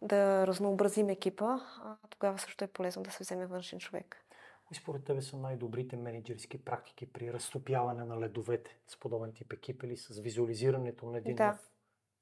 да 0.02 0.48
разнообразим 0.48 1.10
екипа, 1.10 1.60
а 1.84 1.96
тогава 2.10 2.40
също 2.40 2.64
е 2.64 2.68
полезно 2.68 3.04
да 3.04 3.12
се 3.12 3.24
вземе 3.24 3.46
външен 3.46 3.80
човек. 3.80 4.26
Кои 4.66 4.78
според 4.78 5.04
тебе 5.04 5.22
са 5.22 5.38
най-добрите 5.38 5.98
менеджерски 5.98 6.66
практики 6.66 7.14
при 7.14 7.34
разтопяване 7.34 8.06
на 8.06 8.20
ледовете 8.20 8.78
с 8.88 9.00
подобен 9.00 9.34
тип 9.34 9.54
екип 9.54 9.84
или 9.84 9.98
с 9.98 10.20
визуализирането 10.20 11.06
на 11.06 11.18
един 11.18 11.36
да. 11.36 11.58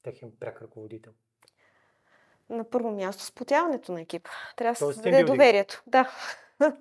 техен 0.02 0.32
пряк 0.40 0.62
ръководител? 0.62 1.12
На 2.48 2.70
първо 2.70 2.90
място 2.90 3.24
спотяването 3.24 3.92
на 3.92 4.00
екипа. 4.00 4.30
Трябва 4.56 4.72
да 4.72 4.76
се 4.76 4.84
създаде 4.84 5.24
доверието. 5.24 5.82
Да. 5.86 6.10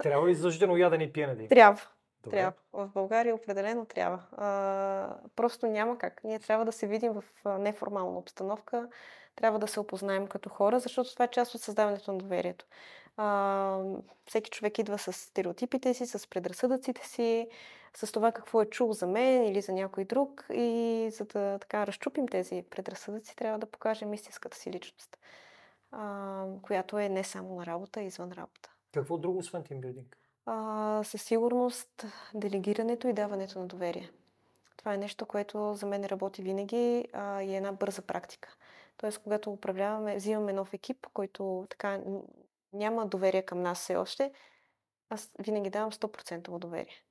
Трябва 0.03 0.27
ли 0.27 0.35
заждено 0.35 0.77
ядене 0.77 1.03
и 1.03 1.13
пиене 1.13 1.35
да 1.35 1.41
има? 1.41 1.49
Трябва. 1.49 1.81
Добре. 2.23 2.37
Трябва. 2.37 2.53
В 2.73 2.89
България 2.93 3.35
определено 3.35 3.85
трябва. 3.85 4.23
А, 4.37 5.15
просто 5.35 5.67
няма 5.67 5.97
как. 5.97 6.23
Ние 6.23 6.39
трябва 6.39 6.65
да 6.65 6.71
се 6.71 6.87
видим 6.87 7.13
в 7.13 7.23
неформална 7.59 8.17
обстановка, 8.17 8.89
трябва 9.35 9.59
да 9.59 9.67
се 9.67 9.79
опознаем 9.79 10.27
като 10.27 10.49
хора, 10.49 10.79
защото 10.79 11.13
това 11.13 11.25
е 11.25 11.31
част 11.31 11.55
от 11.55 11.61
създаването 11.61 12.11
на 12.11 12.17
доверието. 12.17 12.65
А, 13.17 13.79
всеки 14.25 14.51
човек 14.51 14.79
идва 14.79 14.97
с 14.97 15.13
стереотипите 15.13 15.93
си, 15.93 16.05
с 16.05 16.29
предразсъдъците 16.29 17.07
си, 17.07 17.47
с 17.93 18.11
това 18.11 18.31
какво 18.31 18.61
е 18.61 18.69
чул 18.69 18.93
за 18.93 19.07
мен 19.07 19.45
или 19.45 19.61
за 19.61 19.73
някой 19.73 20.05
друг 20.05 20.45
и 20.53 21.09
за 21.11 21.25
да 21.25 21.59
така 21.59 21.87
разчупим 21.87 22.27
тези 22.27 22.63
предразсъдъци, 22.69 23.35
трябва 23.35 23.59
да 23.59 23.65
покажем 23.65 24.13
истинската 24.13 24.57
си 24.57 24.71
личност, 24.71 25.17
а, 25.91 26.45
която 26.61 26.97
е 26.97 27.09
не 27.09 27.23
само 27.23 27.55
на 27.55 27.65
работа, 27.65 27.99
а 27.99 28.03
извън 28.03 28.31
работа. 28.31 28.69
Какво 28.93 29.17
друго 29.17 29.39
освен 29.39 29.63
тимбилдинг? 29.63 30.18
А, 30.51 31.03
със 31.03 31.21
сигурност 31.21 32.05
делегирането 32.33 33.07
и 33.07 33.13
даването 33.13 33.59
на 33.59 33.67
доверие. 33.67 34.11
Това 34.77 34.93
е 34.93 34.97
нещо, 34.97 35.25
което 35.25 35.73
за 35.73 35.85
мен 35.85 36.05
работи 36.05 36.41
винаги 36.41 37.07
а, 37.13 37.41
и 37.41 37.53
е 37.53 37.57
една 37.57 37.71
бърза 37.71 38.01
практика. 38.01 38.55
Тоест, 38.97 39.19
когато 39.19 39.51
управляваме, 39.51 40.15
взимаме 40.15 40.53
нов 40.53 40.73
екип, 40.73 41.07
който 41.13 41.67
така 41.69 42.01
няма 42.73 43.05
доверие 43.05 43.41
към 43.41 43.61
нас 43.61 43.79
все 43.79 43.95
още, 43.95 44.31
аз 45.09 45.31
винаги 45.39 45.69
давам 45.69 45.91
100% 45.91 46.57
доверие. 46.57 47.03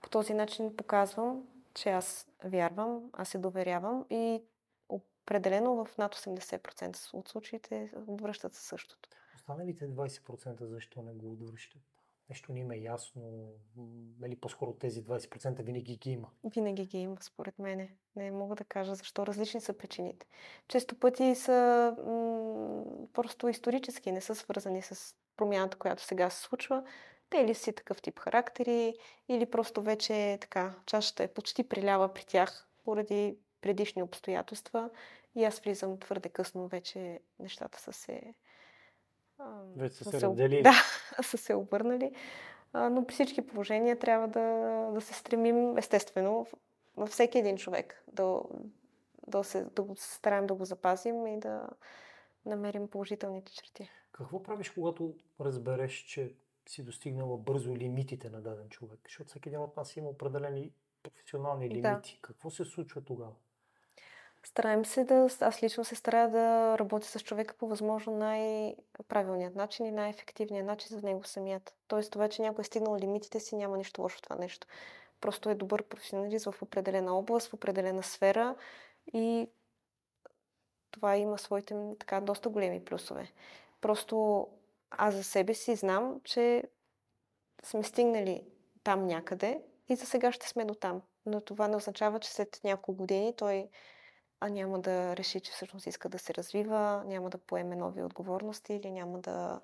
По 0.00 0.10
този 0.10 0.34
начин 0.34 0.76
показвам, 0.76 1.48
че 1.74 1.90
аз 1.90 2.28
вярвам, 2.44 3.10
аз 3.12 3.28
се 3.28 3.38
доверявам 3.38 4.04
и 4.10 4.42
определено 4.88 5.84
в 5.84 5.98
над 5.98 6.14
80% 6.14 7.14
от 7.14 7.28
случаите 7.28 7.92
връщат 8.08 8.54
същото. 8.54 9.08
Останалите 9.36 9.88
20% 9.88 10.64
защо 10.64 11.02
не 11.02 11.12
го 11.12 11.36
връщат? 11.36 11.82
Нещо 12.30 12.52
не 12.52 12.60
им 12.60 12.70
е 12.70 12.76
ясно, 12.76 13.52
или 13.76 13.86
нали, 14.20 14.36
по-скоро 14.36 14.72
тези 14.72 15.04
20% 15.04 15.62
винаги 15.62 15.96
ги 15.96 16.10
има? 16.10 16.28
Винаги 16.44 16.86
ги 16.86 16.98
има, 16.98 17.16
според 17.20 17.58
мене. 17.58 17.90
Не 18.16 18.30
мога 18.30 18.56
да 18.56 18.64
кажа 18.64 18.94
защо. 18.94 19.26
Различни 19.26 19.60
са 19.60 19.72
причините. 19.72 20.26
Често 20.68 20.94
пъти 20.94 21.34
са 21.34 21.94
м- 22.06 23.06
просто 23.12 23.48
исторически, 23.48 24.12
не 24.12 24.20
са 24.20 24.34
свързани 24.34 24.82
с 24.82 25.14
промяната, 25.36 25.76
която 25.76 26.02
сега 26.02 26.30
се 26.30 26.42
случва. 26.42 26.84
Те 27.30 27.38
или 27.38 27.54
си 27.54 27.72
такъв 27.72 28.02
тип 28.02 28.18
характери, 28.18 28.94
или 29.28 29.46
просто 29.46 29.82
вече 29.82 30.38
така, 30.40 30.74
чашата 30.86 31.22
е 31.22 31.28
почти 31.28 31.68
прилява 31.68 32.14
при 32.14 32.24
тях 32.24 32.68
поради 32.84 33.36
предишни 33.60 34.02
обстоятелства 34.02 34.90
и 35.34 35.44
аз 35.44 35.60
влизам 35.60 35.98
твърде 35.98 36.28
късно, 36.28 36.68
вече 36.68 37.20
нещата 37.38 37.80
са 37.80 37.92
се 37.92 38.34
вече 39.76 39.96
са 39.96 40.10
се 40.10 40.20
разделили. 40.20 40.62
Да, 40.62 40.74
са 41.22 41.38
се 41.38 41.54
обърнали. 41.54 42.12
Но 42.74 43.04
при 43.06 43.14
всички 43.14 43.46
положения 43.46 43.98
трябва 43.98 44.28
да, 44.28 44.40
да 44.94 45.00
се 45.00 45.14
стремим, 45.14 45.78
естествено, 45.78 46.46
във 46.96 47.08
всеки 47.08 47.38
един 47.38 47.56
човек 47.56 48.04
да, 48.12 48.40
да, 49.26 49.44
се, 49.44 49.64
да 49.64 49.82
го 49.82 49.96
стараем 49.96 50.46
да 50.46 50.54
го 50.54 50.64
запазим 50.64 51.26
и 51.26 51.40
да 51.40 51.68
намерим 52.46 52.88
положителните 52.88 53.52
черти. 53.52 53.90
Какво 54.12 54.42
правиш, 54.42 54.70
когато 54.70 55.14
разбереш, 55.40 55.92
че 55.92 56.34
си 56.68 56.84
достигнала 56.84 57.38
бързо 57.38 57.76
лимитите 57.76 58.30
на 58.30 58.40
даден 58.40 58.68
човек? 58.68 59.00
Защото 59.04 59.28
всеки 59.28 59.48
един 59.48 59.60
от 59.60 59.76
нас 59.76 59.96
има 59.96 60.08
определени 60.08 60.72
професионални 61.02 61.68
лимити. 61.68 62.14
Да. 62.14 62.20
Какво 62.22 62.50
се 62.50 62.64
случва 62.64 63.00
тогава? 63.00 63.32
Стараем 64.46 64.84
се 64.84 65.04
да, 65.04 65.28
аз 65.40 65.62
лично 65.62 65.84
се 65.84 65.94
старая 65.94 66.28
да 66.30 66.78
работя 66.78 67.06
с 67.06 67.20
човека 67.20 67.54
по 67.54 67.68
възможно 67.68 68.16
най-правилният 68.16 69.54
начин 69.54 69.86
и 69.86 69.90
най-ефективният 69.90 70.66
начин 70.66 70.98
за 70.98 71.06
него 71.06 71.24
самият. 71.24 71.74
Тоест 71.88 72.12
това, 72.12 72.28
че 72.28 72.42
някой 72.42 72.62
е 72.62 72.64
стигнал 72.64 72.96
лимитите 72.96 73.40
си, 73.40 73.56
няма 73.56 73.76
нищо 73.76 74.02
лошо 74.02 74.18
в 74.18 74.22
това 74.22 74.36
нещо. 74.36 74.66
Просто 75.20 75.50
е 75.50 75.54
добър 75.54 75.82
професионалист 75.82 76.50
в 76.50 76.62
определена 76.62 77.18
област, 77.18 77.48
в 77.48 77.54
определена 77.54 78.02
сфера 78.02 78.56
и 79.12 79.48
това 80.90 81.16
има 81.16 81.38
своите 81.38 81.74
така 81.98 82.20
доста 82.20 82.48
големи 82.48 82.84
плюсове. 82.84 83.32
Просто 83.80 84.46
аз 84.90 85.14
за 85.14 85.24
себе 85.24 85.54
си 85.54 85.76
знам, 85.76 86.20
че 86.24 86.62
сме 87.62 87.82
стигнали 87.82 88.44
там 88.84 89.06
някъде 89.06 89.62
и 89.88 89.96
за 89.96 90.06
сега 90.06 90.32
ще 90.32 90.48
сме 90.48 90.64
до 90.64 90.74
там. 90.74 91.02
Но 91.26 91.40
това 91.40 91.68
не 91.68 91.76
означава, 91.76 92.20
че 92.20 92.32
след 92.32 92.60
няколко 92.64 92.92
години 92.92 93.36
той 93.36 93.68
а 94.40 94.48
няма 94.48 94.80
да 94.80 95.16
реши, 95.16 95.40
че 95.40 95.52
всъщност 95.52 95.86
иска 95.86 96.08
да 96.08 96.18
се 96.18 96.34
развива, 96.34 97.04
няма 97.06 97.30
да 97.30 97.38
поеме 97.38 97.76
нови 97.76 98.02
отговорности 98.02 98.74
или 98.74 98.90
няма 98.90 99.18
да 99.18 99.60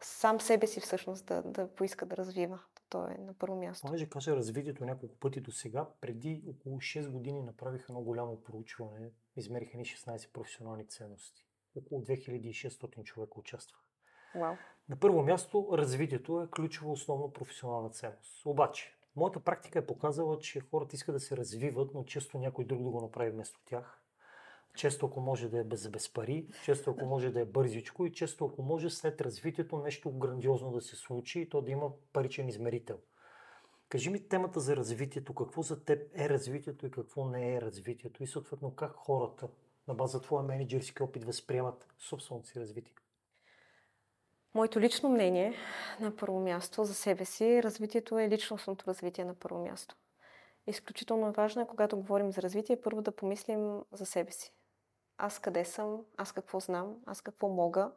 сам 0.00 0.40
себе 0.40 0.66
си 0.66 0.80
всъщност 0.80 1.26
да, 1.26 1.42
да 1.42 1.68
поиска 1.68 2.06
да 2.06 2.16
развива. 2.16 2.60
То 2.88 3.08
е 3.08 3.16
на 3.18 3.34
първо 3.34 3.56
място. 3.56 3.86
Понеже 3.86 4.08
каза 4.08 4.36
развитието 4.36 4.84
няколко 4.84 5.16
пъти 5.16 5.40
до 5.40 5.52
сега, 5.52 5.88
преди 6.00 6.42
около 6.48 6.78
6 6.78 7.10
години 7.10 7.42
направиха 7.42 7.84
едно 7.88 8.00
голямо 8.00 8.42
проучване, 8.42 9.10
измериха 9.36 9.78
ни 9.78 9.84
16 9.84 10.32
професионални 10.32 10.88
ценности. 10.88 11.46
Около 11.76 12.02
2600 12.02 13.02
човека 13.04 13.32
участваха. 13.40 13.84
Wow. 14.34 14.56
На 14.88 14.96
първо 14.96 15.22
място 15.22 15.68
развитието 15.72 16.40
е 16.40 16.50
ключова 16.50 16.92
основна 16.92 17.32
професионална 17.32 17.90
ценност. 17.90 18.46
Обаче, 18.46 18.96
моята 19.16 19.40
практика 19.40 19.78
е 19.78 19.86
показала, 19.86 20.38
че 20.38 20.60
хората 20.60 20.96
искат 20.96 21.14
да 21.14 21.20
се 21.20 21.36
развиват, 21.36 21.94
но 21.94 22.04
често 22.04 22.38
някой 22.38 22.64
друг 22.64 22.82
да 22.82 22.90
го 22.90 23.00
направи 23.00 23.30
вместо 23.30 23.60
тях 23.64 24.03
Често 24.76 25.06
ако 25.06 25.20
може 25.20 25.48
да 25.48 25.58
е 25.58 25.64
без, 25.64 25.88
без 25.88 26.12
пари, 26.12 26.46
често 26.64 26.90
ако 26.90 27.06
може 27.06 27.30
да 27.30 27.40
е 27.40 27.44
бързичко 27.44 28.06
и 28.06 28.12
често 28.12 28.44
ако 28.44 28.62
може 28.62 28.90
след 28.90 29.20
развитието 29.20 29.78
нещо 29.78 30.10
грандиозно 30.10 30.72
да 30.72 30.80
се 30.80 30.96
случи 30.96 31.40
и 31.40 31.48
то 31.48 31.62
да 31.62 31.70
има 31.70 31.90
паричен 32.12 32.48
измерител. 32.48 32.98
Кажи 33.88 34.10
ми 34.10 34.28
темата 34.28 34.60
за 34.60 34.76
развитието. 34.76 35.34
Какво 35.34 35.62
за 35.62 35.84
теб 35.84 36.10
е 36.14 36.28
развитието 36.28 36.86
и 36.86 36.90
какво 36.90 37.24
не 37.24 37.54
е 37.54 37.60
развитието? 37.60 38.22
И 38.22 38.26
съответно 38.26 38.74
как 38.74 38.92
хората 38.92 39.48
на 39.88 39.94
база 39.94 40.20
твоя 40.20 40.42
менеджерски 40.42 41.02
опит 41.02 41.24
възприемат 41.24 41.88
собственото 41.98 42.48
си 42.48 42.60
развитие? 42.60 42.94
Моето 44.54 44.80
лично 44.80 45.08
мнение 45.08 45.54
на 46.00 46.16
първо 46.16 46.40
място 46.40 46.84
за 46.84 46.94
себе 46.94 47.24
си, 47.24 47.62
развитието 47.62 48.18
е 48.18 48.28
личностното 48.28 48.86
развитие 48.86 49.24
на 49.24 49.34
първо 49.34 49.62
място. 49.62 49.96
Изключително 50.66 51.32
важно 51.32 51.62
е, 51.62 51.66
когато 51.66 51.96
говорим 51.96 52.32
за 52.32 52.42
развитие, 52.42 52.80
първо 52.80 53.02
да 53.02 53.16
помислим 53.16 53.80
за 53.92 54.06
себе 54.06 54.32
си. 54.32 54.52
Аз 55.18 55.38
къде 55.38 55.64
съм, 55.64 56.00
аз 56.16 56.32
какво 56.32 56.60
знам, 56.60 56.96
аз 57.06 57.20
какво 57.20 57.48
мога 57.48 57.90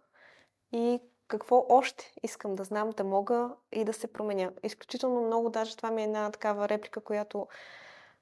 и 0.71 1.01
какво 1.27 1.65
още 1.69 2.13
искам 2.23 2.55
да 2.55 2.63
знам, 2.63 2.89
да 2.89 3.03
мога 3.03 3.49
и 3.71 3.83
да 3.83 3.93
се 3.93 4.13
променя. 4.13 4.51
Изключително 4.63 5.21
много, 5.21 5.49
даже 5.49 5.77
това 5.77 5.91
ми 5.91 6.01
е 6.01 6.05
една 6.05 6.31
такава 6.31 6.69
реплика, 6.69 7.01
която 7.01 7.47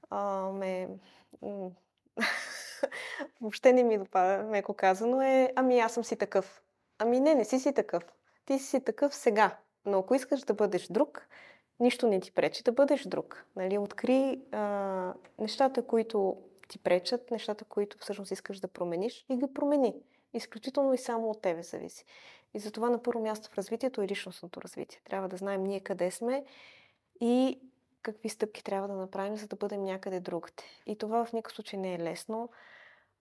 а, 0.09 0.49
ме... 0.51 0.89
въобще 3.41 3.73
не 3.73 3.83
ми 3.83 3.97
допада, 3.97 4.43
меко 4.43 4.73
казано 4.73 5.21
е, 5.21 5.53
ами 5.55 5.79
аз 5.79 5.93
съм 5.93 6.03
си 6.03 6.15
такъв. 6.15 6.61
Ами 6.99 7.19
не, 7.19 7.35
не 7.35 7.45
си 7.45 7.59
си 7.59 7.73
такъв. 7.73 8.03
Ти 8.45 8.59
си 8.59 8.83
такъв 8.83 9.15
сега. 9.15 9.57
Но 9.85 9.99
ако 9.99 10.15
искаш 10.15 10.41
да 10.41 10.53
бъдеш 10.53 10.87
друг, 10.87 11.27
нищо 11.79 12.07
не 12.07 12.19
ти 12.19 12.31
пречи 12.31 12.63
да 12.63 12.71
бъдеш 12.71 13.03
друг. 13.03 13.45
Нали? 13.55 13.77
Откри 13.77 14.41
а, 14.51 15.13
нещата, 15.39 15.87
които 15.87 16.37
ти 16.67 16.79
пречат, 16.79 17.31
нещата, 17.31 17.65
които 17.65 17.97
всъщност 17.97 18.31
искаш 18.31 18.59
да 18.59 18.67
промениш 18.67 19.25
и 19.29 19.37
ги 19.37 19.53
промени. 19.53 19.93
Изключително 20.33 20.93
и 20.93 20.97
само 20.97 21.29
от 21.29 21.41
тебе 21.41 21.63
зависи. 21.63 22.05
И 22.53 22.59
затова 22.59 22.89
на 22.89 23.03
първо 23.03 23.21
място 23.21 23.49
в 23.49 23.57
развитието 23.57 24.01
е 24.01 24.07
личностното 24.07 24.61
развитие. 24.61 25.01
Трябва 25.03 25.29
да 25.29 25.37
знаем 25.37 25.63
ние 25.63 25.79
къде 25.79 26.11
сме 26.11 26.45
и 27.21 27.59
какви 28.01 28.29
стъпки 28.29 28.63
трябва 28.63 28.87
да 28.87 28.93
направим, 28.93 29.37
за 29.37 29.47
да 29.47 29.55
бъдем 29.55 29.83
някъде 29.83 30.19
другите. 30.19 30.63
И 30.85 30.97
това 30.97 31.25
в 31.25 31.33
никакъв 31.33 31.55
случай 31.55 31.79
не 31.79 31.93
е 31.93 31.99
лесно. 31.99 32.49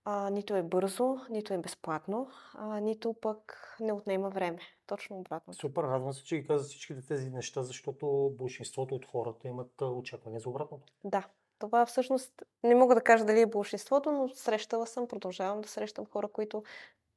А, 0.05 0.31
нито 0.31 0.57
е 0.57 0.63
бързо, 0.63 1.17
нито 1.31 1.55
е 1.55 1.59
безплатно, 1.59 2.31
а, 2.55 2.81
нито 2.81 3.15
пък 3.15 3.77
не 3.81 3.93
отнема 3.93 4.31
време. 4.31 4.59
Точно 4.87 5.17
обратно. 5.17 5.55
Супер, 5.55 5.83
радвам 5.83 6.13
се, 6.13 6.25
че 6.25 6.37
ги 6.37 6.47
каза 6.47 6.65
всичките 6.65 7.07
тези 7.07 7.31
неща, 7.31 7.63
защото 7.63 8.35
большинството 8.39 8.95
от 8.95 9.07
хората 9.07 9.49
имат 9.49 9.83
очакване 9.83 10.39
за 10.39 10.49
обратното. 10.49 10.93
Да, 11.05 11.29
това 11.59 11.87
всъщност 11.87 12.43
не 12.63 12.75
мога 12.75 12.95
да 12.95 13.01
кажа 13.01 13.25
дали 13.25 13.41
е 13.41 13.47
большинството, 13.47 14.13
но 14.13 14.29
срещала 14.29 14.87
съм, 14.87 15.09
продължавам 15.09 15.61
да 15.61 15.69
срещам 15.69 16.07
хора, 16.07 16.29
които 16.29 16.63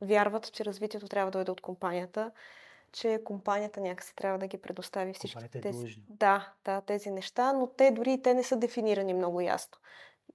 вярват, 0.01 0.53
че 0.53 0.65
развитието 0.65 1.07
трябва 1.07 1.31
да 1.31 1.37
дойде 1.37 1.51
от 1.51 1.61
компанията, 1.61 2.31
че 2.91 3.21
компанията 3.23 3.81
някакси 3.81 4.15
трябва 4.15 4.39
да 4.39 4.47
ги 4.47 4.57
предостави 4.57 5.13
всички 5.13 5.45
е 5.53 5.61
тези, 5.61 5.95
да, 6.09 6.53
да, 6.65 6.81
тези 6.81 7.11
неща, 7.11 7.53
но 7.53 7.67
те 7.67 7.91
дори 7.91 8.13
и 8.13 8.21
те 8.21 8.33
не 8.33 8.43
са 8.43 8.55
дефинирани 8.55 9.13
много 9.13 9.41
ясно. 9.41 9.77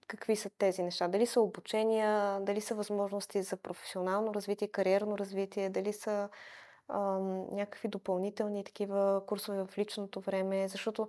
Какви 0.06 0.36
са 0.36 0.50
тези 0.58 0.82
неща? 0.82 1.08
Дали 1.08 1.26
са 1.26 1.40
обучения, 1.40 2.40
дали 2.40 2.60
са 2.60 2.74
възможности 2.74 3.42
за 3.42 3.56
професионално 3.56 4.34
развитие, 4.34 4.68
кариерно 4.68 5.18
развитие, 5.18 5.70
дали 5.70 5.92
са 5.92 6.28
ам, 6.88 7.54
някакви 7.54 7.88
допълнителни 7.88 8.64
такива 8.64 9.22
курсове 9.26 9.64
в 9.64 9.78
личното 9.78 10.20
време, 10.20 10.68
защото 10.68 11.08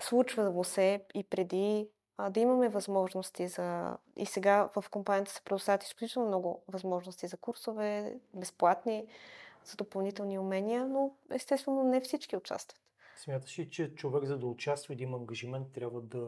случва 0.00 0.64
се 0.64 1.04
и 1.14 1.24
преди 1.24 1.88
а, 2.18 2.30
да 2.30 2.40
имаме 2.40 2.68
възможности 2.68 3.48
за... 3.48 3.96
И 4.16 4.26
сега 4.26 4.68
в 4.76 4.84
компанията 4.90 5.32
се 5.32 5.42
предоставят 5.42 5.84
изключително 5.84 6.28
много 6.28 6.62
възможности 6.68 7.26
за 7.26 7.36
курсове, 7.36 8.18
безплатни, 8.34 9.06
за 9.64 9.76
допълнителни 9.76 10.38
умения, 10.38 10.86
но 10.86 11.14
естествено 11.30 11.84
не 11.84 12.00
всички 12.00 12.36
участват. 12.36 12.80
Смяташ 13.16 13.58
ли, 13.58 13.70
че 13.70 13.94
човек 13.94 14.24
за 14.24 14.38
да 14.38 14.46
участва 14.46 14.94
и 14.94 14.96
да 14.96 15.02
има 15.02 15.16
ангажимент 15.16 15.72
трябва 15.72 16.00
да, 16.00 16.26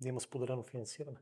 да 0.00 0.08
има 0.08 0.20
споделено 0.20 0.62
финансиране? 0.62 1.16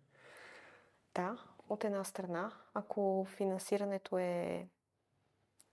Да, 1.14 1.38
от 1.68 1.84
една 1.84 2.04
страна, 2.04 2.52
ако 2.74 3.26
финансирането 3.30 4.18
е 4.18 4.66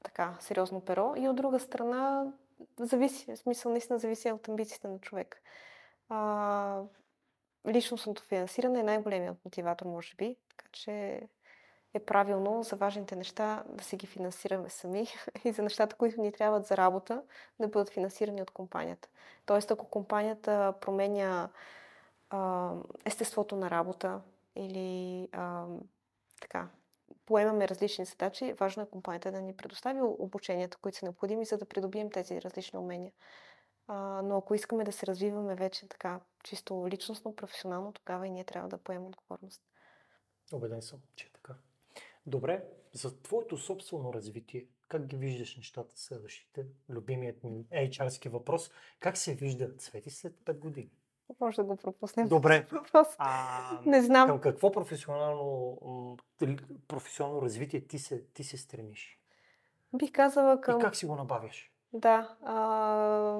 така 0.03 0.38
сериозно 0.39 0.82
перо 0.82 1.13
и 1.17 1.28
от 1.28 1.36
друга 1.36 1.59
страна 1.59 2.34
зависи, 2.80 3.36
в 3.36 3.38
смисъл 3.38 3.71
наистина 3.71 3.99
зависи 3.99 4.32
от 4.32 4.49
амбициите 4.49 4.88
на 4.88 4.99
човек. 4.99 5.41
А, 6.09 6.82
личностното 7.68 8.24
финансиране 8.24 8.80
е 8.80 8.84
най-големият 8.84 9.45
мотиватор, 9.45 9.86
може 9.86 10.16
би, 10.16 10.36
така 10.49 10.66
че 10.72 11.22
е 11.93 11.99
правилно 11.99 12.64
за 12.64 12.76
важните 12.76 13.16
неща 13.16 13.64
да 13.68 13.84
си 13.84 13.95
ги 13.95 14.07
финансираме 14.07 14.70
сами 14.70 15.07
и 15.45 15.51
за 15.51 15.61
нещата, 15.61 15.95
които 15.95 16.22
ни 16.22 16.32
трябват 16.32 16.66
за 16.66 16.78
работа, 16.78 17.24
да 17.59 17.68
бъдат 17.68 17.89
финансирани 17.89 18.41
от 18.41 18.51
компанията. 18.51 19.09
Тоест, 19.45 19.72
ако 19.72 19.89
компанията 19.89 20.74
променя 20.82 21.49
а, 22.30 22.72
естеството 23.05 23.55
на 23.55 23.70
работа 23.70 24.22
или 24.55 25.30
а, 25.32 25.66
така, 26.41 26.68
поемаме 27.26 27.68
различни 27.68 28.05
задачи, 28.05 28.53
важно 28.53 28.84
е 28.84 28.89
компанията 28.89 29.32
да 29.32 29.41
ни 29.41 29.55
предостави 29.55 29.99
обученията, 30.01 30.78
които 30.82 30.97
са 30.97 31.05
необходими, 31.05 31.45
за 31.45 31.57
да 31.57 31.66
придобием 31.66 32.09
тези 32.09 32.41
различни 32.41 32.80
умения. 32.80 33.11
А, 33.88 34.22
но 34.22 34.38
ако 34.38 34.56
искаме 34.56 34.84
да 34.84 34.92
се 34.92 35.08
развиваме 35.08 35.56
вече 35.56 35.88
така, 35.88 36.20
чисто 36.44 36.88
личностно, 36.88 37.36
професионално, 37.36 37.94
тогава 37.94 38.28
и 38.28 38.32
ние 38.32 38.44
трябва 38.44 38.70
да 38.70 38.78
поемем 38.78 39.08
отговорност. 39.08 39.62
Обеден 40.54 40.82
съм, 40.82 41.00
че 41.16 41.28
е 41.28 41.32
така. 41.34 41.56
Добре, 42.26 42.64
за 42.94 43.22
твоето 43.22 43.58
собствено 43.58 44.14
развитие, 44.14 44.66
как 44.88 45.06
ги 45.06 45.16
виждаш 45.16 45.58
нещата 45.58 45.92
следващите? 45.96 46.66
Любимият 46.90 47.44
ми 47.44 47.66
HR-ски 47.72 48.30
въпрос. 48.30 48.72
Как 49.00 49.18
се 49.18 49.36
вижда 49.36 49.76
Цвети 49.78 50.10
след 50.10 50.34
5 50.34 50.58
години? 50.60 50.92
Може 51.40 51.56
да 51.56 51.64
го 51.64 51.76
пропуснем. 51.76 52.28
Добре. 52.28 52.68
Въпрос. 52.72 53.08
А, 53.18 53.82
не 53.86 54.02
знам. 54.02 54.28
Към 54.28 54.42
какво 54.42 54.72
професионално, 54.72 56.18
професионално 56.88 57.42
развитие 57.42 57.82
ти 57.82 58.00
се, 58.00 58.24
ти 58.34 58.44
се 58.44 58.58
стремиш? 58.58 59.20
Бих 59.94 60.12
казала 60.12 60.62
към... 60.62 60.80
И 60.80 60.84
как 60.84 60.96
си 60.96 61.06
го 61.06 61.16
набавяш? 61.16 61.72
Да. 61.94 62.36
А, 62.44 63.39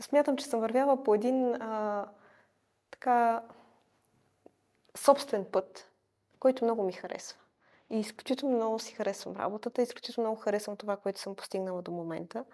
смятам, 0.00 0.36
че 0.36 0.46
съм 0.46 0.60
вървяла 0.60 1.04
по 1.04 1.14
един 1.14 1.62
а, 1.62 2.06
така 2.90 3.42
собствен 4.96 5.44
път, 5.52 5.90
който 6.40 6.64
много 6.64 6.82
ми 6.82 6.92
харесва. 6.92 7.38
И 7.90 8.00
изключително 8.00 8.56
много 8.56 8.78
си 8.78 8.94
харесвам 8.94 9.36
работата, 9.36 9.82
изключително 9.82 10.28
много 10.28 10.40
харесвам 10.40 10.76
това, 10.76 10.96
което 10.96 11.20
съм 11.20 11.34
постигнала 11.34 11.82
до 11.82 11.90
момента. 11.90 12.44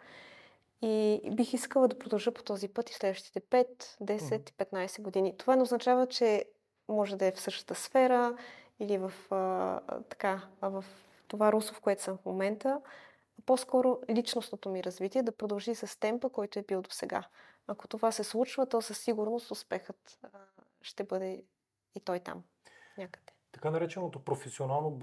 И 0.82 1.20
бих 1.32 1.54
искала 1.54 1.88
да 1.88 1.98
продължа 1.98 2.32
по 2.32 2.42
този 2.42 2.68
път 2.68 2.90
и 2.90 2.92
в 2.92 2.96
следващите 2.96 3.40
5, 3.40 3.66
10 4.02 4.50
и 4.50 4.52
15 4.52 5.02
години. 5.02 5.36
Това 5.36 5.56
не 5.56 5.62
означава, 5.62 6.06
че 6.06 6.44
може 6.88 7.16
да 7.16 7.26
е 7.26 7.32
в 7.32 7.40
същата 7.40 7.74
сфера 7.74 8.36
или 8.80 8.98
в, 8.98 9.12
а, 9.30 9.80
така, 10.08 10.42
в 10.62 10.84
това 11.28 11.52
русло, 11.52 11.74
в 11.74 11.80
което 11.80 12.02
съм 12.02 12.16
в 12.16 12.24
момента. 12.24 12.80
По-скоро 13.46 14.00
личностното 14.10 14.70
ми 14.70 14.84
развитие 14.84 15.22
да 15.22 15.36
продължи 15.36 15.74
с 15.74 16.00
темпа, 16.00 16.30
който 16.30 16.58
е 16.58 16.62
бил 16.62 16.82
до 16.82 16.90
сега. 16.90 17.28
Ако 17.66 17.88
това 17.88 18.12
се 18.12 18.24
случва, 18.24 18.66
то 18.66 18.82
със 18.82 18.98
сигурност 18.98 19.50
успехът 19.50 20.18
а, 20.22 20.28
ще 20.82 21.04
бъде 21.04 21.44
и 21.94 22.00
той 22.00 22.20
там, 22.20 22.44
някъде. 22.98 23.32
Така 23.52 23.70
нареченото 23.70 24.24
професионално 24.24 24.98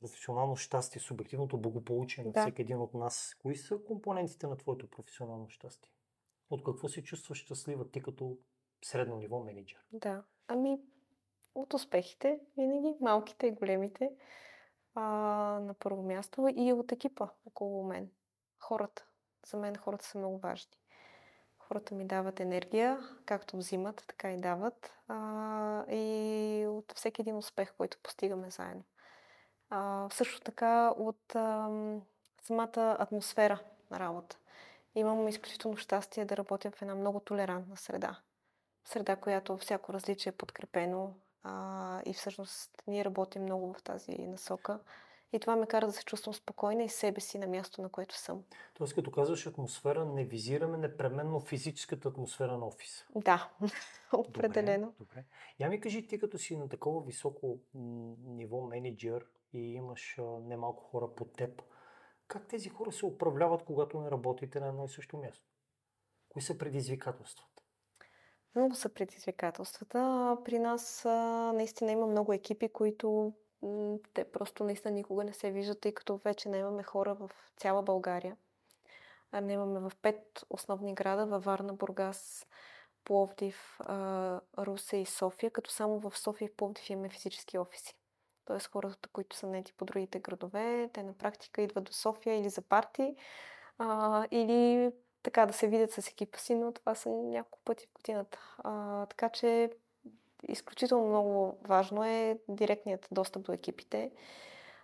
професионално 0.00 0.56
щастие, 0.56 1.00
субективното 1.00 1.58
благополучие 1.58 2.24
на 2.24 2.32
да. 2.32 2.40
всеки 2.40 2.62
един 2.62 2.80
от 2.80 2.94
нас, 2.94 3.36
кои 3.42 3.56
са 3.56 3.78
компонентите 3.86 4.46
на 4.46 4.56
твоето 4.56 4.90
професионално 4.90 5.48
щастие? 5.48 5.92
От 6.50 6.64
какво 6.64 6.88
се 6.88 7.02
чувстваш 7.02 7.38
щастлива 7.38 7.90
ти 7.90 8.02
като 8.02 8.38
средно 8.84 9.16
ниво 9.16 9.44
менеджер? 9.44 9.78
Да, 9.92 10.22
ами 10.48 10.78
от 11.54 11.74
успехите, 11.74 12.40
винаги, 12.56 12.94
малките 13.00 13.46
и 13.46 13.50
големите, 13.50 14.10
а, 14.98 15.02
на 15.60 15.74
първо 15.74 16.02
място 16.02 16.48
и 16.56 16.72
от 16.72 16.92
екипа 16.92 17.28
около 17.46 17.84
мен. 17.84 18.10
Хората. 18.58 19.04
За 19.46 19.56
мен 19.56 19.76
хората 19.76 20.04
са 20.04 20.18
много 20.18 20.38
важни. 20.38 20.72
Хората 21.58 21.94
ми 21.94 22.06
дават 22.06 22.40
енергия, 22.40 22.98
както 23.26 23.56
взимат, 23.56 24.04
така 24.06 24.32
и 24.32 24.36
дават. 24.36 24.92
А, 25.08 25.84
и 25.90 26.66
от 26.66 26.92
всеки 26.96 27.20
един 27.20 27.36
успех, 27.36 27.74
който 27.76 27.98
постигаме 28.02 28.50
заедно. 28.50 28.84
А, 29.70 30.08
също 30.12 30.40
така 30.40 30.94
от 30.96 31.34
а, 31.34 31.70
самата 32.42 32.96
атмосфера 32.98 33.58
на 33.90 34.00
работа. 34.00 34.38
Имам 34.94 35.28
изключително 35.28 35.76
щастие 35.76 36.24
да 36.24 36.36
работя 36.36 36.70
в 36.70 36.82
една 36.82 36.94
много 36.94 37.20
толерантна 37.20 37.76
среда. 37.76 38.20
Среда, 38.84 39.16
която 39.16 39.56
всяко 39.56 39.92
различие 39.92 40.30
е 40.30 40.36
подкрепено 40.36 41.14
а, 41.42 42.02
и 42.06 42.14
всъщност 42.14 42.82
ние 42.86 43.04
работим 43.04 43.42
много 43.42 43.72
в 43.72 43.82
тази 43.82 44.12
насока. 44.18 44.80
И 45.32 45.38
това 45.38 45.56
ме 45.56 45.66
кара 45.66 45.86
да 45.86 45.92
се 45.92 46.04
чувствам 46.04 46.34
спокойна 46.34 46.82
и 46.82 46.88
себе 46.88 47.20
си 47.20 47.38
на 47.38 47.46
място, 47.46 47.82
на 47.82 47.88
което 47.88 48.16
съм. 48.16 48.44
Тоест, 48.74 48.94
като 48.94 49.10
казваш 49.10 49.46
атмосфера, 49.46 50.04
не 50.04 50.24
визираме 50.24 50.78
непременно 50.78 51.40
физическата 51.40 52.08
атмосфера 52.08 52.58
на 52.58 52.66
офиса. 52.66 53.06
Да, 53.14 53.50
определено. 54.12 54.86
Добре, 54.86 54.98
добре. 54.98 55.24
Я 55.58 55.68
ми 55.68 55.80
кажи, 55.80 56.06
ти 56.06 56.18
като 56.18 56.38
си 56.38 56.56
на 56.56 56.68
такова 56.68 57.02
високо 57.02 57.58
ниво 58.24 58.60
менеджер 58.60 59.26
и 59.52 59.58
имаш 59.58 60.16
немалко 60.42 60.84
хора 60.84 61.14
под 61.16 61.32
теб, 61.32 61.62
как 62.28 62.48
тези 62.48 62.68
хора 62.68 62.92
се 62.92 63.06
управляват, 63.06 63.64
когато 63.64 64.00
не 64.00 64.10
работите 64.10 64.60
на 64.60 64.68
едно 64.68 64.84
и 64.84 64.88
също 64.88 65.16
място? 65.18 65.44
Кои 66.28 66.42
са 66.42 66.58
предизвикателствата? 66.58 67.47
Много 68.54 68.74
са 68.74 68.88
предизвикателствата. 68.88 70.36
При 70.44 70.58
нас 70.58 71.04
наистина 71.54 71.92
има 71.92 72.06
много 72.06 72.32
екипи, 72.32 72.68
които 72.68 73.32
те 74.14 74.24
просто 74.24 74.64
наистина 74.64 74.94
никога 74.94 75.24
не 75.24 75.32
се 75.32 75.50
виждат, 75.50 75.80
тъй 75.80 75.92
като 75.92 76.16
вече 76.16 76.48
не 76.48 76.58
имаме 76.58 76.82
хора 76.82 77.14
в 77.14 77.30
цяла 77.56 77.82
България. 77.82 78.36
А 79.32 79.40
не 79.40 79.52
имаме 79.52 79.80
в 79.80 79.92
пет 80.02 80.44
основни 80.50 80.94
града, 80.94 81.26
във 81.26 81.44
Варна, 81.44 81.74
Бургас, 81.74 82.46
Пловдив, 83.04 83.78
Русе 84.58 84.96
и 84.96 85.06
София, 85.06 85.50
като 85.50 85.70
само 85.70 85.98
в 85.98 86.18
София 86.18 86.46
и 86.46 86.56
Пловдив 86.56 86.90
имаме 86.90 87.08
физически 87.08 87.58
офиси. 87.58 87.94
Тоест 88.44 88.66
хората, 88.66 89.08
които 89.08 89.36
са 89.36 89.46
нети 89.46 89.72
по 89.72 89.84
другите 89.84 90.18
градове, 90.18 90.90
те 90.92 91.02
на 91.02 91.12
практика 91.12 91.62
идват 91.62 91.84
до 91.84 91.92
София 91.92 92.38
или 92.38 92.48
за 92.48 92.62
парти, 92.62 93.16
а, 93.78 94.26
или 94.30 94.92
така 95.28 95.46
да 95.46 95.52
се 95.52 95.68
видят 95.68 95.92
с 95.92 96.08
екипа 96.08 96.38
си, 96.38 96.54
но 96.54 96.72
това 96.72 96.94
са 96.94 97.08
няколко 97.08 97.58
пъти 97.64 97.86
в 97.86 97.92
годината. 97.94 98.38
А, 98.58 99.06
така 99.06 99.28
че 99.28 99.70
изключително 100.48 101.08
много 101.08 101.58
важно 101.62 102.04
е 102.04 102.38
директният 102.48 103.08
достъп 103.10 103.42
до 103.42 103.52
екипите. 103.52 104.10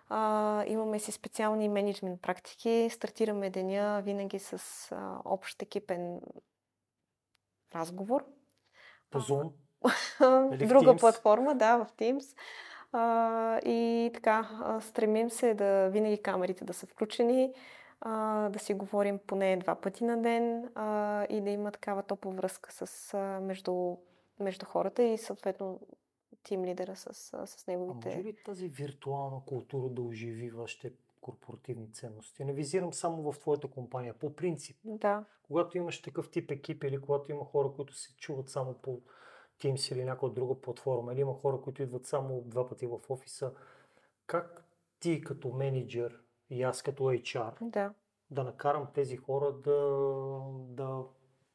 А, 0.09 0.63
имаме 0.67 0.99
си 0.99 1.11
специални 1.11 1.69
менеджмент 1.69 2.21
практики. 2.21 2.89
Стартираме 2.91 3.49
деня 3.49 4.01
винаги 4.05 4.39
с 4.39 4.61
а, 4.91 5.17
общ 5.25 5.61
екипен 5.61 6.21
разговор. 7.75 8.25
По 9.11 9.19
Zoom? 9.19 9.51
Друга 10.67 10.93
Teams? 10.93 10.99
платформа, 10.99 11.55
да, 11.55 11.77
в 11.77 11.87
Teams. 11.97 12.37
А, 12.91 13.59
и 13.59 14.11
така, 14.13 14.49
стремим 14.81 15.29
се 15.29 15.53
да 15.53 15.89
винаги 15.89 16.21
камерите 16.21 16.65
да 16.65 16.73
са 16.73 16.87
включени, 16.87 17.53
а, 18.01 18.49
да 18.49 18.59
си 18.59 18.73
говорим 18.73 19.19
поне 19.27 19.57
два 19.57 19.75
пъти 19.75 20.03
на 20.03 20.21
ден 20.21 20.69
а, 20.75 21.23
и 21.29 21.41
да 21.41 21.49
има 21.49 21.71
такава 21.71 22.03
топла 22.03 22.31
връзка 22.31 22.71
с, 22.71 23.13
а, 23.13 23.39
между, 23.39 23.97
между 24.39 24.65
хората 24.65 25.03
и 25.03 25.17
съответно 25.17 25.79
тим 26.43 26.65
лидера 26.65 26.95
с, 26.95 27.13
с 27.45 27.67
неговите... 27.67 28.09
А 28.09 28.15
може 28.15 28.23
ли 28.23 28.35
тази 28.45 28.67
виртуална 28.67 29.41
култура 29.45 29.89
да 29.89 30.01
оживи 30.01 30.49
вашите 30.49 30.93
корпоративни 31.21 31.93
ценности? 31.93 32.45
Не 32.45 32.53
визирам 32.53 32.93
само 32.93 33.31
в 33.31 33.39
твоята 33.39 33.67
компания, 33.67 34.13
по 34.13 34.35
принцип. 34.35 34.77
Да. 34.83 35.25
Когато 35.43 35.77
имаш 35.77 36.01
такъв 36.01 36.31
тип 36.31 36.51
екип 36.51 36.83
или 36.83 37.01
когато 37.01 37.31
има 37.31 37.45
хора, 37.45 37.71
които 37.75 37.93
се 37.93 38.15
чуват 38.15 38.49
само 38.49 38.73
по 38.73 39.01
Teams 39.59 39.93
или 39.93 40.03
някоя 40.03 40.33
друга 40.33 40.61
платформа, 40.61 41.13
или 41.13 41.21
има 41.21 41.33
хора, 41.33 41.61
които 41.61 41.83
идват 41.83 42.05
само 42.05 42.41
два 42.41 42.67
пъти 42.67 42.85
в 42.85 42.99
офиса, 43.09 43.53
как 44.25 44.63
ти 44.99 45.21
като 45.21 45.49
менеджер 45.49 46.24
и 46.49 46.63
аз 46.63 46.81
като 46.81 47.03
HR 47.03 47.53
да, 47.61 47.93
да 48.31 48.43
накарам 48.43 48.87
тези 48.93 49.17
хора 49.17 49.51
да, 49.51 49.99
да 50.57 51.03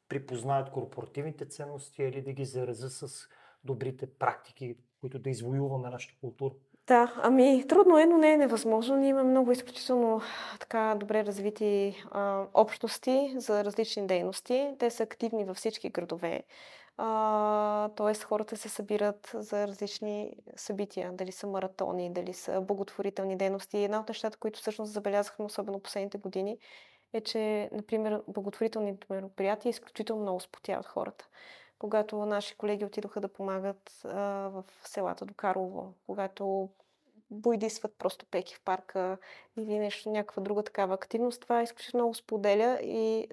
припознаят 0.09 0.71
корпоративните 0.71 1.45
ценности 1.45 2.03
или 2.03 2.21
да 2.21 2.33
ги 2.33 2.45
заразя 2.45 2.89
с 2.89 3.27
добрите 3.63 4.07
практики, 4.07 4.77
които 5.01 5.19
да 5.19 5.29
извоюваме 5.29 5.89
нашата 5.89 6.19
култура? 6.21 6.53
Да, 6.87 7.13
ами 7.23 7.67
трудно 7.67 7.99
е, 7.99 8.05
но 8.05 8.17
не 8.17 8.33
е 8.33 8.37
невъзможно. 8.37 8.95
Ние 8.95 9.09
имаме 9.09 9.29
много 9.29 9.51
изключително 9.51 10.21
така 10.59 10.95
добре 10.99 11.25
развити 11.25 11.95
а, 12.11 12.45
общности 12.53 13.33
за 13.37 13.65
различни 13.65 14.07
дейности. 14.07 14.75
Те 14.79 14.89
са 14.89 15.03
активни 15.03 15.45
във 15.45 15.57
всички 15.57 15.89
градове. 15.89 16.43
Тоест 17.95 18.23
хората 18.23 18.57
се 18.57 18.69
събират 18.69 19.31
за 19.33 19.67
различни 19.67 20.33
събития, 20.55 21.11
дали 21.13 21.31
са 21.31 21.47
маратони, 21.47 22.13
дали 22.13 22.33
са 22.33 22.61
благотворителни 22.61 23.37
дейности. 23.37 23.77
И 23.77 23.83
една 23.83 23.99
от 23.99 24.07
нещата, 24.07 24.37
които 24.37 24.59
всъщност 24.59 24.93
забелязахме, 24.93 25.45
особено 25.45 25.79
последните 25.79 26.17
години, 26.17 26.57
е, 27.13 27.21
че, 27.21 27.69
например, 27.71 28.23
благотворителните 28.27 29.07
мероприятия 29.09 29.69
изключително 29.69 30.21
много 30.21 30.39
спотяват 30.39 30.85
хората. 30.85 31.27
Когато 31.79 32.25
наши 32.25 32.57
колеги 32.57 32.85
отидоха 32.85 33.21
да 33.21 33.27
помагат 33.27 33.91
а, 34.05 34.19
в 34.49 34.63
селата 34.83 35.25
до 35.25 35.33
Карлово, 35.33 35.93
когато 36.05 36.69
бойдисват 37.31 37.95
просто 37.97 38.25
пеки 38.25 38.55
в 38.55 38.61
парка 38.65 39.17
или 39.57 39.79
нещо, 39.79 40.09
някаква 40.09 40.43
друга 40.43 40.63
такава 40.63 40.93
активност, 40.93 41.41
това 41.41 41.61
изключително 41.61 42.03
много 42.03 42.15
споделя 42.15 42.79
и 42.83 43.27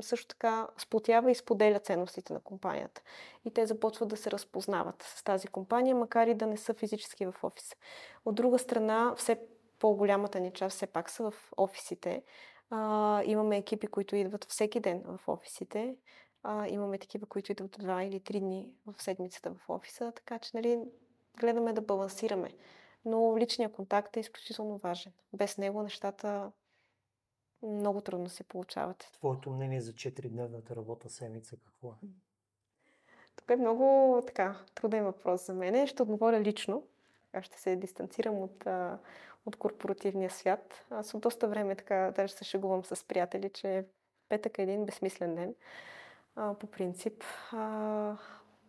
също 0.00 0.28
така 0.28 0.68
сплотява 0.78 1.30
и 1.30 1.34
споделя 1.34 1.78
ценностите 1.78 2.32
на 2.32 2.40
компанията. 2.40 3.02
И 3.44 3.50
те 3.50 3.66
започват 3.66 4.08
да 4.08 4.16
се 4.16 4.30
разпознават 4.30 5.02
с 5.02 5.24
тази 5.24 5.48
компания, 5.48 5.96
макар 5.96 6.26
и 6.26 6.34
да 6.34 6.46
не 6.46 6.56
са 6.56 6.74
физически 6.74 7.26
в 7.26 7.34
офиса. 7.42 7.76
От 8.24 8.34
друга 8.34 8.58
страна, 8.58 9.14
все 9.16 9.40
по-голямата 9.78 10.40
ни 10.40 10.52
част 10.52 10.76
все 10.76 10.86
пак 10.86 11.10
са 11.10 11.30
в 11.30 11.52
офисите. 11.56 12.22
А, 12.70 13.22
имаме 13.24 13.56
екипи, 13.56 13.86
които 13.86 14.16
идват 14.16 14.44
всеки 14.44 14.80
ден 14.80 15.02
в 15.06 15.20
офисите. 15.28 15.96
А, 16.42 16.68
имаме 16.68 16.98
такива, 16.98 17.26
които 17.26 17.52
идват 17.52 17.76
два 17.78 18.02
или 18.02 18.20
три 18.20 18.40
дни 18.40 18.68
в 18.86 19.02
седмицата 19.02 19.50
в 19.50 19.70
офиса. 19.70 20.12
Така 20.16 20.38
че, 20.38 20.50
нали, 20.54 20.80
гледаме 21.40 21.72
да 21.72 21.80
балансираме. 21.80 22.50
Но 23.04 23.38
личният 23.38 23.72
контакт 23.72 24.16
е 24.16 24.20
изключително 24.20 24.76
важен. 24.76 25.12
Без 25.32 25.58
него 25.58 25.82
нещата 25.82 26.52
много 27.62 28.00
трудно 28.00 28.28
се 28.28 28.44
получават. 28.44 29.10
Твоето 29.12 29.50
мнение 29.50 29.80
за 29.80 29.92
4-дневната 29.92 30.76
работа 30.76 31.10
седмица 31.10 31.56
какво 31.56 31.88
е? 31.88 32.06
Тук 33.36 33.50
е 33.50 33.56
много 33.56 34.22
така 34.26 34.56
труден 34.74 35.04
въпрос 35.04 35.46
за 35.46 35.54
мен. 35.54 35.86
Ще 35.86 36.02
отговоря 36.02 36.40
лично. 36.40 36.82
Аз 37.32 37.44
ще 37.44 37.60
се 37.60 37.76
дистанцирам 37.76 38.34
от, 38.34 38.66
от 39.46 39.56
корпоративния 39.56 40.30
свят. 40.30 40.84
Аз 40.90 41.14
от 41.14 41.20
доста 41.20 41.48
време 41.48 41.76
така, 41.76 42.12
даже 42.16 42.32
се 42.32 42.44
шегувам 42.44 42.84
с 42.84 43.04
приятели, 43.08 43.50
че 43.50 43.84
петък 44.28 44.58
е 44.58 44.62
един 44.62 44.86
безсмислен 44.86 45.34
ден. 45.34 45.54
А, 46.36 46.54
по 46.54 46.66
принцип. 46.66 47.24
А, 47.52 47.58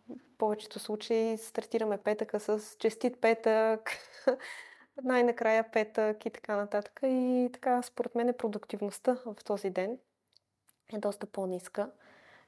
в 0.08 0.36
повечето 0.38 0.78
случаи 0.78 1.38
стартираме 1.38 1.98
петъка 1.98 2.40
с 2.40 2.76
честит 2.78 3.20
петък, 3.20 3.90
най-накрая 5.04 5.70
петък 5.72 6.26
и 6.26 6.30
така 6.30 6.56
нататък. 6.56 7.00
И 7.02 7.50
така, 7.52 7.82
според 7.82 8.14
мен, 8.14 8.34
продуктивността 8.38 9.16
в 9.26 9.34
този 9.44 9.70
ден 9.70 9.98
е 10.92 10.98
доста 10.98 11.26
по-ниска. 11.26 11.90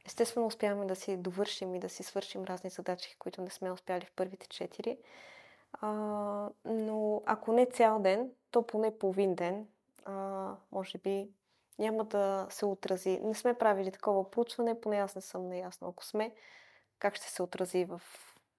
Естествено, 0.06 0.46
успяваме 0.46 0.86
да 0.86 0.96
си 0.96 1.16
довършим 1.16 1.74
и 1.74 1.80
да 1.80 1.88
си 1.88 2.02
свършим 2.02 2.44
разни 2.44 2.70
задачи, 2.70 3.16
които 3.18 3.42
не 3.42 3.50
сме 3.50 3.70
успяли 3.70 4.04
в 4.04 4.12
първите 4.16 4.48
четири. 4.48 4.98
А, 5.72 5.88
но 6.64 7.22
ако 7.26 7.52
не 7.52 7.66
цял 7.66 8.00
ден, 8.00 8.30
то 8.50 8.66
поне 8.66 8.98
половин 8.98 9.34
ден, 9.34 9.66
а, 10.04 10.50
може 10.72 10.98
би 10.98 11.28
няма 11.78 12.04
да 12.04 12.46
се 12.50 12.66
отрази. 12.66 13.20
Не 13.22 13.34
сме 13.34 13.54
правили 13.54 13.90
такова 13.90 14.30
проучване, 14.30 14.80
поне 14.80 14.96
аз 14.96 15.14
не 15.14 15.22
съм 15.22 15.48
наясно. 15.48 15.88
Ако 15.88 16.04
сме, 16.04 16.34
как 16.98 17.14
ще 17.14 17.30
се 17.30 17.42
отрази 17.42 17.84
в 17.84 18.02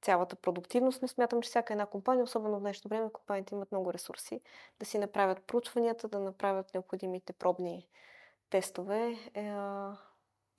цялата 0.05 0.35
продуктивност, 0.35 1.01
но 1.01 1.07
смятам, 1.07 1.41
че 1.41 1.49
всяка 1.49 1.73
една 1.73 1.85
компания, 1.85 2.23
особено 2.23 2.57
в 2.57 2.59
днешно 2.59 2.89
време, 2.89 3.09
компаниите 3.13 3.55
имат 3.55 3.71
много 3.71 3.93
ресурси 3.93 4.41
да 4.79 4.85
си 4.85 4.97
направят 4.97 5.43
проучванията, 5.43 6.07
да 6.07 6.19
направят 6.19 6.73
необходимите 6.73 7.33
пробни 7.33 7.87
тестове 8.49 9.17
е, 9.33 9.41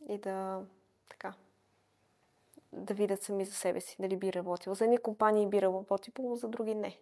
и 0.08 0.18
да 0.18 0.62
така 1.08 1.34
да 2.72 2.94
видят 2.94 3.22
сами 3.22 3.44
за 3.44 3.52
себе 3.52 3.80
си 3.80 3.96
дали 4.00 4.16
би 4.16 4.32
работил. 4.32 4.74
За 4.74 4.84
едни 4.84 4.98
компании 4.98 5.46
би 5.46 5.62
работил, 5.62 6.36
за 6.36 6.48
други 6.48 6.74
не. 6.74 6.98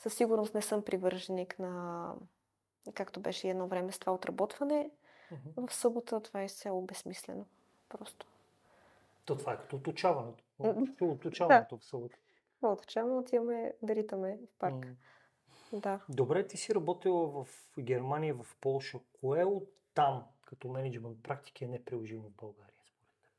Със 0.00 0.14
сигурност 0.14 0.54
не 0.54 0.62
съм 0.62 0.82
привърженик 0.82 1.58
на, 1.58 2.14
както 2.94 3.20
беше 3.20 3.48
едно 3.48 3.66
време 3.66 3.92
с 3.92 3.98
това 3.98 4.12
отработване. 4.12 4.90
Mm-hmm. 5.32 5.68
В 5.68 5.74
събота 5.74 6.20
това 6.20 6.42
е 6.42 6.44
изцяло 6.44 6.82
безсмислено. 6.82 7.46
Просто. 7.88 8.26
То 9.24 9.36
това 9.36 9.52
е 9.52 9.58
като 9.58 9.76
отучаването. 9.76 10.44
Отучаването 11.00 11.76
да. 11.76 11.82
събота. 11.82 12.16
Отучаваме, 12.62 13.14
отиваме 13.14 13.74
да 13.82 13.94
ритаме 13.94 14.38
в 14.46 14.58
парк. 14.58 14.74
Mm. 14.74 14.94
Да. 15.80 16.00
Добре, 16.08 16.46
ти 16.46 16.56
си 16.56 16.74
работила 16.74 17.44
в 17.44 17.48
Германия, 17.78 18.34
в 18.34 18.56
Польша. 18.60 19.00
Кое 19.20 19.44
от 19.44 19.68
там, 19.94 20.24
като 20.44 20.68
менеджмент 20.68 21.22
практики, 21.22 21.64
е 21.64 21.68
неприложимо 21.68 22.22
в 22.22 22.32
България, 22.32 22.80
според 22.84 23.14
теб? 23.22 23.30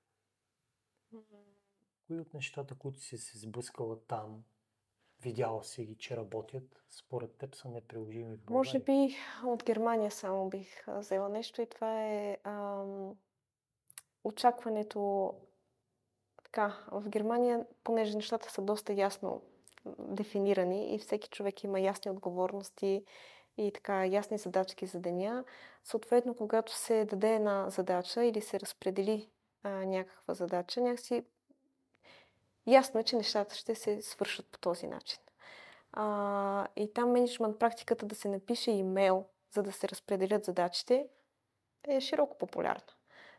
Mm. 1.16 1.22
Кои 2.08 2.20
от 2.20 2.34
нещата, 2.34 2.76
които 2.76 3.00
си 3.00 3.18
се 3.18 3.38
сблъскала 3.38 4.00
там, 4.00 4.44
видяла 5.22 5.64
си 5.64 5.86
ги, 5.86 5.96
че 5.96 6.18
работят, 6.18 6.84
според 6.90 7.36
теб 7.36 7.56
са 7.56 7.70
неприложими 7.70 8.36
в 8.36 8.40
България? 8.40 8.58
Може 8.58 8.80
би 8.80 9.16
от 9.46 9.64
Германия 9.64 10.12
само 10.12 10.50
бих 10.50 10.86
взела 10.88 11.30
нещо 11.30 11.62
и 11.62 11.66
това 11.66 12.06
е 12.06 12.38
ам, 12.44 13.16
очакването 14.24 15.34
така, 16.52 16.78
в 16.92 17.10
Германия, 17.10 17.66
понеже 17.84 18.16
нещата 18.16 18.52
са 18.52 18.62
доста 18.62 18.94
ясно 18.94 19.42
дефинирани 20.00 20.96
и 20.96 21.00
всеки 21.00 21.30
човек 21.30 21.64
има 21.64 21.80
ясни 21.80 22.12
отговорности 22.12 23.04
и 23.58 23.72
така 23.72 24.06
ясни 24.06 24.38
задачки 24.38 24.86
за 24.86 25.00
деня. 25.00 25.44
Съответно, 25.84 26.36
когато 26.36 26.76
се 26.76 27.06
даде 27.06 27.36
една 27.36 27.70
задача 27.70 28.24
или 28.24 28.42
се 28.42 28.60
разпредели 28.60 29.30
а, 29.64 29.70
някаква 29.70 30.34
задача, 30.34 30.82
някакси 30.82 31.24
ясно 32.68 33.00
е, 33.00 33.04
че 33.04 33.16
нещата 33.16 33.56
ще 33.56 33.76
се 33.76 34.02
свършат 34.02 34.48
по 34.52 34.60
този 34.60 34.88
начин. 34.88 35.20
А, 35.94 36.68
и 36.76 36.94
там 36.94 37.12
менеджмент 37.12 37.60
практиката 37.60 38.06
да 38.06 38.16
се 38.16 38.30
напише 38.30 38.72
имейл, 38.72 39.26
за 39.54 39.64
да 39.64 39.72
се 39.72 39.90
разпределят 39.90 40.46
задачите, 40.46 41.08
е 41.88 42.02
широко 42.02 42.38
популярна. 42.38 42.94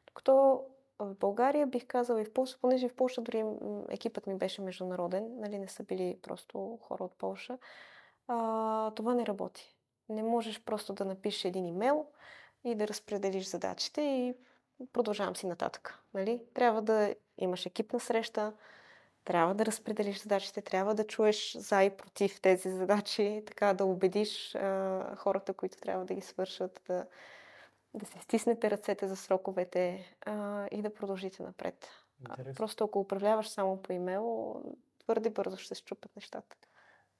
Докато 0.07 0.65
в 0.99 1.15
България 1.15 1.67
бих 1.67 1.87
казала 1.87 2.21
и 2.21 2.25
в 2.25 2.33
Польша, 2.33 2.59
понеже 2.61 2.89
в 2.89 2.95
Польша 2.95 3.21
дори 3.21 3.45
екипът 3.89 4.27
ми 4.27 4.35
беше 4.35 4.63
международен, 4.63 5.41
нали, 5.41 5.59
не 5.59 5.69
са 5.69 5.83
били 5.83 6.19
просто 6.23 6.79
хора 6.83 7.05
от 7.05 7.15
Польша, 7.19 7.59
а, 8.29 8.91
това 8.91 9.15
не 9.15 9.27
работи. 9.27 9.77
Не 10.09 10.23
можеш 10.23 10.65
просто 10.65 10.93
да 10.93 11.05
напишеш 11.05 11.45
един 11.45 11.67
имейл 11.67 12.07
и 12.65 12.75
да 12.75 12.89
разпределиш 12.89 13.47
задачите 13.47 14.01
и 14.01 14.35
продължавам 14.93 15.37
си 15.37 15.47
нататък. 15.47 15.99
Нали? 16.15 16.43
Трябва 16.55 16.83
да 16.83 17.15
имаш 17.39 17.67
екипна 17.67 18.01
среща, 18.01 18.53
трябва 19.25 19.55
да 19.55 19.67
разпределиш 19.67 20.23
задачите, 20.23 20.63
трябва 20.63 20.95
да 20.95 21.07
чуеш 21.07 21.57
за 21.57 21.83
и 21.83 21.91
против 21.91 22.41
тези 22.41 22.71
задачи, 22.71 23.43
така 23.47 23.75
да 23.75 23.85
убедиш 23.85 24.55
а, 24.55 25.17
хората, 25.17 25.55
които 25.55 25.77
трябва 25.77 26.05
да 26.05 26.15
ги 26.15 26.21
свършат, 26.21 26.81
да, 26.87 27.07
да 27.95 28.07
се 28.07 28.19
стиснете 28.19 28.71
ръцете 28.71 29.09
за 29.09 29.17
сроковете 29.17 30.15
а, 30.27 30.67
и 30.71 30.83
да 30.83 30.95
продължите 30.95 31.43
напред. 31.43 31.89
А, 32.25 32.55
просто 32.55 32.85
ако 32.85 33.01
управляваш 33.01 33.49
само 33.49 33.83
по 33.83 33.93
имейл, 33.93 34.57
твърде 34.99 35.31
бързо 35.31 35.57
ще 35.57 35.75
се 35.75 35.81
щупят 35.81 36.17
нещата. 36.17 36.57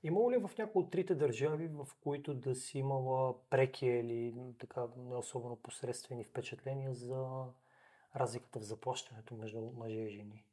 Имало 0.03 0.33
ли 0.33 0.37
в 0.37 0.51
някои 0.59 0.83
от 0.83 0.91
трите 0.91 1.15
държави, 1.15 1.69
в 1.69 1.89
които 2.03 2.35
да 2.35 2.55
си 2.55 2.79
имала 2.79 3.35
преки 3.51 3.87
или 3.87 4.35
така 4.59 4.87
не 4.97 5.17
особено 5.17 5.57
посредствени 5.57 6.25
впечатления 6.25 6.95
за 6.95 7.45
разликата 8.17 8.59
в 8.59 8.63
заплащането 8.63 9.35
между 9.35 9.61
мъже 9.61 9.99
и 9.99 10.09
жени? 10.09 10.45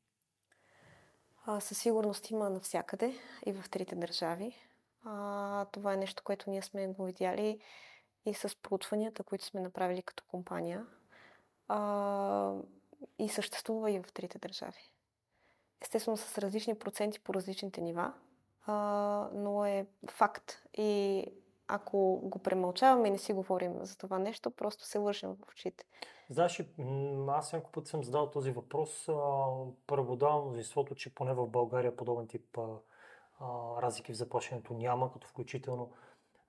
А, 1.45 1.59
със 1.59 1.77
сигурност 1.77 2.31
има 2.31 2.49
навсякъде 2.49 3.13
и 3.45 3.53
в 3.53 3.69
трите 3.69 3.95
държави. 3.95 4.55
А, 5.03 5.65
това 5.65 5.93
е 5.93 5.97
нещо, 5.97 6.23
което 6.23 6.49
ние 6.49 6.61
сме 6.61 6.87
го 6.87 7.05
видяли 7.05 7.59
и 8.25 8.33
с 8.33 8.55
проучванията, 8.61 9.23
които 9.23 9.45
сме 9.45 9.61
направили 9.61 10.01
като 10.01 10.23
компания. 10.27 10.85
А, 11.67 12.53
и 13.19 13.29
съществува 13.29 13.91
и 13.91 13.99
в 13.99 14.13
трите 14.13 14.39
държави. 14.39 14.91
Естествено 15.81 16.17
с 16.17 16.37
различни 16.37 16.75
проценти 16.75 17.19
по 17.19 17.33
различните 17.33 17.81
нива, 17.81 18.13
а, 18.65 19.29
но 19.33 19.65
е 19.65 19.85
факт. 20.09 20.63
И 20.77 21.25
ако 21.67 22.19
го 22.23 22.39
премълчаваме 22.39 23.07
и 23.07 23.11
не 23.11 23.17
си 23.17 23.33
говорим 23.33 23.85
за 23.85 23.97
това 23.97 24.19
нещо, 24.19 24.51
просто 24.51 24.85
се 24.85 24.99
вършим 24.99 25.29
в 25.29 25.49
очите. 25.49 25.85
Знаеш, 26.29 26.63
аз 27.27 27.53
няколко 27.53 27.71
път 27.71 27.87
съм 27.87 28.03
задал 28.03 28.29
този 28.29 28.51
въпрос. 28.51 29.05
Преводавам 29.87 30.45
мнозинството, 30.45 30.95
че 30.95 31.15
поне 31.15 31.33
в 31.33 31.47
България 31.47 31.95
подобен 31.95 32.27
тип 32.27 32.57
а, 32.57 32.67
а, 33.39 33.45
разлики 33.81 34.13
в 34.13 34.17
заплащането 34.17 34.73
няма, 34.73 35.13
като 35.13 35.27
включително 35.27 35.91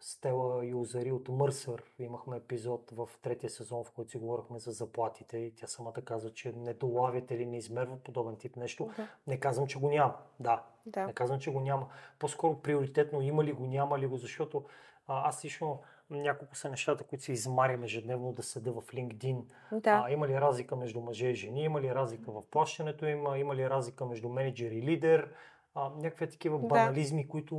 Стела 0.00 0.66
Юзари 0.66 1.12
от 1.12 1.28
Мърсър. 1.28 1.82
Имахме 1.98 2.36
епизод 2.36 2.90
в 2.90 3.08
третия 3.22 3.50
сезон, 3.50 3.84
в 3.84 3.90
който 3.90 4.10
си 4.10 4.18
говорихме 4.18 4.58
за 4.58 4.70
заплатите 4.70 5.38
и 5.38 5.54
тя 5.54 5.66
самата 5.66 6.02
каза, 6.04 6.34
че 6.34 6.52
не 6.52 6.74
долавят 6.74 7.30
или 7.30 7.46
не 7.46 7.58
измерва 7.58 7.96
подобен 7.96 8.36
тип 8.36 8.56
нещо. 8.56 8.90
Да. 8.96 9.08
Не 9.26 9.40
казвам, 9.40 9.66
че 9.66 9.78
го 9.78 9.90
няма. 9.90 10.14
Да. 10.40 10.64
да. 10.86 11.06
Не 11.06 11.12
казвам, 11.12 11.40
че 11.40 11.52
го 11.52 11.60
няма. 11.60 11.88
По-скоро 12.18 12.60
приоритетно 12.60 13.20
има 13.22 13.44
ли 13.44 13.52
го, 13.52 13.66
няма 13.66 13.98
ли 13.98 14.06
го, 14.06 14.16
защото 14.16 14.64
а, 15.06 15.28
аз 15.28 15.44
лично 15.44 15.80
няколко 16.10 16.56
са 16.56 16.70
нещата, 16.70 17.04
които 17.04 17.24
се 17.24 17.32
измарям 17.32 17.82
ежедневно 17.82 18.32
да 18.32 18.42
седа 18.42 18.72
в 18.72 18.82
LinkedIn. 18.82 19.42
Да. 19.72 20.04
А, 20.06 20.10
има 20.10 20.28
ли 20.28 20.40
разлика 20.40 20.76
между 20.76 21.00
мъже 21.00 21.26
и 21.26 21.34
жени? 21.34 21.64
Има 21.64 21.80
ли 21.80 21.94
разлика 21.94 22.32
в 22.32 22.42
плащането 22.50 23.06
им? 23.06 23.26
Има 23.36 23.56
ли 23.56 23.70
разлика 23.70 24.06
между 24.06 24.28
менеджер 24.28 24.70
и 24.70 24.82
лидер? 24.82 25.32
А, 25.74 25.90
някакви 25.96 26.28
такива 26.28 26.58
банализми, 26.58 27.22
да. 27.22 27.28
които 27.28 27.56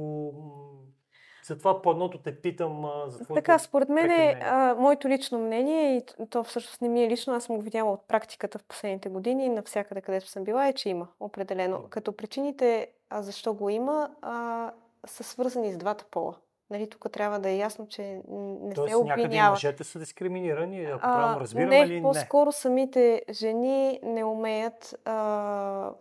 затова 1.43 1.81
по 1.81 1.91
едното 1.91 2.17
те 2.17 2.41
питам 2.41 2.85
а, 2.85 3.09
за 3.09 3.15
твоето 3.15 3.33
Така, 3.33 3.59
според 3.59 3.89
мен 3.89 4.11
е 4.11 4.39
а, 4.41 4.75
моето 4.79 5.09
лично 5.09 5.39
мнение, 5.39 5.97
и 5.97 6.01
то 6.29 6.43
всъщност 6.43 6.81
не 6.81 6.89
ми 6.89 7.03
е 7.03 7.09
лично, 7.09 7.33
аз 7.33 7.43
съм 7.43 7.55
го 7.55 7.61
видяла 7.61 7.91
от 7.91 8.07
практиката 8.07 8.59
в 8.59 8.63
последните 8.63 9.09
години, 9.09 9.49
навсякъде 9.49 10.01
където 10.01 10.27
съм 10.27 10.43
била, 10.43 10.67
е, 10.67 10.73
че 10.73 10.89
има 10.89 11.07
определено. 11.19 11.77
Има. 11.77 11.89
Като 11.89 12.11
причините, 12.11 12.87
а 13.09 13.21
защо 13.21 13.53
го 13.53 13.69
има, 13.69 14.09
а, 14.21 14.71
са 15.07 15.23
свързани 15.23 15.71
с 15.73 15.77
двата 15.77 16.05
пола. 16.11 16.35
Нали, 16.69 16.89
тук 16.89 17.11
трябва 17.11 17.39
да 17.39 17.49
е 17.49 17.57
ясно, 17.57 17.87
че 17.87 18.21
не 18.29 18.73
Тоест, 18.73 18.89
се 18.89 18.95
обвинява. 18.95 19.21
някъде 19.21 19.49
мъжете 19.49 19.83
са 19.83 19.99
дискриминирани, 19.99 20.85
ако 20.85 21.01
правилно 21.01 21.39
разбирам 21.39 21.69
не, 21.69 21.85
не? 21.85 22.01
по-скоро 22.01 22.51
самите 22.51 23.21
жени 23.31 23.99
не 24.03 24.23
умеят 24.23 24.95
а, 25.05 25.91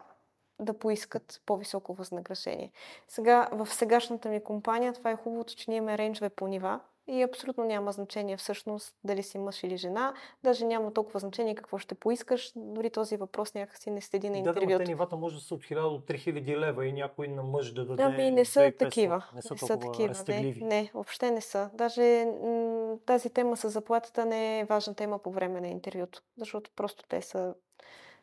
да 0.61 0.79
поискат 0.79 1.43
по-високо 1.47 1.95
възнаграждение. 1.95 2.73
Сега, 3.09 3.49
в 3.53 3.67
сегашната 3.67 4.29
ми 4.29 4.45
компания, 4.45 4.93
това 4.93 5.11
е 5.11 5.17
хубавото, 5.17 5.55
че 5.57 5.65
ние 5.69 5.77
имаме 5.77 5.99
рейнджове 5.99 6.29
по 6.29 6.47
нива 6.47 6.81
и 7.11 7.23
абсолютно 7.23 7.65
няма 7.65 7.93
значение 7.93 8.37
всъщност 8.37 8.95
дали 9.05 9.23
си 9.23 9.39
мъж 9.39 9.65
или 9.65 9.77
жена. 9.77 10.15
Даже 10.43 10.65
няма 10.65 10.93
толкова 10.93 11.21
значение 11.21 11.55
какво 11.55 11.79
ще 11.79 11.95
поискаш. 11.95 12.53
Дори 12.57 12.91
този 12.91 13.17
въпрос 13.17 13.55
някакси 13.55 13.91
не 13.91 14.01
следи 14.01 14.31
на 14.31 14.39
интервюто. 14.39 14.67
Да, 14.67 14.79
да, 14.79 14.85
те 14.85 14.91
нивата 14.91 15.17
може 15.17 15.35
да 15.35 15.41
са 15.41 15.55
от 15.55 15.63
1000 15.63 15.75
до 15.75 16.13
3000 16.13 16.59
лева 16.59 16.87
и 16.87 16.93
някой 16.93 17.29
на 17.29 17.43
мъж 17.43 17.73
да 17.73 17.85
даде 17.85 18.03
Ами 18.03 18.31
не 18.31 18.45
са 18.45 18.73
такива. 18.79 19.25
Не 19.35 19.43
са, 19.43 19.55
не 19.55 19.59
са 19.59 19.79
такива. 19.79 20.15
Не, 20.29 20.55
не, 20.61 20.91
въобще 20.95 21.31
не 21.31 21.41
са. 21.41 21.71
Даже 21.75 22.27
м- 22.43 22.97
тази 23.07 23.31
тема 23.31 23.57
с 23.57 23.71
заплатата 23.71 24.27
не 24.27 24.61
е 24.61 24.65
важна 24.65 24.95
тема 24.95 25.19
по 25.19 25.31
време 25.33 25.61
на 25.61 25.69
интервюто, 25.69 26.23
защото 26.37 26.71
просто 26.77 27.05
те 27.09 27.23
са 27.23 27.55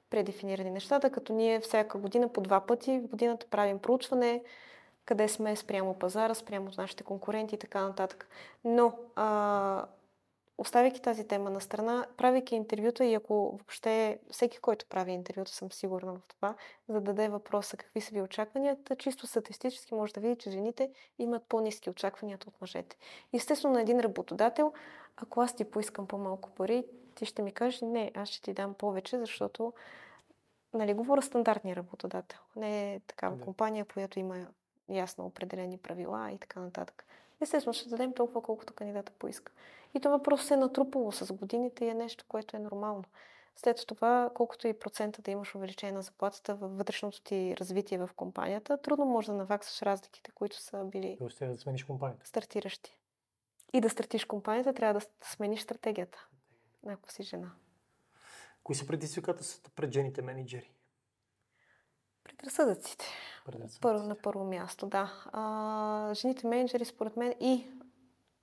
предефинирани 0.10 0.72
нещата, 0.72 1.10
като 1.10 1.34
ние 1.34 1.60
всяка 1.60 1.98
година 1.98 2.30
по 2.30 2.42
два 2.42 2.60
пъти 2.60 3.00
в 3.00 3.08
годината 3.08 3.46
правим 3.50 3.80
проучване, 3.80 4.44
къде 5.06 5.28
сме 5.28 5.56
спрямо 5.56 5.94
пазара, 5.94 6.36
спрямо 6.36 6.70
нашите 6.78 7.04
конкуренти 7.04 7.56
и 7.56 7.58
така 7.58 7.82
нататък. 7.82 8.30
Но, 8.64 8.94
а, 9.16 9.86
оставяйки 10.58 11.02
тази 11.02 11.28
тема 11.28 11.50
на 11.50 11.62
страна, 11.62 12.06
правейки 12.18 12.56
интервюта 12.56 13.06
и 13.06 13.14
ако 13.14 13.50
въобще 13.52 14.20
всеки, 14.32 14.58
който 14.58 14.86
прави 14.90 15.12
интервюта, 15.12 15.52
съм 15.52 15.72
сигурна 15.72 16.14
в 16.14 16.22
това, 16.28 16.56
зададе 16.90 17.30
въпроса 17.30 17.78
какви 17.78 18.02
са 18.02 18.16
ви 18.16 18.22
очакванията, 18.22 18.96
чисто 18.96 19.28
статистически 19.28 19.94
може 19.94 20.14
да 20.14 20.20
види, 20.20 20.36
че 20.36 20.52
жените 20.52 20.92
имат 21.20 21.44
по-низки 21.44 21.90
очаквания 21.90 22.40
от 22.48 22.62
мъжете. 22.62 22.98
Естествено, 23.34 23.74
на 23.74 23.82
един 23.82 24.00
работодател, 24.00 24.74
ако 25.18 25.42
аз 25.42 25.56
ти 25.56 25.64
поискам 25.64 26.08
по-малко 26.08 26.50
пари, 26.50 26.84
ти 27.18 27.26
ще 27.26 27.42
ми 27.42 27.52
кажеш, 27.52 27.82
не, 27.82 28.12
аз 28.16 28.30
ще 28.30 28.42
ти 28.42 28.54
дам 28.54 28.74
повече, 28.74 29.20
защото 29.20 29.74
нали, 30.74 30.94
говоря 30.94 31.22
стандартния 31.22 31.76
работодател. 31.76 32.40
Не 32.56 32.94
е 32.96 33.00
такава 33.00 33.36
да. 33.36 33.44
компания, 33.44 33.86
която 33.86 34.20
има 34.20 34.48
ясно 34.90 35.26
определени 35.26 35.78
правила 35.78 36.32
и 36.32 36.38
така 36.38 36.60
нататък. 36.60 37.06
Естествено, 37.42 37.74
ще 37.74 37.90
дадем 37.90 38.14
толкова, 38.14 38.42
колкото 38.42 38.74
кандидата 38.74 39.12
поиска. 39.12 39.52
И 39.94 40.00
това 40.00 40.24
просто 40.24 40.46
се 40.46 40.54
е 40.54 40.58
натрупало 40.58 41.12
с 41.12 41.34
годините 41.34 41.86
и 41.86 41.90
е 41.90 41.94
нещо, 41.94 42.26
което 42.28 42.56
е 42.58 42.60
нормално. 42.60 43.04
След 43.56 43.88
това, 43.88 44.30
колкото 44.34 44.68
и 44.68 44.80
процента 44.80 45.22
да 45.22 45.32
имаш 45.32 45.56
увеличение 45.56 45.94
на 45.94 46.02
заплатата 46.02 46.56
във 46.56 46.78
вътрешното 46.78 47.22
ти 47.22 47.56
развитие 47.58 47.98
в 47.98 48.10
компанията, 48.16 48.78
трудно 48.78 49.06
може 49.06 49.28
да 49.28 49.34
наваксаш 49.34 49.82
разликите, 49.82 50.32
които 50.32 50.62
са 50.62 50.84
били 50.84 51.18
да, 51.40 51.48
да 51.48 51.58
смениш 51.58 51.84
компанията. 51.84 52.28
стартиращи. 52.28 52.98
И 53.74 53.82
да 53.82 53.90
стартиш 53.90 54.26
компанията, 54.26 54.74
трябва 54.74 55.00
да 55.00 55.06
смениш 55.22 55.62
стратегията, 55.62 56.28
ако 56.94 57.12
си 57.12 57.24
жена. 57.24 57.52
Кои 58.64 58.76
са 58.76 58.88
предизвикателствата 58.88 59.70
пред 59.76 59.94
жените 59.94 60.22
менеджери? 60.22 60.72
Предразсъдъците. 62.24 63.06
Първо, 63.82 64.04
на 64.04 64.16
първо 64.16 64.46
място, 64.46 64.88
да. 64.88 65.14
А, 65.26 66.14
жените 66.14 66.48
менеджери, 66.48 66.86
според 66.86 67.18
мен, 67.18 67.34
и 67.40 67.68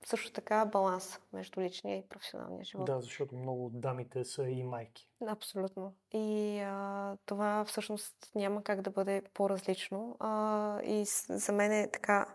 също 0.07 0.33
така 0.33 0.65
баланс 0.65 1.19
между 1.33 1.61
личния 1.61 1.99
и 1.99 2.09
професионалния 2.09 2.65
живот. 2.65 2.87
Да, 2.87 3.01
защото 3.01 3.37
много 3.37 3.67
от 3.67 3.81
дамите 3.81 4.25
са 4.25 4.49
и 4.49 4.63
майки. 4.63 5.09
Абсолютно. 5.27 5.95
И 6.13 6.59
а, 6.61 7.17
това 7.27 7.65
всъщност 7.65 8.31
няма 8.35 8.63
как 8.63 8.83
да 8.83 8.91
бъде 8.91 9.23
по-различно. 9.35 10.17
А, 10.21 10.83
и 10.83 11.05
за 11.29 11.53
мен 11.53 11.73
е 11.73 11.91
така, 11.91 12.35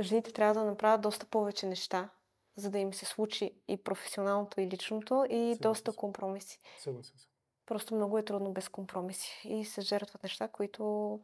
жените 0.00 0.32
трябва 0.32 0.54
да 0.54 0.64
направят 0.64 1.00
доста 1.00 1.26
повече 1.26 1.66
неща, 1.66 2.10
за 2.56 2.70
да 2.70 2.78
им 2.78 2.94
се 2.94 3.04
случи 3.04 3.54
и 3.68 3.76
професионалното, 3.76 4.60
и 4.60 4.66
личното, 4.66 5.24
и 5.24 5.28
Съгласен. 5.28 5.58
доста 5.60 5.92
компромиси. 5.92 6.60
Съгласен 6.78 7.18
съм. 7.18 7.30
Просто 7.66 7.94
много 7.94 8.18
е 8.18 8.24
трудно 8.24 8.52
без 8.52 8.68
компромиси. 8.68 9.48
И 9.48 9.64
се 9.64 9.80
жертват 9.80 10.22
неща, 10.22 10.48
които 10.48 11.20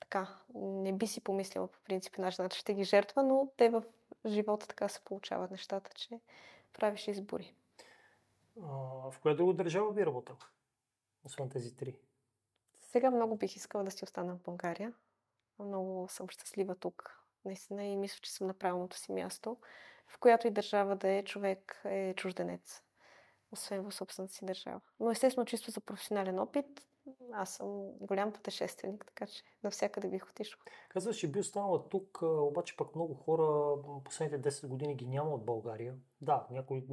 така, 0.00 0.38
не 0.54 0.92
би 0.92 1.06
си 1.06 1.20
помислила 1.20 1.66
по 1.66 1.78
принцип 1.84 2.18
на 2.18 2.48
че 2.48 2.58
ще 2.58 2.74
ги 2.74 2.84
жертва, 2.84 3.22
но 3.22 3.50
те 3.56 3.68
в 3.68 3.82
живота 4.26 4.66
така 4.66 4.88
се 4.88 5.00
получават 5.00 5.50
нещата, 5.50 5.90
че 5.94 6.20
правиш 6.72 7.08
избори. 7.08 7.54
А, 8.62 8.66
в 9.10 9.14
коя 9.22 9.34
друга 9.34 9.52
държава 9.52 9.92
би 9.92 10.06
работил? 10.06 10.36
Освен 11.24 11.50
тези 11.50 11.76
три. 11.76 11.98
Сега 12.80 13.10
много 13.10 13.36
бих 13.36 13.56
искала 13.56 13.84
да 13.84 13.90
си 13.90 14.04
остана 14.04 14.34
в 14.36 14.42
България. 14.42 14.92
Много 15.58 16.08
съм 16.08 16.28
щастлива 16.28 16.74
тук. 16.74 17.24
Наистина 17.44 17.84
и 17.84 17.96
мисля, 17.96 18.18
че 18.22 18.32
съм 18.32 18.46
на 18.46 18.54
правилното 18.54 18.96
си 18.96 19.12
място. 19.12 19.56
В 20.08 20.18
която 20.18 20.46
и 20.46 20.50
държава 20.50 20.96
да 20.96 21.08
е, 21.08 21.24
човек 21.24 21.80
е 21.84 22.14
чужденец, 22.14 22.82
освен 23.52 23.90
в 23.90 23.94
собствената 23.94 24.34
си 24.34 24.44
държава. 24.44 24.80
Но 25.00 25.10
естествено, 25.10 25.46
чисто 25.46 25.70
за 25.70 25.80
професионален 25.80 26.38
опит, 26.38 26.88
аз 27.32 27.50
съм 27.50 27.90
голям 28.00 28.32
пътешественик, 28.32 29.04
така 29.06 29.26
че 29.26 29.42
навсякъде 29.62 30.08
бих 30.08 30.30
отишла. 30.30 30.60
Казваш, 30.88 31.16
че 31.16 31.30
би 31.30 31.40
останала 31.40 31.88
тук, 31.88 32.18
обаче 32.22 32.76
пък 32.76 32.94
много 32.94 33.14
хора 33.14 33.76
последните 34.04 34.50
10 34.50 34.66
години 34.66 34.94
ги 34.94 35.06
няма 35.06 35.30
от 35.30 35.44
България. 35.44 35.96
Да, 36.20 36.46
някои 36.50 36.86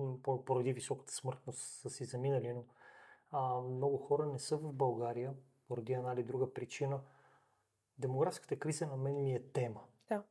поради 0.46 0.74
високата 0.74 1.14
смъртност 1.14 1.60
са 1.60 1.90
си 1.90 2.06
заминали, 2.06 2.54
но 2.54 2.64
а, 3.32 3.62
много 3.62 3.98
хора 3.98 4.26
не 4.26 4.40
са 4.40 4.58
в 4.58 4.74
България 4.74 5.34
поради 5.68 5.94
една 5.94 6.14
или 6.14 6.24
друга 6.24 6.54
причина. 6.54 7.02
Демографската 7.98 8.60
криза 8.60 8.88
на 8.88 8.98
мен 8.98 9.24
ми 9.24 9.34
е 9.34 9.44
тема. 9.54 9.82
Да. 10.10 10.24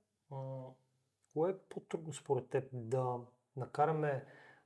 Кое 1.34 1.50
е 1.50 1.58
по-трудно 1.58 2.12
според 2.12 2.48
теб? 2.48 2.68
Да 2.72 3.16
накараме 3.56 4.24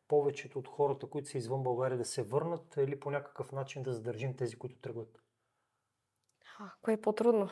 повечето 0.09 0.59
от 0.59 0.69
хората, 0.69 1.07
които 1.07 1.29
са 1.29 1.39
извън 1.39 1.63
България, 1.63 1.99
да 1.99 2.05
се 2.05 2.23
върнат 2.23 2.77
или 2.77 3.01
по 3.01 3.11
някакъв 3.11 3.53
начин 3.53 3.83
да 3.83 3.93
задържим 3.93 4.37
тези, 4.37 4.57
които 4.57 4.79
тръгват? 4.79 5.23
А, 6.59 6.73
кое 6.83 6.95
е 6.95 7.01
по-трудно? 7.01 7.49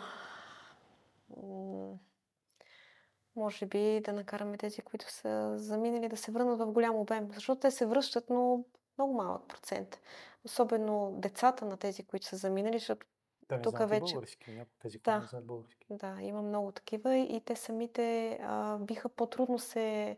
може 3.37 3.67
би 3.67 4.01
да 4.05 4.12
накараме 4.12 4.59
тези, 4.59 4.83
които 4.83 5.12
са 5.12 5.59
заминали, 5.59 6.09
да 6.09 6.17
се 6.17 6.31
върнат 6.31 6.59
в 6.59 6.67
голям 6.67 6.97
обем. 6.97 7.29
Защото 7.33 7.61
те 7.61 7.71
се 7.71 7.87
връщат, 7.87 8.31
но 8.31 8.64
много 8.99 9.14
малък 9.14 9.49
процент. 9.49 10.01
Особено 10.45 11.14
децата 11.19 11.64
на 11.64 11.77
тези, 11.77 12.07
които 12.07 12.27
са 12.27 12.37
заминали, 12.37 12.79
защото 12.79 13.07
да, 13.49 13.57
не 13.57 13.63
тук 13.63 13.79
вече. 13.89 14.15
Български, 14.15 14.51
някои 14.51 14.79
тези, 14.79 14.99
да, 14.99 15.19
не 15.19 15.27
знаят 15.27 15.47
български. 15.47 15.87
Да, 15.91 16.17
има 16.21 16.43
много 16.43 16.73
такива 16.73 17.17
и 17.17 17.41
те 17.41 17.57
самите 17.57 18.39
а, 18.43 18.79
биха 18.79 19.09
по-трудно 19.09 19.59
се 19.59 20.17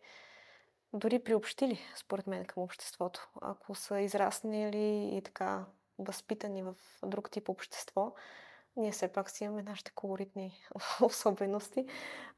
дори 0.93 1.19
приобщили, 1.19 1.79
според 1.97 2.27
мен, 2.27 2.45
към 2.45 2.63
обществото. 2.63 3.31
Ако 3.41 3.75
са 3.75 4.01
израснали 4.01 5.17
и 5.17 5.23
така 5.23 5.65
възпитани 5.99 6.63
в 6.63 6.75
друг 7.03 7.31
тип 7.31 7.49
общество, 7.49 8.15
ние 8.77 8.93
все 8.93 9.09
пак 9.09 9.31
си 9.31 9.45
имаме 9.45 9.63
нашите 9.63 9.93
колоритни 9.95 10.55
особености. 11.03 11.87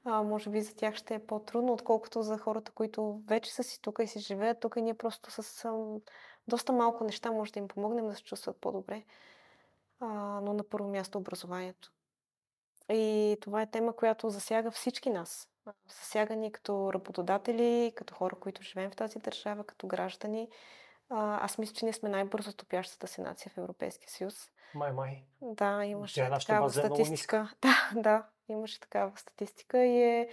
А, 0.05 0.23
може 0.23 0.51
би 0.51 0.63
за 0.63 0.77
тях 0.77 0.95
ще 0.95 1.15
е 1.15 1.27
по-трудно, 1.27 1.73
отколкото 1.73 2.23
за 2.23 2.39
хората, 2.39 2.73
които 2.73 3.21
вече 3.27 3.55
са 3.55 3.63
си 3.63 3.83
тук 3.83 3.99
и 4.03 4.07
си 4.07 4.19
живеят 4.19 4.61
тук 4.61 4.77
и 4.77 4.83
ние 4.83 4.95
просто 4.95 5.31
с 5.31 5.65
а, 5.65 6.01
доста 6.49 6.73
малко 6.73 7.05
неща 7.05 7.33
може 7.33 7.53
да 7.53 7.59
им 7.59 7.69
помогнем 7.69 8.09
да 8.09 8.15
се 8.15 8.23
чувстват 8.23 8.57
по-добре. 8.61 9.05
А, 10.01 10.41
но 10.43 10.53
на 10.53 10.65
първо 10.65 10.89
място 10.89 11.19
образованието. 11.19 11.93
И 12.93 13.37
това 13.41 13.63
е 13.63 13.71
тема, 13.71 13.97
която 13.97 14.31
засяга 14.31 14.71
всички 14.71 15.11
нас. 15.11 15.49
Засяга 15.89 16.37
ни 16.37 16.53
като 16.53 16.93
работодатели, 16.93 17.93
като 17.97 18.15
хора, 18.15 18.37
които 18.41 18.63
живеем 18.63 18.91
в 18.91 18.97
тази 18.97 19.19
държава, 19.19 19.65
като 19.65 19.87
граждани. 19.87 20.49
Аз 21.11 21.59
мисля, 21.59 21.75
че 21.75 21.85
ние 21.85 21.93
сме 21.93 22.09
най-бързо 22.09 22.53
топящата 22.53 23.07
се 23.07 23.21
нация 23.23 23.53
в 23.55 23.59
Европейския 23.59 24.11
съюз. 24.11 24.51
Май, 24.75 24.93
май. 24.93 25.25
Да, 25.43 25.85
имаше 25.85 26.15
Тя 26.15 26.39
такава 26.39 26.67
е 26.67 26.71
статистика. 26.71 27.51
Да, 27.63 27.91
да, 27.97 28.27
имаше 28.49 28.81
такава 28.81 29.13
статистика 29.17 29.85
и 29.85 30.03
е... 30.03 30.29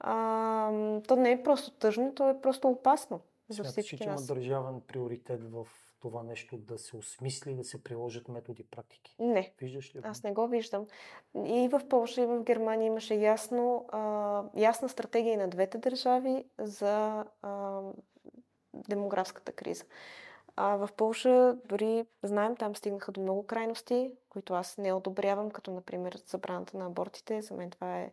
А, 0.00 0.70
то 1.08 1.16
не 1.16 1.30
е 1.32 1.42
просто 1.42 1.70
тъжно, 1.70 2.14
то 2.14 2.30
е 2.30 2.40
просто 2.40 2.68
опасно 2.68 3.20
за 3.48 3.64
всички 3.64 3.98
че 3.98 4.06
нас. 4.06 4.20
има 4.20 4.34
държавен 4.34 4.80
приоритет 4.80 5.50
в 5.50 5.66
това 6.00 6.22
нещо 6.22 6.58
да 6.58 6.78
се 6.78 6.96
осмисли, 6.96 7.54
да 7.54 7.64
се 7.64 7.84
приложат 7.84 8.28
методи, 8.28 8.64
практики? 8.64 9.16
Не. 9.18 9.52
Виждаш 9.60 9.94
ли? 9.94 10.00
Аз 10.02 10.22
не 10.22 10.32
го 10.32 10.48
виждам. 10.48 10.86
И 11.34 11.68
в 11.72 11.80
Польша, 11.88 12.22
и 12.22 12.26
в 12.26 12.42
Германия 12.42 12.86
имаше 12.86 13.14
ясно, 13.14 13.86
а, 13.92 14.44
ясна 14.54 14.88
стратегия 14.88 15.38
на 15.38 15.48
двете 15.48 15.78
държави 15.78 16.44
за 16.58 17.24
а, 17.42 17.80
демографската 18.74 19.52
криза. 19.52 19.84
А 20.56 20.76
в 20.76 20.88
Польша, 20.96 21.56
дори 21.64 22.06
знаем, 22.22 22.56
там 22.56 22.76
стигнаха 22.76 23.12
до 23.12 23.20
много 23.20 23.46
крайности, 23.46 24.12
които 24.28 24.54
аз 24.54 24.78
не 24.78 24.92
одобрявам, 24.92 25.50
като 25.50 25.70
например 25.70 26.18
забраната 26.26 26.78
на 26.78 26.86
абортите. 26.86 27.42
За 27.42 27.54
мен 27.54 27.70
това 27.70 27.98
е 28.00 28.12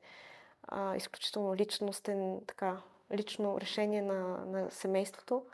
а, 0.64 0.96
изключително 0.96 1.56
личностен, 1.56 2.42
така, 2.48 2.82
лично 3.14 3.62
решение 3.62 4.02
на, 4.02 4.46
на 4.46 4.72
семейството 4.72 5.46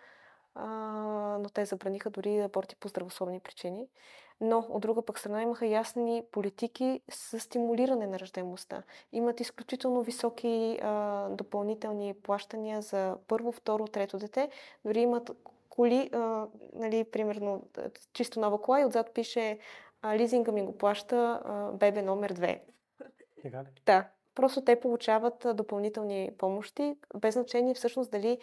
а, 0.56 0.68
но 1.39 1.49
те 1.49 1.66
забраниха 1.66 2.10
дори 2.10 2.39
аборти 2.39 2.76
по 2.76 2.88
здравословни 2.88 3.39
причини. 3.39 3.88
Но 4.41 4.66
от 4.70 4.82
друга 4.82 5.01
пък 5.01 5.20
страна 5.20 5.41
имаха 5.41 5.66
ясни 5.66 6.24
политики 6.32 7.01
за 7.32 7.39
стимулиране 7.39 8.08
на 8.08 8.20
ръждаемостта. 8.20 8.84
Имат 9.12 9.39
изключително 9.39 10.01
високи 10.01 10.80
а, 10.82 11.28
допълнителни 11.30 12.14
плащания 12.14 12.82
за 12.82 13.18
първо, 13.28 13.51
второ, 13.51 13.88
трето 13.88 14.18
дете. 14.18 14.49
Дори 14.86 14.99
имат 14.99 15.32
коли, 15.70 16.10
а, 16.14 16.47
нали, 16.74 17.04
примерно 17.04 17.64
чисто 18.14 18.39
нова 18.39 18.62
кола 18.62 18.82
и 18.82 18.86
отзад 18.86 19.14
пише 19.14 19.60
а, 20.01 20.18
лизинга 20.18 20.51
ми 20.51 20.62
го 20.62 20.78
плаща 20.78 21.41
а, 21.45 21.72
бебе 21.72 22.01
номер 22.01 22.34
две. 22.34 22.64
Да. 23.86 24.08
Просто 24.36 24.62
те 24.62 24.80
получават 24.80 25.47
допълнителни 25.54 26.32
помощи, 26.38 26.95
без 27.16 27.34
значение 27.34 27.74
всъщност 27.74 28.12
дали 28.12 28.38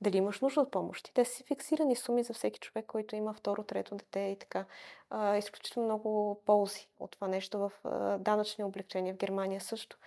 дали 0.00 0.16
имаш 0.16 0.40
нужда 0.40 0.60
от 0.60 0.70
помощи. 0.70 1.14
Те 1.14 1.24
са 1.24 1.32
си 1.32 1.44
фиксирани 1.44 1.96
суми 1.96 2.24
за 2.24 2.34
всеки 2.34 2.60
човек, 2.60 2.86
който 2.86 3.16
има 3.16 3.34
второ, 3.34 3.62
трето 3.62 3.96
дете 3.96 4.20
и 4.20 4.38
така. 4.38 4.66
А, 5.10 5.36
изключително 5.36 5.88
много 5.88 6.40
ползи 6.46 6.88
от 6.98 7.10
това 7.10 7.28
нещо 7.28 7.58
в 7.58 7.72
а, 7.84 8.18
данъчни 8.18 8.64
облегчения. 8.64 9.14
В 9.14 9.18
Германия 9.18 9.60
също. 9.60 9.98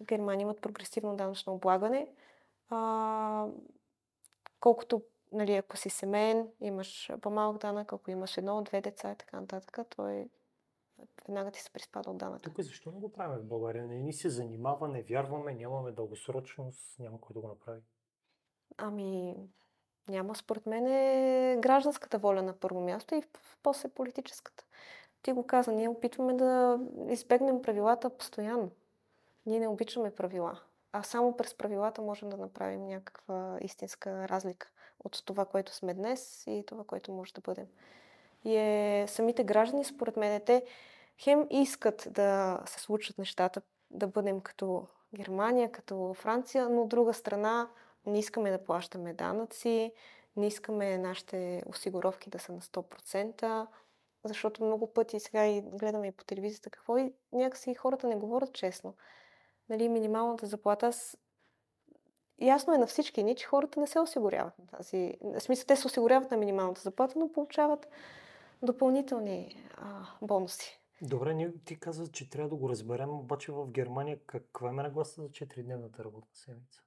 В 0.00 0.04
Германия 0.04 0.42
имат 0.42 0.60
прогресивно 0.60 1.16
данъчно 1.16 1.54
облагане. 1.54 2.08
А, 2.68 3.46
колкото, 4.60 5.02
нали, 5.32 5.54
ако 5.54 5.76
си 5.76 5.90
семейен, 5.90 6.48
имаш 6.60 7.10
по-малък 7.20 7.58
данък, 7.58 7.92
ако 7.92 8.10
имаш 8.10 8.36
едно, 8.36 8.62
две 8.62 8.80
деца 8.80 9.12
и 9.12 9.16
така 9.16 9.40
нататък, 9.40 9.78
той 9.96 10.28
веднага 11.28 11.50
ти 11.50 11.60
се 11.60 11.72
приспада 11.72 12.10
от 12.10 12.16
данъка. 12.16 12.42
Тук 12.42 12.60
защо 12.60 12.92
не 12.92 13.00
го 13.00 13.12
правим 13.12 13.38
в 13.38 13.48
България? 13.48 13.86
Не 13.86 13.98
ни 13.98 14.12
се 14.12 14.28
занимава, 14.28 14.88
не 14.88 15.02
вярваме, 15.02 15.54
нямаме 15.54 15.92
дългосрочност, 15.92 16.98
няма 16.98 17.20
кой 17.20 17.34
да 17.34 17.40
го 17.40 17.48
направи. 17.48 17.80
Ами, 18.78 19.36
няма 20.08 20.34
според 20.36 20.66
мен 20.66 20.86
е 20.86 21.56
гражданската 21.60 22.18
воля 22.18 22.42
на 22.42 22.52
първо 22.52 22.80
място 22.80 23.14
и 23.14 23.22
после 23.62 23.88
политическата. 23.88 24.64
Ти 25.22 25.32
го 25.32 25.46
каза, 25.46 25.72
ние 25.72 25.88
опитваме 25.88 26.34
да 26.34 26.80
избегнем 27.08 27.62
правилата 27.62 28.10
постоянно. 28.10 28.70
Ние 29.46 29.60
не 29.60 29.68
обичаме 29.68 30.14
правила. 30.14 30.60
А 30.92 31.02
само 31.02 31.36
през 31.36 31.54
правилата 31.54 32.02
можем 32.02 32.30
да 32.30 32.36
направим 32.36 32.86
някаква 32.86 33.58
истинска 33.60 34.28
разлика 34.28 34.70
от 35.04 35.22
това, 35.24 35.44
което 35.44 35.74
сме 35.74 35.94
днес 35.94 36.44
и 36.46 36.64
това, 36.66 36.84
което 36.84 37.12
може 37.12 37.34
да 37.34 37.40
бъдем. 37.40 37.66
И 38.44 38.56
е, 38.56 39.06
самите 39.08 39.44
граждани, 39.44 39.84
според 39.84 40.16
мен, 40.16 40.42
те 40.46 40.64
хем 41.18 41.46
искат 41.50 42.08
да 42.10 42.60
се 42.66 42.80
случат 42.80 43.18
нещата, 43.18 43.62
да 43.90 44.06
бъдем 44.06 44.40
като 44.40 44.86
Германия, 45.14 45.72
като 45.72 46.14
Франция, 46.14 46.68
но 46.68 46.82
от 46.82 46.88
друга 46.88 47.14
страна 47.14 47.68
не 48.06 48.18
искаме 48.18 48.50
да 48.50 48.64
плащаме 48.64 49.14
данъци, 49.14 49.92
не 50.36 50.46
искаме 50.46 50.98
нашите 50.98 51.62
осигуровки 51.66 52.30
да 52.30 52.38
са 52.38 52.52
на 52.52 52.60
100%, 52.60 53.66
защото 54.24 54.64
много 54.64 54.92
пъти 54.92 55.20
сега 55.20 55.46
и 55.46 55.62
гледаме 55.62 56.06
и 56.06 56.12
по 56.12 56.24
телевизията 56.24 56.70
какво 56.70 56.98
и 56.98 57.12
някакси 57.32 57.74
хората 57.74 58.08
не 58.08 58.16
говорят 58.16 58.52
честно. 58.52 58.94
Нали, 59.68 59.88
минималната 59.88 60.46
заплата 60.46 60.92
с... 60.92 61.18
Ясно 62.40 62.74
е 62.74 62.78
на 62.78 62.86
всички 62.86 63.22
ни, 63.22 63.36
че 63.36 63.46
хората 63.46 63.80
не 63.80 63.86
се 63.86 64.00
осигуряват 64.00 64.58
на 64.58 64.66
тази... 64.66 65.14
В 65.22 65.40
смисъл, 65.40 65.64
те 65.66 65.76
се 65.76 65.86
осигуряват 65.86 66.30
на 66.30 66.36
минималната 66.36 66.80
заплата, 66.80 67.18
но 67.18 67.32
получават 67.32 67.88
допълнителни 68.62 69.66
а, 69.76 70.06
бонуси. 70.22 70.80
Добре, 71.02 71.34
ние 71.34 71.52
ти 71.64 71.80
казват, 71.80 72.12
че 72.12 72.30
трябва 72.30 72.48
да 72.48 72.56
го 72.56 72.68
разберем, 72.68 73.10
обаче 73.10 73.52
в 73.52 73.66
Германия 73.66 74.18
каква 74.26 74.70
е 74.70 74.72
нагласа 74.72 75.22
за 75.22 75.28
4-дневната 75.28 75.98
работна 75.98 76.30
седмица? 76.34 76.82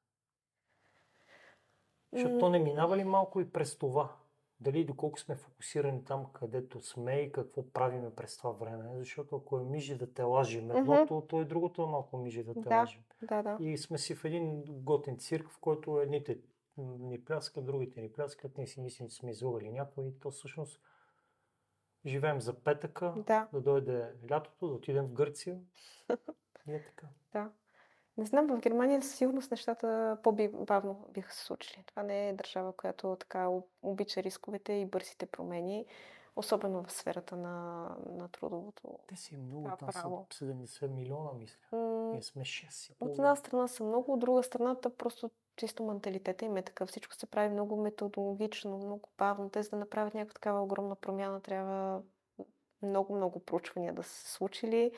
Защото 2.13 2.37
то 2.37 2.49
не 2.49 2.59
минава 2.59 2.97
ли 2.97 3.03
малко 3.03 3.41
и 3.41 3.51
през 3.51 3.77
това? 3.77 4.15
Дали 4.59 4.85
доколко 4.85 5.19
сме 5.19 5.35
фокусирани 5.35 6.05
там, 6.05 6.25
където 6.33 6.81
сме 6.81 7.15
и 7.15 7.31
какво 7.31 7.71
правиме 7.71 8.15
през 8.15 8.37
това 8.37 8.51
време? 8.51 8.97
Защото 8.97 9.35
ако 9.35 9.59
е 9.59 9.63
мижи 9.63 9.97
да 9.97 10.13
те 10.13 10.23
лажим 10.23 10.71
едното, 10.71 11.13
mm-hmm. 11.13 11.29
то 11.29 11.41
е 11.41 11.45
другото 11.45 11.83
е 11.83 11.85
малко 11.85 12.17
мижи 12.17 12.43
да 12.43 12.53
те 12.53 12.69
да, 12.69 12.77
лажим. 12.77 13.03
Да, 13.21 13.43
да. 13.43 13.57
И 13.59 13.77
сме 13.77 13.97
си 13.97 14.15
в 14.15 14.25
един 14.25 14.63
готен 14.67 15.17
цирк, 15.17 15.49
в 15.49 15.59
който 15.59 15.99
едните 15.99 16.39
ни 16.77 17.25
пляскат, 17.25 17.65
другите 17.65 18.01
ни 18.01 18.11
пляскат, 18.11 18.57
ние 18.57 18.67
си 18.67 18.81
мислим, 18.81 19.09
че 19.09 19.15
сме 19.15 19.31
излъгали 19.31 19.71
някой 19.71 20.05
и 20.05 20.19
то 20.19 20.31
всъщност 20.31 20.81
живеем 22.05 22.41
за 22.41 22.53
петъка, 22.53 23.13
да. 23.27 23.47
да 23.53 23.61
дойде 23.61 24.13
лятото, 24.31 24.67
да 24.67 24.73
отидем 24.73 25.05
в 25.05 25.13
Гърция. 25.13 25.59
И 26.67 26.73
е 26.73 26.83
така. 26.85 27.07
Да. 27.33 27.51
Не 28.17 28.25
знам, 28.25 28.47
в 28.47 28.59
Германия 28.59 29.01
със 29.01 29.15
сигурност 29.15 29.51
нещата 29.51 30.17
по-бавно 30.23 31.05
биха 31.13 31.33
се 31.33 31.45
случили. 31.45 31.83
Това 31.85 32.03
не 32.03 32.29
е 32.29 32.33
държава, 32.33 32.73
която 32.73 33.17
така 33.19 33.49
обича 33.81 34.23
рисковете 34.23 34.73
и 34.73 34.85
бързите 34.85 35.25
промени, 35.25 35.85
особено 36.35 36.83
в 36.83 36.91
сферата 36.91 37.35
на, 37.35 37.87
на 38.09 38.27
трудовото. 38.27 38.99
Те 39.07 39.15
си 39.15 39.37
много, 39.37 39.69
там 39.79 39.91
са 39.91 39.99
70 39.99 40.87
милиона, 40.87 41.29
мисля. 41.33 41.77
Ние 42.11 42.21
сме 42.21 42.41
6. 42.41 42.91
От 42.99 43.09
една 43.09 43.35
страна 43.35 43.67
са 43.67 43.83
много, 43.83 44.13
от 44.13 44.19
друга 44.19 44.43
страна 44.43 44.75
просто 44.97 45.29
чисто 45.55 45.83
менталитета 45.83 46.45
им 46.45 46.57
е 46.57 46.61
такъв. 46.61 46.89
Всичко 46.89 47.15
се 47.15 47.25
прави 47.25 47.49
много 47.49 47.77
методологично, 47.81 48.77
много 48.77 49.09
бавно. 49.17 49.49
Те 49.49 49.63
за 49.63 49.69
да 49.69 49.75
направят 49.75 50.13
някаква 50.13 50.33
такава 50.33 50.61
огромна 50.61 50.95
промяна 50.95 51.41
трябва 51.41 52.01
много, 52.81 53.15
много 53.15 53.39
проучвания 53.39 53.93
да 53.93 54.03
са 54.03 54.09
се 54.09 54.31
случили, 54.31 54.91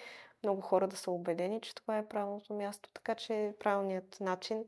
много 0.44 0.62
хора 0.62 0.88
да 0.88 0.96
са 0.96 1.12
убедени, 1.12 1.62
че 1.62 1.76
това 1.76 1.98
е 1.98 2.08
правилното 2.08 2.54
място, 2.54 2.90
така 2.94 3.16
че 3.16 3.34
е 3.34 3.54
правилният 3.60 4.18
начин. 4.20 4.66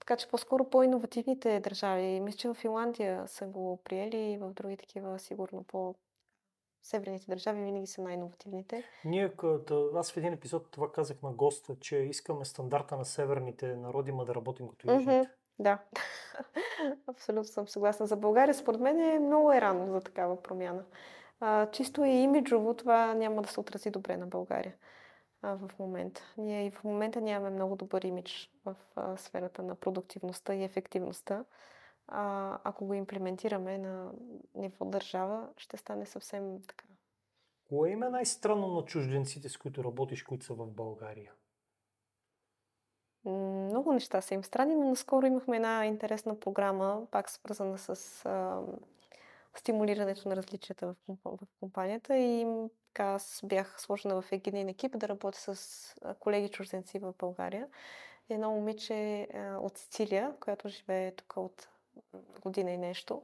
Така 0.00 0.16
че 0.16 0.28
по-скоро 0.28 0.64
по-инновативните 0.64 1.60
държави, 1.60 2.20
мисля, 2.20 2.38
че 2.38 2.48
в 2.48 2.54
Финландия 2.54 3.28
са 3.28 3.46
го 3.46 3.80
приели 3.84 4.16
и 4.16 4.38
в 4.38 4.52
други 4.52 4.76
такива, 4.76 5.18
сигурно 5.18 5.62
по 5.62 5.94
северните 6.82 7.26
държави 7.28 7.64
винаги 7.64 7.86
са 7.86 8.02
най-инновативните. 8.02 8.84
Ние, 9.04 9.28
като, 9.28 9.90
аз 9.94 10.12
в 10.12 10.16
един 10.16 10.32
епизод 10.32 10.70
това 10.70 10.92
казах 10.92 11.22
на 11.22 11.32
госта, 11.32 11.76
че 11.80 11.96
искаме 11.96 12.44
стандарта 12.44 12.96
на 12.96 13.04
северните 13.04 13.76
народи, 13.76 14.12
ма 14.12 14.24
да 14.24 14.34
работим 14.34 14.68
като 14.68 14.92
южните. 14.92 15.10
Mm-hmm. 15.10 15.28
Да, 15.58 15.78
абсолютно 17.06 17.44
съм 17.44 17.68
съгласна. 17.68 18.06
За 18.06 18.16
България, 18.16 18.54
според 18.54 18.80
мен, 18.80 19.00
е 19.00 19.18
много 19.18 19.52
е 19.52 19.60
рано 19.60 19.92
за 19.92 20.00
такава 20.00 20.42
промяна. 20.42 20.84
А, 21.40 21.70
чисто 21.70 22.04
и 22.04 22.10
имиджово 22.10 22.74
това 22.74 23.14
няма 23.14 23.42
да 23.42 23.48
се 23.48 23.60
отрази 23.60 23.90
добре 23.90 24.16
на 24.16 24.26
България 24.26 24.74
а, 25.42 25.54
в 25.54 25.70
момента. 25.78 26.34
Ние 26.38 26.66
и 26.66 26.70
в 26.70 26.84
момента 26.84 27.20
нямаме 27.20 27.50
много 27.50 27.76
добър 27.76 28.02
имидж 28.02 28.50
в 28.64 28.76
а, 28.96 29.16
сферата 29.16 29.62
на 29.62 29.74
продуктивността 29.74 30.54
и 30.54 30.64
ефективността. 30.64 31.44
А, 32.08 32.58
ако 32.64 32.86
го 32.86 32.94
имплементираме 32.94 33.78
на 33.78 34.12
ниво 34.54 34.84
държава, 34.84 35.48
ще 35.56 35.76
стане 35.76 36.06
съвсем 36.06 36.62
така. 36.68 36.84
Кое 37.68 37.90
има 37.90 38.10
най-странно 38.10 38.68
на 38.68 38.84
чужденците, 38.84 39.48
с 39.48 39.56
които 39.56 39.84
работиш, 39.84 40.22
които 40.22 40.44
са 40.44 40.54
в 40.54 40.66
България? 40.66 41.32
Много 43.24 43.92
неща 43.92 44.20
са 44.20 44.34
им 44.34 44.44
странни, 44.44 44.74
но 44.74 44.88
наскоро 44.88 45.26
имахме 45.26 45.56
една 45.56 45.86
интересна 45.86 46.40
програма, 46.40 47.06
пак 47.10 47.30
свързана 47.30 47.78
с 47.78 48.24
а, 48.26 48.62
стимулирането 49.56 50.28
на 50.28 50.36
различията 50.36 50.94
в, 51.08 51.38
компанията 51.60 52.16
и 52.16 52.46
така, 52.86 53.04
аз 53.04 53.40
бях 53.44 53.80
сложена 53.80 54.22
в 54.22 54.32
един 54.32 54.68
екип 54.68 54.98
да 54.98 55.08
работя 55.08 55.54
с 55.54 55.94
колеги 56.18 56.48
чужденци 56.48 56.98
в 56.98 57.14
България. 57.18 57.68
Едно 58.28 58.50
момиче 58.50 59.28
от 59.36 59.78
Сицилия, 59.78 60.34
която 60.40 60.68
живее 60.68 61.12
тук 61.12 61.36
от 61.36 61.68
година 62.40 62.70
и 62.70 62.78
нещо, 62.78 63.22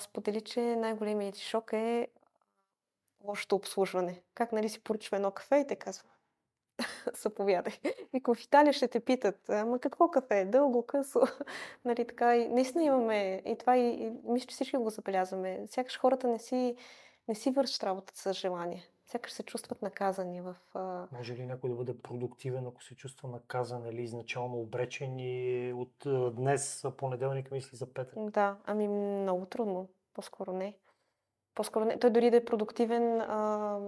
сподели, 0.00 0.40
че 0.40 0.60
най-големият 0.60 1.36
шок 1.36 1.72
е 1.72 2.08
лошото 3.24 3.56
обслужване. 3.56 4.22
Как 4.34 4.52
нали 4.52 4.68
си 4.68 4.84
поръчва 4.84 5.16
едно 5.16 5.30
кафе 5.30 5.56
и 5.56 5.66
те 5.66 5.76
казва, 5.76 6.08
заповядай. 7.22 7.72
И 8.14 8.20
в 8.26 8.36
Италия 8.44 8.72
ще 8.72 8.88
те 8.88 9.00
питат, 9.00 9.50
ама 9.50 9.78
какво 9.78 10.10
кафе? 10.10 10.44
Дълго, 10.44 10.86
късо? 10.86 11.20
нали, 11.84 12.06
така, 12.06 12.36
и 12.36 12.48
наистина 12.48 12.84
имаме, 12.84 13.42
и 13.46 13.56
това 13.58 13.76
и, 13.76 13.88
и 13.88 14.12
мисля, 14.24 14.46
че 14.46 14.54
всички 14.54 14.76
го 14.76 14.90
забелязваме. 14.90 15.64
Сякаш 15.66 15.98
хората 15.98 16.28
не 16.28 16.38
си, 16.38 16.76
не 17.28 17.34
си 17.34 17.50
вършат 17.50 17.84
работата 17.84 18.18
с 18.18 18.32
желание. 18.32 18.84
Сякаш 19.06 19.32
се 19.32 19.42
чувстват 19.42 19.82
наказани 19.82 20.40
в... 20.40 20.56
А... 20.74 21.06
Може 21.12 21.34
ли 21.36 21.46
някой 21.46 21.70
да 21.70 21.76
бъде 21.76 21.98
продуктивен, 21.98 22.66
ако 22.66 22.82
се 22.82 22.96
чувства 22.96 23.28
наказан 23.28 23.86
или 23.86 24.02
изначално 24.02 24.60
обречен 24.60 25.18
и 25.18 25.72
от 25.72 26.34
днес, 26.34 26.84
понеделник, 26.96 27.50
мисли 27.50 27.76
за 27.76 27.92
петък? 27.92 28.30
Да, 28.30 28.56
ами 28.64 28.88
много 28.88 29.46
трудно. 29.46 29.88
По-скоро 30.14 30.52
не. 30.52 30.76
По-скоро 31.54 31.84
не. 31.84 31.98
Той 31.98 32.10
дори 32.10 32.30
да 32.30 32.36
е 32.36 32.44
продуктивен, 32.44 33.20
а, 33.20 33.78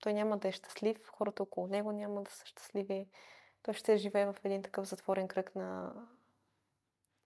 той 0.00 0.14
няма 0.14 0.38
да 0.38 0.48
е 0.48 0.52
щастлив, 0.52 1.08
хората 1.08 1.42
около 1.42 1.66
него 1.66 1.92
няма 1.92 2.22
да 2.22 2.30
са 2.30 2.46
щастливи. 2.46 3.08
Той 3.62 3.74
ще 3.74 3.96
живее 3.96 4.26
в 4.26 4.36
един 4.44 4.62
такъв 4.62 4.88
затворен 4.88 5.28
кръг 5.28 5.54
на, 5.54 5.92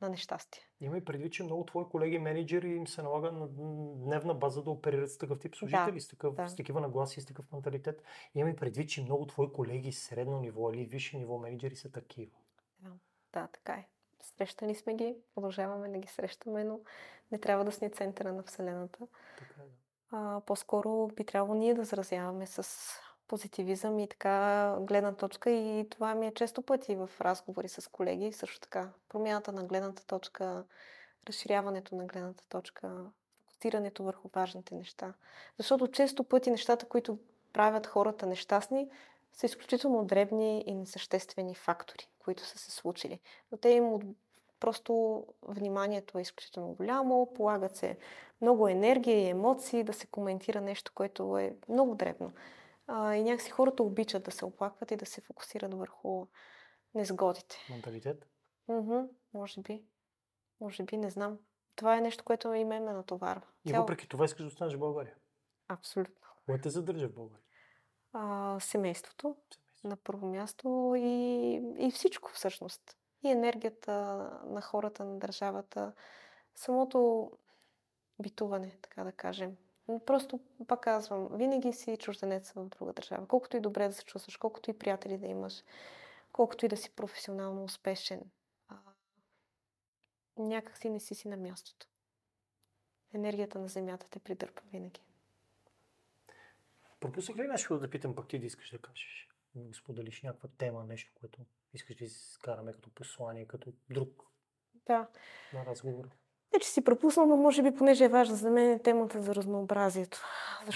на 0.01 0.09
нещастие. 0.09 0.63
Има 0.81 0.99
и 0.99 1.05
предвид, 1.05 1.33
че 1.33 1.43
много 1.43 1.67
твои 1.67 1.85
колеги 1.85 2.19
менеджери 2.19 2.69
им 2.69 2.87
се 2.87 3.03
налага 3.03 3.33
на 3.33 3.49
дневна 3.49 4.35
база 4.35 4.63
да 4.63 4.71
оперират 4.71 5.11
с 5.11 5.19
такъв 5.19 5.39
тип 5.39 5.57
служители, 5.57 5.95
да, 5.95 6.01
с, 6.01 6.09
такъв, 6.09 6.35
да. 6.35 6.49
с 6.49 6.57
такива 6.57 6.81
нагласи, 6.81 7.21
с 7.21 7.27
такъв 7.27 7.53
менталитет. 7.53 8.03
Има 8.35 8.51
и 8.51 8.57
предвид, 8.57 8.89
че 8.89 9.03
много 9.03 9.27
твои 9.27 9.53
колеги 9.53 9.93
средно 9.93 10.41
ниво 10.41 10.71
или 10.71 10.85
висше 10.85 11.17
ниво 11.19 11.39
менеджери 11.39 11.77
са 11.77 11.91
такива. 11.91 12.37
Да, 12.81 12.91
да 13.33 13.47
така 13.47 13.73
е. 13.73 13.89
Срещани 14.23 14.75
сме 14.75 14.95
ги, 14.95 15.17
продължаваме 15.35 15.89
да 15.89 15.99
ги 15.99 16.09
срещаме, 16.09 16.65
но 16.65 16.81
не 17.33 17.39
трябва 17.39 17.65
да 17.65 17.73
сме 17.73 17.91
центъра 17.91 18.33
на 18.33 18.43
Вселената. 18.43 19.07
Така 19.39 19.61
е, 19.61 19.65
да 19.65 19.90
а, 20.13 20.41
по-скоро 20.47 21.09
би 21.17 21.25
трябвало 21.25 21.55
ние 21.55 21.75
да 21.75 21.85
заразяваме 21.85 22.47
с 22.47 22.69
позитивизъм 23.29 23.99
и 23.99 24.09
така 24.09 24.77
гледна 24.81 25.13
точка 25.13 25.51
и 25.51 25.87
това 25.91 26.15
ми 26.15 26.27
е 26.27 26.35
често 26.35 26.63
пъти 26.63 26.97
в 26.97 27.11
разговори 27.21 27.69
с 27.69 27.91
колеги. 27.91 28.33
Също 28.33 28.61
така 28.61 28.89
промяната 29.09 29.53
на 29.53 29.65
гледната 29.65 30.07
точка, 30.07 30.65
разширяването 31.29 31.95
на 31.95 32.07
гледната 32.07 32.45
точка, 32.49 33.11
фокусирането 33.61 34.05
върху 34.05 34.29
важните 34.35 34.75
неща. 34.75 35.15
Защото 35.59 35.89
често 35.89 36.25
пъти 36.25 36.51
нещата, 36.51 36.87
които 36.87 37.19
правят 37.53 37.87
хората 37.87 38.27
нещастни, 38.27 38.89
са 39.33 39.47
изключително 39.47 40.05
дребни 40.05 40.65
и 40.67 40.75
несъществени 40.75 41.55
фактори, 41.55 42.09
които 42.19 42.47
са 42.47 42.59
се 42.59 42.71
случили. 42.71 43.21
Но 43.53 43.59
те 43.59 43.69
им 43.69 43.99
просто 44.61 45.25
вниманието 45.43 46.19
е 46.19 46.23
изключително 46.23 46.75
голямо, 46.75 47.33
полагат 47.35 47.77
се 47.77 47.99
много 48.41 48.69
енергия 48.69 49.19
и 49.19 49.29
емоции 49.29 49.85
да 49.85 49.93
се 49.93 50.07
коментира 50.07 50.61
нещо, 50.61 50.93
което 50.95 51.39
е 51.39 51.57
много 51.69 51.95
дребно. 51.95 52.33
А, 52.87 53.15
и 53.15 53.23
някакси 53.23 53.51
хората 53.51 53.83
обичат 53.83 54.23
да 54.23 54.31
се 54.31 54.45
оплакват 54.45 54.91
и 54.91 54.97
да 54.97 55.07
се 55.07 55.21
фокусират 55.21 55.75
върху 55.75 56.27
незгодите. 56.95 57.57
Менталитет? 57.71 58.27
Мхм, 58.69 59.01
може 59.35 59.61
би. 59.61 59.85
Може 60.61 60.83
би, 60.83 60.97
не 60.97 61.11
знам. 61.11 61.39
Това 61.77 61.97
е 61.97 62.01
нещо, 62.01 62.25
което 62.25 62.55
и 62.55 62.65
мен 62.65 62.85
ме 62.85 62.93
натоварва. 62.93 63.47
И 63.65 63.71
Цял... 63.71 63.81
въпреки 63.81 64.09
това 64.09 64.25
искаш 64.25 64.43
да 64.43 64.49
останеш 64.49 64.75
в 64.75 64.79
България? 64.79 65.15
Абсолютно. 65.69 66.29
Кое 66.47 66.61
те 66.61 66.71
задържа 66.71 67.09
в 67.09 67.15
България? 67.15 67.45
А, 68.13 68.61
семейството. 68.61 69.23
семейството. 69.23 69.61
На 69.85 69.97
първо 69.97 70.27
място 70.27 70.95
и, 70.97 71.55
и 71.79 71.91
всичко 71.91 72.31
всъщност. 72.33 72.97
И 73.23 73.29
енергията 73.29 73.93
на 74.47 74.61
хората, 74.61 75.05
на 75.05 75.19
държавата. 75.19 75.93
Самото 76.55 77.31
битуване, 78.23 78.77
така 78.83 79.05
да 79.05 79.13
кажем. 79.13 79.57
Просто, 80.07 80.41
пак 80.69 80.81
казвам, 80.81 81.29
винаги 81.33 81.73
си 81.73 81.97
чужденец 81.97 82.53
в 82.53 82.65
друга 82.65 82.93
държава. 82.93 83.27
Колкото 83.27 83.57
и 83.57 83.61
добре 83.61 83.89
да 83.89 83.95
се 83.95 84.05
чувстваш, 84.05 84.37
колкото 84.37 84.71
и 84.71 84.79
приятели 84.79 85.19
да 85.19 85.27
имаш, 85.27 85.65
колкото 86.33 86.67
и 86.67 86.69
да 86.69 86.77
си 86.77 86.91
професионално 86.91 87.65
успешен, 87.65 88.21
а, 88.69 88.77
някак 90.37 90.79
си 90.79 90.91
не 90.91 91.01
си 91.01 91.15
си 91.15 91.29
на 91.29 91.37
мястото. 91.37 91.87
Енергията 93.15 93.59
на 93.59 93.69
земята 93.69 94.07
те 94.11 94.19
придърпа 94.19 94.63
винаги. 94.73 95.01
Пропуснах 97.01 97.39
ли 97.39 97.49
нещо 97.49 97.79
да 97.79 97.91
питам, 97.91 98.15
пък 98.15 98.29
ти 98.29 98.39
да 98.39 98.47
искаш 98.47 98.71
да 98.71 98.79
кажеш? 98.79 99.30
Да 99.55 99.75
споделиш 99.75 100.23
някаква 100.23 100.49
тема, 100.59 100.85
нещо, 100.85 101.13
което 101.15 101.39
искаш 101.73 101.97
да 101.97 102.05
изкараме 102.05 102.73
като 102.73 102.91
послание, 102.91 103.47
като 103.47 103.73
друг 103.91 104.25
да. 104.87 105.09
на 105.55 105.67
разговора? 105.67 106.09
Не, 106.53 106.61
че 106.61 106.69
си 106.69 106.85
пропуснал, 106.85 107.27
но 107.27 107.37
може 107.37 107.63
би, 107.63 107.75
понеже 107.75 108.05
е 108.05 108.09
важна 108.09 108.37
за 108.37 108.51
мен 108.51 108.73
е 108.73 108.83
темата 108.83 109.23
за 109.23 109.35
разнообразието. 109.35 110.21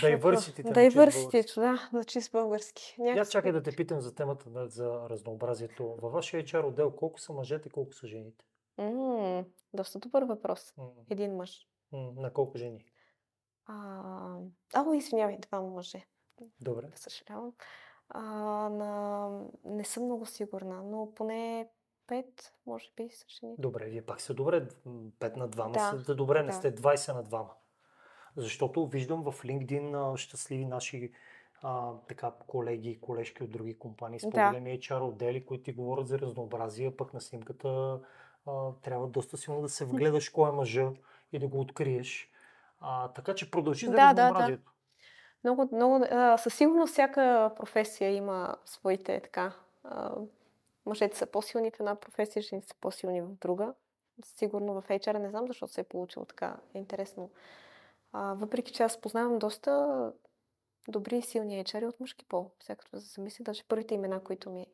Дайвърситито. 0.01 0.73
Дайвърситито, 0.73 1.61
да, 1.61 1.91
на 1.93 2.05
чист 2.05 2.33
български. 2.33 2.97
Някакъв... 2.99 3.17
Я 3.17 3.31
чакай 3.31 3.53
да 3.53 3.63
те 3.63 3.77
питам 3.77 4.01
за 4.01 4.15
темата 4.15 4.69
за 4.69 5.09
разнообразието. 5.11 5.97
Във 6.03 6.13
вашия 6.13 6.45
HR 6.45 6.65
отдел 6.65 6.91
колко 6.91 7.21
са 7.21 7.33
мъжете, 7.33 7.71
колко 7.71 7.93
са 7.93 8.07
жените? 8.07 8.45
м 8.79 9.45
доста 9.73 9.99
добър 9.99 10.23
въпрос. 10.23 10.75
м 10.77 10.89
Един 11.11 11.37
мъж. 11.37 11.69
м 11.93 12.13
на 12.17 12.33
колко 12.33 12.59
жени? 12.59 12.85
А, 13.67 14.37
Ало, 14.75 14.95
извинявай, 14.95 15.39
два 15.39 15.61
мъже. 15.61 16.07
Добре. 16.61 16.91
Съжалявам. 16.95 17.53
А, 18.09 18.23
на... 18.69 19.29
Не 19.65 19.85
съм 19.85 20.05
много 20.05 20.27
сигурна, 20.27 20.83
но 20.83 21.15
поне 21.15 21.69
Пет, 22.07 22.55
може 22.67 22.89
би, 22.97 23.09
са 23.11 23.25
жени. 23.29 23.55
Добре, 23.59 23.85
вие 23.85 24.03
пак 24.03 24.21
сте 24.21 24.35
добре. 24.35 24.69
5 24.87 25.37
на 25.37 25.49
2 25.49 25.71
да. 25.71 26.03
сте 26.03 26.15
добре, 26.15 26.43
не 26.43 26.47
да. 26.47 26.53
сте 26.53 26.75
20 26.75 27.15
на 27.15 27.25
2. 27.25 27.47
Защото 28.37 28.87
виждам 28.87 29.23
в 29.23 29.43
LinkedIn 29.43 30.17
щастливи 30.17 30.65
наши 30.65 31.13
а, 31.63 31.93
така, 32.09 32.33
колеги 32.47 32.91
и 32.91 33.01
колежки 33.01 33.43
от 33.43 33.51
други 33.51 33.79
компании 33.79 34.21
с 34.21 34.23
по-големи 34.23 34.79
да. 34.79 34.79
HR 34.79 35.01
отдели, 35.01 35.45
които 35.45 35.65
ти 35.65 35.73
говорят 35.73 36.09
за 36.09 36.19
разнообразие, 36.19 36.97
пък 36.97 37.15
на 37.15 37.21
снимката 37.21 38.01
а, 38.47 38.73
трябва 38.83 39.07
доста 39.07 39.37
силно 39.37 39.63
да 39.63 39.69
се 39.69 39.85
вгледаш 39.85 40.29
кой 40.29 40.49
е 40.49 40.53
мъжа 40.53 40.91
и 41.33 41.39
да 41.39 41.49
го 41.49 41.61
откриеш. 41.61 42.31
А, 42.81 43.09
така 43.09 43.35
че 43.35 43.51
продължи 43.51 43.87
да, 43.87 43.93
разнообразието. 43.93 44.63
Да, 44.63 44.71
да. 44.71 44.74
Много, 45.45 45.69
много, 45.73 46.05
със 46.39 46.55
сигурност 46.55 46.93
всяка 46.93 47.51
професия 47.57 48.11
има 48.11 48.57
своите 48.65 49.21
така 49.21 49.53
мъжете 50.87 51.17
са 51.17 51.27
по-силни 51.27 51.71
в 51.71 51.81
една 51.81 51.95
професия, 51.95 52.43
жените 52.43 52.69
са 52.69 52.75
по-силни 52.81 53.23
в 53.23 53.29
друга. 53.29 53.75
Сигурно 54.25 54.81
в 54.81 54.89
HR 54.89 55.19
не 55.19 55.31
знам 55.31 55.47
защо 55.47 55.69
се 55.69 55.81
е 55.81 55.85
получило 55.85 56.25
така. 56.25 56.57
Е 56.75 56.79
интересно. 56.79 57.31
А, 58.13 58.35
въпреки, 58.35 58.73
че 58.73 58.83
аз 58.83 59.01
познавам 59.01 59.39
доста 59.39 60.13
добри 60.89 61.19
и 61.19 61.23
силни 61.23 61.65
HR 61.65 61.89
от 61.89 62.01
мъжки 62.01 62.25
пол. 62.25 62.51
Всякато 62.59 62.91
да 62.97 63.01
се 63.01 63.13
замисли, 63.13 63.45
даже 63.45 63.65
първите 63.69 63.95
имена, 63.95 64.25
които 64.25 64.51
ми 64.51 64.67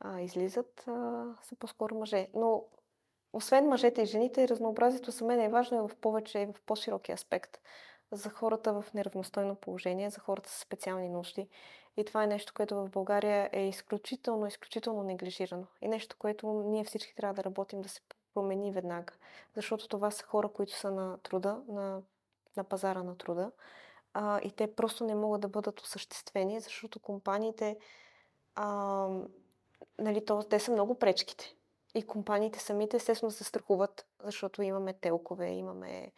а, 0.00 0.20
излизат, 0.20 0.84
а, 0.86 1.24
са 1.42 1.56
по-скоро 1.56 1.94
мъже. 1.94 2.28
Но 2.34 2.64
освен 3.32 3.68
мъжете 3.68 4.02
и 4.02 4.06
жените, 4.06 4.48
разнообразието 4.48 5.10
за 5.10 5.24
мен 5.24 5.40
е 5.40 5.48
важно 5.48 5.84
и 5.84 5.88
в 5.88 5.96
повече 5.96 6.38
и 6.38 6.46
в 6.46 6.62
по-широки 6.66 7.12
аспект. 7.12 7.58
За 8.12 8.30
хората 8.30 8.72
в 8.72 8.94
неравностойно 8.94 9.54
положение, 9.54 10.10
за 10.10 10.20
хората 10.20 10.50
с 10.50 10.58
специални 10.58 11.08
нужди. 11.08 11.48
И 11.96 12.04
това 12.04 12.24
е 12.24 12.26
нещо, 12.26 12.52
което 12.56 12.76
в 12.76 12.90
България 12.90 13.50
е 13.52 13.68
изключително, 13.68 14.46
изключително 14.46 15.02
неглижирано. 15.02 15.66
И 15.82 15.88
нещо, 15.88 16.16
което 16.18 16.52
ние 16.52 16.84
всички 16.84 17.14
трябва 17.14 17.34
да 17.34 17.44
работим 17.44 17.82
да 17.82 17.88
се 17.88 18.00
промени 18.34 18.72
веднага. 18.72 19.12
Защото 19.54 19.88
това 19.88 20.10
са 20.10 20.24
хора, 20.24 20.48
които 20.48 20.78
са 20.78 20.90
на 20.90 21.18
труда, 21.18 21.62
на, 21.68 22.02
на 22.56 22.64
пазара 22.64 23.02
на 23.02 23.16
труда. 23.16 23.50
А, 24.14 24.40
и 24.40 24.52
те 24.52 24.74
просто 24.74 25.04
не 25.04 25.14
могат 25.14 25.40
да 25.40 25.48
бъдат 25.48 25.80
осъществени, 25.80 26.60
защото 26.60 27.00
компаниите, 27.00 27.78
а, 28.54 29.08
нали, 29.98 30.24
то, 30.24 30.42
те 30.42 30.60
са 30.60 30.72
много 30.72 30.98
пречките. 30.98 31.54
И 31.94 32.06
компаниите 32.06 32.58
самите 32.58 32.96
естествено 32.96 33.30
се 33.30 33.44
страхуват, 33.44 34.06
защото 34.24 34.62
имаме 34.62 34.92
телкове, 34.92 35.48
имаме 35.48 36.12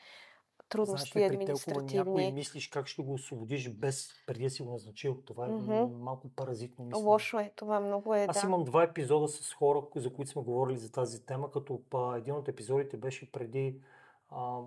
трудности 0.70 1.10
Знаеш 1.12 1.30
ли, 1.30 1.34
административни. 1.34 1.88
При 1.88 1.96
някой 1.96 2.32
мислиш 2.32 2.68
как 2.68 2.86
ще 2.86 3.02
го 3.02 3.12
освободиш 3.14 3.70
без 3.70 4.08
преди 4.26 4.44
да 4.44 4.50
си 4.50 4.62
го 4.62 4.70
назначил. 4.70 5.22
Това 5.22 5.46
е 5.46 5.48
mm-hmm. 5.48 5.96
малко 5.96 6.28
паразитно 6.28 6.84
мислене. 6.84 7.06
Лошо 7.06 7.38
е, 7.38 7.52
това 7.56 7.80
много 7.80 8.14
е, 8.14 8.26
Аз 8.28 8.40
да. 8.40 8.46
имам 8.46 8.64
два 8.64 8.82
епизода 8.82 9.28
с 9.28 9.52
хора, 9.52 9.82
за 9.96 10.12
които 10.12 10.30
сме 10.30 10.42
говорили 10.42 10.78
за 10.78 10.92
тази 10.92 11.26
тема, 11.26 11.50
като 11.50 11.82
па, 11.90 12.14
един 12.18 12.34
от 12.34 12.48
епизодите 12.48 12.96
беше 12.96 13.32
преди 13.32 13.80
а, 14.28 14.60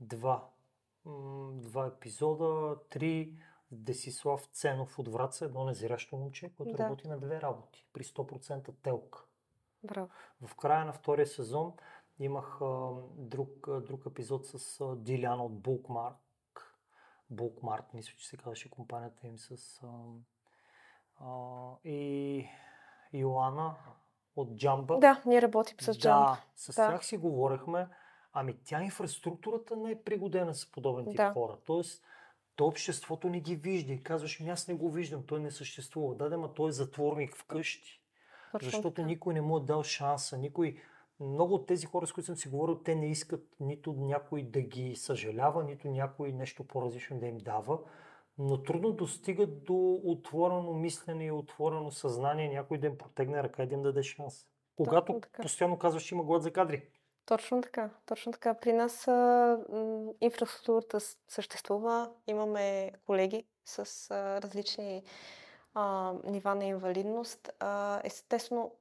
два. 0.00 0.48
М, 1.04 1.50
два 1.52 1.86
епизода, 1.86 2.76
три. 2.90 3.32
Десислав 3.72 4.48
Ценов 4.52 4.98
от 4.98 5.08
Враца, 5.08 5.44
едно 5.44 5.64
незрящо 5.64 6.16
момче, 6.16 6.52
което 6.56 6.76
Да. 6.76 6.84
работи 6.84 7.08
на 7.08 7.18
две 7.18 7.40
работи, 7.40 7.86
при 7.92 8.04
100% 8.04 8.74
телка. 8.82 9.24
Браво. 9.84 10.08
В 10.46 10.54
края 10.54 10.84
на 10.84 10.92
втория 10.92 11.26
сезон 11.26 11.72
имах 12.20 12.60
а, 12.60 12.90
друг, 13.16 13.68
а, 13.68 13.80
друг 13.80 14.06
епизод 14.06 14.46
с 14.46 14.80
а, 14.80 14.96
Диляна 14.96 15.44
от 15.44 15.52
Bulkmark. 15.52 16.14
Bulkmart, 17.32 17.84
мисля, 17.94 18.14
че 18.18 18.28
се 18.28 18.36
казваше 18.36 18.70
компанията 18.70 19.26
им 19.26 19.38
с... 19.38 19.80
А, 19.82 19.88
а, 21.20 21.72
и 21.84 22.46
Йоана 23.12 23.76
от 24.36 24.56
Джамба. 24.56 24.98
Да, 24.98 25.22
ние 25.26 25.42
работим 25.42 25.76
с 25.80 25.98
Джамп. 25.98 26.26
Да, 26.26 26.44
с 26.56 26.74
Да. 26.74 26.90
тях 26.90 27.04
си 27.04 27.16
говорихме. 27.16 27.88
Ами 28.32 28.56
тя 28.64 28.82
инфраструктурата 28.82 29.76
не 29.76 29.90
е 29.90 30.02
пригодена 30.02 30.52
за 30.52 30.66
подобен 30.70 31.04
тип 31.04 31.16
Да. 31.16 31.32
хора. 31.32 31.56
Тоест, 31.66 32.04
то 32.56 32.66
обществото 32.66 33.28
не 33.28 33.40
ги 33.40 33.56
вижда 33.56 33.92
и 33.92 34.02
казваш, 34.02 34.40
ми 34.40 34.50
аз 34.50 34.68
не 34.68 34.74
го 34.74 34.90
виждам, 34.90 35.26
той 35.26 35.40
не 35.40 35.50
съществува. 35.50 36.14
Да, 36.14 36.28
да, 36.28 36.54
той 36.54 36.68
е 36.68 36.72
затворник 36.72 37.36
вкъщи. 37.36 38.02
Точно 38.52 38.66
Защото 38.70 39.02
никой 39.02 39.34
не 39.34 39.40
му 39.40 39.56
е 39.56 39.60
дал 39.60 39.82
шанса. 39.82 40.38
Никой... 40.38 40.82
Много 41.20 41.54
от 41.54 41.66
тези 41.66 41.86
хора, 41.86 42.06
с 42.06 42.12
които 42.12 42.26
съм 42.26 42.36
си 42.36 42.48
говорил, 42.48 42.78
те 42.78 42.94
не 42.94 43.10
искат 43.10 43.46
нито 43.60 43.92
някой 43.92 44.42
да 44.42 44.60
ги 44.60 44.96
съжалява, 44.96 45.64
нито 45.64 45.88
някой 45.88 46.32
нещо 46.32 46.64
по-различно 46.64 47.18
да 47.18 47.26
им 47.26 47.38
дава. 47.38 47.78
Но 48.38 48.62
трудно 48.62 48.92
достигат 48.92 49.64
до 49.64 50.00
отворено 50.04 50.72
мислене 50.72 51.26
и 51.26 51.30
отворено 51.30 51.90
съзнание, 51.90 52.48
някой 52.48 52.78
да 52.78 52.86
им 52.86 52.98
протегне 52.98 53.42
ръка 53.42 53.62
и 53.62 53.66
да 53.66 53.74
им 53.74 53.82
даде 53.82 54.02
шанс. 54.02 54.46
Когато 54.76 55.20
постоянно 55.42 55.78
казваш, 55.78 56.02
че 56.02 56.14
има 56.14 56.24
глад 56.24 56.42
за 56.42 56.52
кадри. 56.52 56.82
Точно 57.26 57.60
така, 57.60 57.90
точно 58.06 58.32
така. 58.32 58.54
При 58.54 58.72
нас 58.72 59.08
а, 59.08 59.58
м, 59.72 60.12
инфраструктурата 60.20 61.00
съществува. 61.28 62.10
Имаме 62.26 62.92
колеги 63.06 63.44
с 63.64 64.10
а, 64.10 64.42
различни 64.42 65.02
а, 65.74 66.14
нива 66.24 66.54
на 66.54 66.64
инвалидност. 66.64 67.50
А, 67.60 68.00
естествено, 68.04 68.72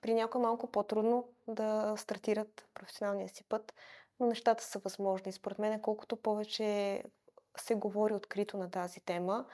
при 0.00 0.14
някой 0.14 0.40
малко 0.40 0.66
по-трудно 0.66 1.28
да 1.54 1.94
стартират 1.96 2.68
професионалния 2.74 3.28
си 3.28 3.44
път, 3.48 3.74
но 4.20 4.26
нещата 4.26 4.64
са 4.64 4.78
възможни. 4.78 5.32
Според 5.32 5.58
мен, 5.58 5.80
колкото 5.80 6.16
повече 6.16 7.02
се 7.58 7.74
говори 7.74 8.14
открито 8.14 8.56
на 8.56 8.70
тази 8.70 9.00
тема, 9.00 9.46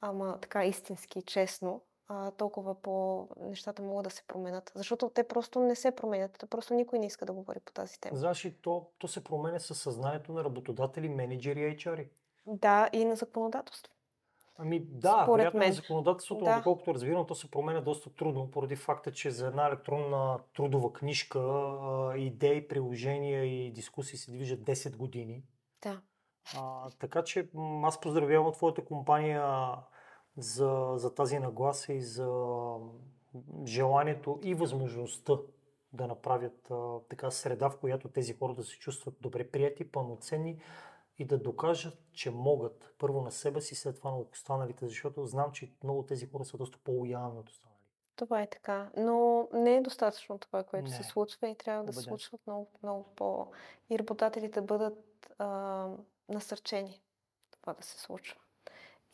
ама 0.00 0.38
така 0.40 0.64
истински, 0.64 1.22
честно, 1.22 1.82
а, 2.08 2.30
толкова 2.30 2.82
по 2.82 3.28
нещата 3.40 3.82
могат 3.82 4.04
да 4.04 4.10
се 4.10 4.22
променят. 4.26 4.72
Защото 4.74 5.08
те 5.08 5.28
просто 5.28 5.60
не 5.60 5.74
се 5.74 5.96
променят. 5.96 6.36
Те 6.38 6.46
просто 6.46 6.74
никой 6.74 6.98
не 6.98 7.06
иска 7.06 7.26
да 7.26 7.32
говори 7.32 7.60
по 7.64 7.72
тази 7.72 8.00
тема. 8.00 8.16
Знаеш 8.16 8.44
ли, 8.44 8.54
то, 8.62 8.90
то 8.98 9.08
се 9.08 9.24
променя 9.24 9.58
със 9.58 9.82
съзнанието 9.82 10.32
на 10.32 10.44
работодатели, 10.44 11.08
менеджери 11.08 11.60
и 11.60 11.76
HR. 11.76 12.08
Да, 12.46 12.88
и 12.92 13.04
на 13.04 13.16
законодателство. 13.16 13.95
Ами 14.58 14.80
да, 14.80 15.22
Според 15.22 15.26
вероятно 15.28 15.60
на 15.60 15.66
мен. 15.66 15.72
законодателството, 15.72 16.44
Да. 16.44 16.56
доколкото 16.56 16.94
разбирам, 16.94 17.26
то 17.26 17.34
се 17.34 17.50
променя 17.50 17.80
доста 17.80 18.10
трудно, 18.14 18.50
поради 18.50 18.76
факта, 18.76 19.12
че 19.12 19.30
за 19.30 19.46
една 19.46 19.66
електронна 19.66 20.38
трудова 20.56 20.92
книжка 20.92 21.40
идеи, 22.16 22.68
приложения 22.68 23.44
и 23.44 23.72
дискусии 23.72 24.18
се 24.18 24.30
движат 24.30 24.60
10 24.60 24.96
години. 24.96 25.42
Да. 25.82 26.00
А, 26.56 26.90
така 26.90 27.24
че 27.24 27.48
аз 27.82 28.00
поздравявам 28.00 28.52
твоята 28.52 28.84
компания 28.84 29.74
за, 30.36 30.92
за 30.96 31.14
тази 31.14 31.38
нагласа 31.38 31.92
и 31.92 32.00
за 32.00 32.28
желанието 33.66 34.40
и 34.42 34.54
възможността 34.54 35.32
да 35.92 36.06
направят 36.06 36.70
а, 36.70 36.98
така 37.08 37.30
среда, 37.30 37.70
в 37.70 37.78
която 37.78 38.08
тези 38.08 38.34
хора 38.34 38.54
да 38.54 38.64
се 38.64 38.78
чувстват 38.78 39.14
добре 39.20 39.50
прияти, 39.50 39.90
пълноценни 39.90 40.58
и 41.18 41.24
да 41.24 41.38
докажат, 41.38 41.98
че 42.12 42.30
могат 42.30 42.94
първо 42.98 43.20
на 43.20 43.32
себе 43.32 43.60
си, 43.60 43.74
след 43.74 43.98
това 43.98 44.10
на 44.10 44.18
останалите, 44.18 44.86
защото 44.86 45.26
знам, 45.26 45.52
че 45.52 45.72
много 45.84 46.02
тези 46.02 46.26
хора 46.26 46.44
са 46.44 46.56
доста 46.56 46.78
по-лоялни 46.84 47.38
от 47.38 47.48
останалите. 47.48 47.76
Това 48.16 48.42
е 48.42 48.46
така. 48.46 48.90
Но 48.96 49.48
не 49.52 49.76
е 49.76 49.80
достатъчно 49.80 50.38
това, 50.38 50.62
което 50.62 50.88
Не. 50.88 50.96
се 50.96 51.02
случва 51.02 51.48
и 51.48 51.54
трябва 51.54 51.84
да 51.84 51.92
се 51.92 52.00
случват 52.00 52.40
много, 52.46 52.68
много 52.82 53.04
по... 53.16 53.46
И 53.90 53.98
работодателите 53.98 54.60
бъдат 54.60 55.30
а, 55.38 55.88
насърчени 56.28 57.02
това 57.66 57.74
да 57.74 57.82
се 57.82 58.00
случва. 58.00 58.38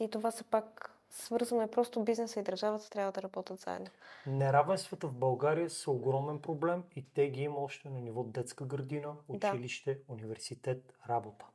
И 0.00 0.10
това 0.10 0.30
са 0.30 0.44
пак 0.44 0.98
свързано 1.10 1.62
е 1.62 1.70
просто 1.70 2.04
бизнеса 2.04 2.40
и 2.40 2.42
държавата 2.42 2.90
трябва 2.90 3.12
да 3.12 3.22
работят 3.22 3.60
заедно. 3.60 3.90
Неравенствата 4.26 5.06
в 5.08 5.12
България 5.12 5.70
са 5.70 5.90
огромен 5.90 6.42
проблем 6.42 6.84
и 6.96 7.04
те 7.14 7.28
ги 7.28 7.42
има 7.42 7.58
още 7.58 7.90
на 7.90 8.00
ниво 8.00 8.24
детска 8.24 8.64
градина, 8.64 9.14
Да. 9.28 9.48
училище, 9.48 9.98
университет, 10.08 10.94
работа. 11.08 11.46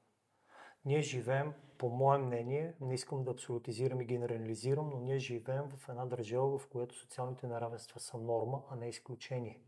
Ние 0.88 1.02
живеем, 1.02 1.54
по 1.78 1.90
мое 1.90 2.18
мнение, 2.18 2.74
не 2.82 2.94
искам 2.94 3.24
да 3.24 3.32
абсолютизирам 3.32 4.02
и 4.02 4.06
генерализирам, 4.06 4.90
но 4.90 5.00
ние 5.00 5.18
живеем 5.18 5.64
в 5.78 5.90
една 5.90 6.06
държава, 6.06 6.58
в 6.58 6.68
която 6.68 6.96
социалните 6.96 7.48
неравенства 7.48 8.00
са 8.00 8.18
норма, 8.18 8.62
а 8.72 8.76
не 8.76 8.90
изключение. 8.90 9.60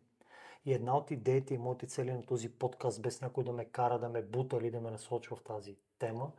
И 0.65 0.73
една 0.73 0.97
от 0.97 1.11
идеите 1.11 1.53
и 1.53 1.57
моите 1.57 1.87
цели 1.87 2.11
на 2.11 2.25
този 2.25 2.49
подкаст, 2.49 3.01
без 3.01 3.21
някой 3.21 3.43
да 3.43 3.51
ме 3.51 3.65
кара, 3.65 3.99
да 3.99 4.09
ме 4.09 4.21
бута 4.21 4.57
или 4.57 4.71
да 4.71 4.81
ме 4.81 4.91
насочва 4.91 5.35
в 5.35 5.43
тази 5.43 5.75
тема, 5.99 6.31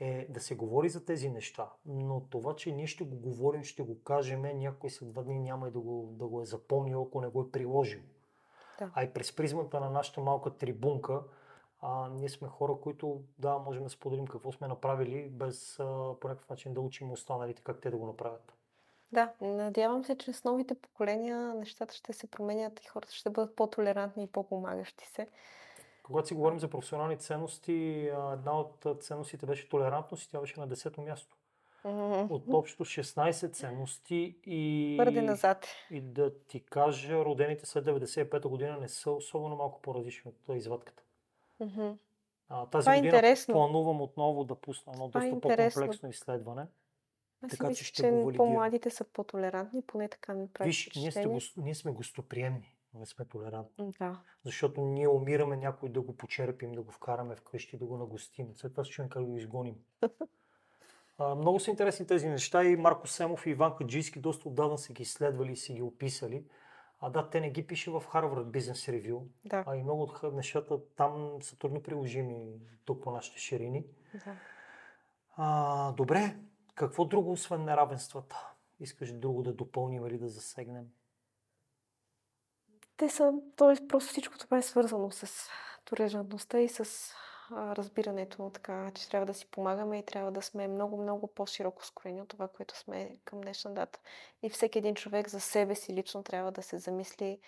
е 0.00 0.26
да 0.30 0.40
се 0.40 0.54
говори 0.54 0.88
за 0.88 1.04
тези 1.04 1.28
неща. 1.28 1.70
Но 1.86 2.20
това, 2.20 2.56
че 2.56 2.72
ние 2.72 2.86
ще 2.86 3.04
го 3.04 3.16
говорим, 3.16 3.64
ще 3.64 3.82
го 3.82 4.02
кажем, 4.02 4.42
някой 4.42 4.90
след 4.90 5.12
два 5.12 5.22
дни 5.22 5.38
няма 5.38 5.68
и 5.68 5.70
да 5.70 5.80
го, 5.80 6.14
да 6.18 6.26
го 6.26 6.42
е 6.42 6.46
запомнил, 6.46 7.02
ако 7.02 7.20
не 7.20 7.28
го 7.28 7.42
е 7.42 7.50
приложил. 7.50 8.00
Да. 8.78 8.90
А 8.94 9.04
и 9.04 9.12
през 9.12 9.36
призмата 9.36 9.80
на 9.80 9.90
нашата 9.90 10.20
малка 10.20 10.56
трибунка, 10.56 11.22
а, 11.80 12.08
ние 12.08 12.28
сме 12.28 12.48
хора, 12.48 12.74
които, 12.82 13.20
да, 13.38 13.58
можем 13.58 13.84
да 13.84 13.90
споделим 13.90 14.26
какво 14.26 14.52
сме 14.52 14.68
направили, 14.68 15.28
без 15.28 15.80
а, 15.80 15.84
по 16.20 16.28
някакъв 16.28 16.50
начин 16.50 16.74
да 16.74 16.80
учим 16.80 17.12
останалите 17.12 17.62
как 17.62 17.80
те 17.80 17.90
да 17.90 17.96
го 17.96 18.06
направят. 18.06 18.52
Да, 19.12 19.32
надявам 19.40 20.04
се, 20.04 20.18
че 20.18 20.32
с 20.32 20.44
новите 20.44 20.74
поколения 20.74 21.54
нещата 21.54 21.94
ще 21.94 22.12
се 22.12 22.30
променят 22.30 22.80
и 22.80 22.86
хората 22.86 23.12
ще 23.12 23.30
бъдат 23.30 23.56
по-толерантни 23.56 24.24
и 24.24 24.26
по-помагащи 24.26 25.06
се. 25.06 25.28
Когато 26.02 26.28
си 26.28 26.34
говорим 26.34 26.58
за 26.58 26.70
професионални 26.70 27.16
ценности, 27.16 28.06
една 28.32 28.60
от 28.60 28.86
ценностите 29.00 29.46
беше 29.46 29.68
толерантност 29.68 30.24
и 30.24 30.30
тя 30.30 30.40
беше 30.40 30.60
на 30.60 30.68
10-то 30.68 31.00
място. 31.00 31.36
От 32.30 32.42
общо 32.52 32.84
16 32.84 33.52
ценности 33.52 34.36
и... 34.46 34.96
Твърде 34.98 35.22
назад. 35.22 35.66
И 35.90 36.00
да 36.00 36.38
ти 36.38 36.60
кажа, 36.60 37.24
родените 37.24 37.66
след 37.66 37.84
95-та 37.84 38.48
година 38.48 38.78
не 38.80 38.88
са 38.88 39.10
особено 39.10 39.56
малко 39.56 39.82
по-различни 39.82 40.30
от 40.30 40.56
извадката. 40.56 41.02
А, 42.48 42.66
тази 42.66 42.84
Това 42.84 42.94
е 42.94 42.98
година 42.98 43.16
интересно. 43.16 43.52
планувам 43.52 44.00
отново 44.00 44.44
да 44.44 44.54
пусна 44.54 44.92
едно 44.92 45.08
Това 45.08 45.20
е 45.20 45.30
доста 45.30 45.34
интересно. 45.34 45.80
по-комплексно 45.80 46.08
изследване. 46.08 46.66
Аз 47.42 47.50
Така 47.50 47.64
че 47.64 47.68
мисля, 47.68 47.84
ще 47.84 48.02
че 48.02 48.10
го 48.10 48.32
по-младите 48.32 48.90
са 48.90 49.04
по-толерантни, 49.04 49.82
поне 49.82 50.08
така 50.08 50.34
ми 50.34 50.48
прави 50.52 50.68
Виж, 50.68 50.90
ние, 50.96 51.10
сте, 51.10 51.38
ние 51.56 51.74
сме 51.74 51.92
гостоприемни, 51.92 52.76
не 52.94 53.06
сме 53.06 53.24
толерантни. 53.24 53.92
Да. 53.98 54.20
Защото 54.44 54.80
ние 54.80 55.08
умираме 55.08 55.56
някой 55.56 55.88
да 55.88 56.00
го 56.00 56.16
почерпим, 56.16 56.72
да 56.72 56.82
го 56.82 56.92
вкараме 56.92 57.36
вкъщи, 57.36 57.78
да 57.78 57.86
го 57.86 57.96
нагостим. 57.96 58.54
След 58.54 58.72
това 58.72 58.84
ще 58.84 58.92
чуем 58.92 59.08
как 59.08 59.24
го 59.24 59.36
изгоним. 59.36 59.76
А, 61.20 61.34
много 61.34 61.60
са 61.60 61.70
интересни 61.70 62.06
тези 62.06 62.28
неща 62.28 62.64
и 62.64 62.76
Марко 62.76 63.06
Семов 63.08 63.46
и 63.46 63.50
Иван 63.50 63.76
Каджийски 63.76 64.20
доста 64.20 64.48
отдавна 64.48 64.78
са 64.78 64.92
ги 64.92 65.02
изследвали 65.02 65.52
и 65.52 65.56
са 65.56 65.72
ги 65.72 65.82
описали. 65.82 66.44
А 67.00 67.10
да, 67.10 67.30
те 67.30 67.40
не 67.40 67.50
ги 67.50 67.66
пише 67.66 67.90
в 67.90 68.00
Harvard 68.00 68.44
Business 68.58 68.92
Review, 68.92 69.22
Да. 69.44 69.64
а 69.66 69.76
и 69.76 69.82
много 69.82 70.02
от 70.02 70.34
нещата 70.34 70.80
там 70.96 71.38
са 71.42 71.58
трудно 71.58 71.82
приложими 71.82 72.60
тук 72.84 73.02
по 73.02 73.10
нашите 73.10 73.38
ширини. 73.40 73.84
да. 74.24 74.36
А, 75.36 75.92
добре, 75.92 76.36
какво 76.74 77.04
друго 77.04 77.32
освен 77.32 77.64
неравенствата? 77.64 78.48
Искаш 78.80 79.12
друго 79.12 79.42
да 79.42 79.52
допълним 79.52 80.06
или 80.06 80.18
да 80.18 80.28
засегнем? 80.28 80.84
Те 82.96 83.08
са, 83.08 83.32
т.е. 83.56 83.88
просто 83.88 84.10
всичко 84.10 84.38
това 84.38 84.58
е 84.58 84.62
свързано 84.62 85.10
с 85.10 85.48
толерантността 85.84 86.60
и 86.60 86.68
с 86.68 86.84
разбирането, 87.52 88.50
така, 88.54 88.90
че 88.94 89.08
трябва 89.08 89.26
да 89.26 89.34
си 89.34 89.46
помагаме 89.46 89.98
и 89.98 90.04
трябва 90.04 90.32
да 90.32 90.42
сме 90.42 90.68
много, 90.68 91.02
много 91.02 91.26
по-широко 91.26 91.86
скроени 91.86 92.22
от 92.22 92.28
това, 92.28 92.48
което 92.48 92.78
сме 92.78 93.16
към 93.24 93.40
днешна 93.40 93.74
дата. 93.74 94.00
И 94.42 94.50
всеки 94.50 94.78
един 94.78 94.94
човек 94.94 95.28
за 95.28 95.40
себе 95.40 95.74
си 95.74 95.94
лично 95.94 96.22
трябва 96.22 96.52
да 96.52 96.62
се 96.62 96.78
замисли 96.78 97.40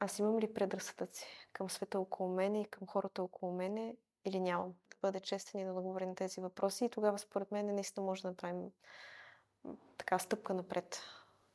аз 0.00 0.18
имам 0.18 0.38
ли 0.38 0.54
предразсъдъци 0.54 1.26
към 1.52 1.70
света 1.70 2.00
около 2.00 2.28
мене 2.28 2.60
и 2.60 2.64
към 2.64 2.86
хората 2.86 3.22
около 3.22 3.52
мене 3.52 3.96
или 4.24 4.40
нямам. 4.40 4.74
Да 4.90 4.96
бъде 5.02 5.20
честен 5.20 5.60
и 5.60 5.64
да 5.64 5.72
отговори 5.72 6.06
на 6.06 6.14
тези 6.14 6.40
въпроси. 6.40 6.84
И 6.84 6.90
тогава, 6.90 7.18
според 7.18 7.50
мен, 7.50 7.74
наистина 7.74 8.06
може 8.06 8.22
да 8.22 8.28
направим 8.28 8.70
така 9.98 10.18
стъпка 10.18 10.54
напред 10.54 11.02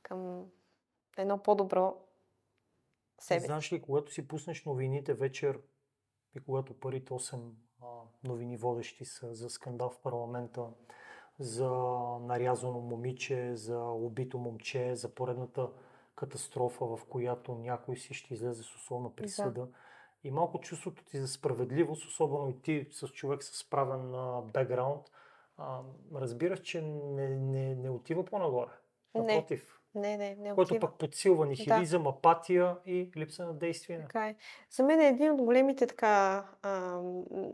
към 0.03 0.45
едно 1.17 1.43
по-добро 1.43 1.97
себе. 3.19 3.45
Знаеш 3.45 3.71
ли, 3.71 3.81
когато 3.81 4.11
си 4.11 4.27
пуснеш 4.27 4.65
новините 4.65 5.13
вечер 5.13 5.59
и 6.35 6.39
когато 6.39 6.79
първите 6.79 7.13
8 7.13 7.39
а, 7.81 7.85
новини 8.23 8.57
водещи 8.57 9.05
са 9.05 9.33
за 9.33 9.49
скандал 9.49 9.89
в 9.89 9.99
парламента, 9.99 10.67
за 11.39 11.69
нарязано 12.21 12.79
момиче, 12.79 13.55
за 13.55 13.79
убито 13.79 14.37
момче, 14.37 14.95
за 14.95 15.15
поредната 15.15 15.69
катастрофа, 16.15 16.85
в 16.85 16.99
която 17.09 17.55
някой 17.55 17.97
си 17.97 18.13
ще 18.13 18.33
излезе 18.33 18.63
с 18.63 18.75
условна 18.75 19.15
присъда. 19.15 19.61
Да. 19.61 19.67
И 20.23 20.31
малко 20.31 20.59
чувството 20.59 21.03
ти 21.05 21.17
за 21.17 21.27
справедливост, 21.27 22.05
особено 22.05 22.49
и 22.49 22.61
ти 22.61 22.87
с 22.91 23.07
човек 23.07 23.43
с 23.43 23.69
правен 23.69 24.11
бекграунд, 24.53 25.03
разбираш, 26.15 26.61
че 26.61 26.81
не, 26.81 27.29
не, 27.29 27.75
не 27.75 27.89
отива 27.89 28.25
по-нагоре. 28.25 28.71
Напротив. 29.15 29.79
Не, 29.95 30.17
не, 30.17 30.35
не 30.35 30.55
Което 30.55 30.79
пък 30.79 30.93
подсилва 30.93 31.45
нихилизъм, 31.45 32.03
да. 32.03 32.09
апатия 32.09 32.77
и 32.85 33.11
липса 33.17 33.45
на 33.45 33.53
действие. 33.53 33.99
Така 33.99 34.27
е. 34.27 34.35
За 34.71 34.83
мен 34.83 34.99
е 34.99 35.07
един 35.07 35.31
от 35.31 35.41
големите 35.41 35.87
така, 35.87 36.45
а, 36.61 36.99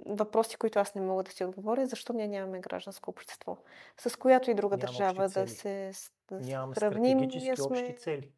въпроси, 0.05 0.57
които 0.57 0.79
аз 0.79 0.95
не 0.95 1.01
мога 1.01 1.23
да 1.23 1.31
си 1.31 1.45
отговоря, 1.45 1.87
защо 1.87 2.13
ние 2.13 2.27
нямаме 2.27 2.59
гражданско 2.59 3.09
общество, 3.09 3.57
с 3.97 4.19
която 4.19 4.51
и 4.51 4.53
друга 4.53 4.77
Няма 4.77 4.87
държава 4.87 5.29
да 5.29 5.47
се 5.47 5.91
да 6.27 6.39
Нямаме 6.39 6.75
сравним. 6.75 7.19
стратегически 7.19 7.61
сме... 7.61 7.65
общи 7.65 7.97
цели. 7.97 8.31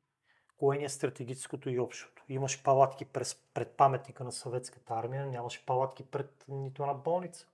Кое 0.58 0.78
ни 0.78 0.84
е 0.84 0.90
стратегическото 0.90 1.70
и 1.70 1.80
общото? 1.80 2.24
Имаш 2.30 2.64
палатки 2.64 3.06
през, 3.06 3.36
пред 3.54 3.70
паметника 3.70 4.24
на 4.24 4.32
съветската 4.32 4.94
армия, 4.94 5.26
нямаш 5.26 5.66
палатки 5.66 6.04
пред 6.04 6.46
нито 6.48 6.84
една 6.84 6.94
болница. 6.94 7.48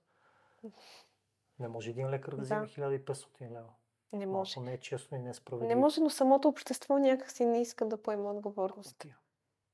Не 1.58 1.68
може 1.68 1.90
един 1.90 2.10
лекар 2.10 2.34
да 2.34 2.42
взима 2.42 2.60
да. 2.60 2.66
1500 2.66 3.50
лева. 3.50 3.68
Не 4.12 4.26
може. 4.26 4.60
Малко 4.60 4.70
не 4.70 4.74
е 4.74 4.78
честно 4.78 5.16
и 5.16 5.20
не 5.20 5.30
е 5.30 5.34
справедливо. 5.34 5.68
Не 5.68 5.80
може, 5.80 6.00
но 6.00 6.10
самото 6.10 6.48
общество 6.48 6.98
някакси 6.98 7.44
не 7.44 7.60
иска 7.60 7.88
да 7.88 8.02
поема 8.02 8.30
отговорност. 8.30 9.06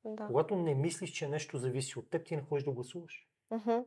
Да. 0.05 0.27
Когато 0.27 0.57
не 0.57 0.75
мислиш, 0.75 1.11
че 1.11 1.29
нещо 1.29 1.59
зависи 1.59 1.99
от 1.99 2.11
теб, 2.11 2.27
ти 2.27 2.37
не 2.37 2.43
ходиш 2.43 2.65
да 2.65 2.71
гласуваш. 2.71 3.29
Uh-huh. 3.53 3.85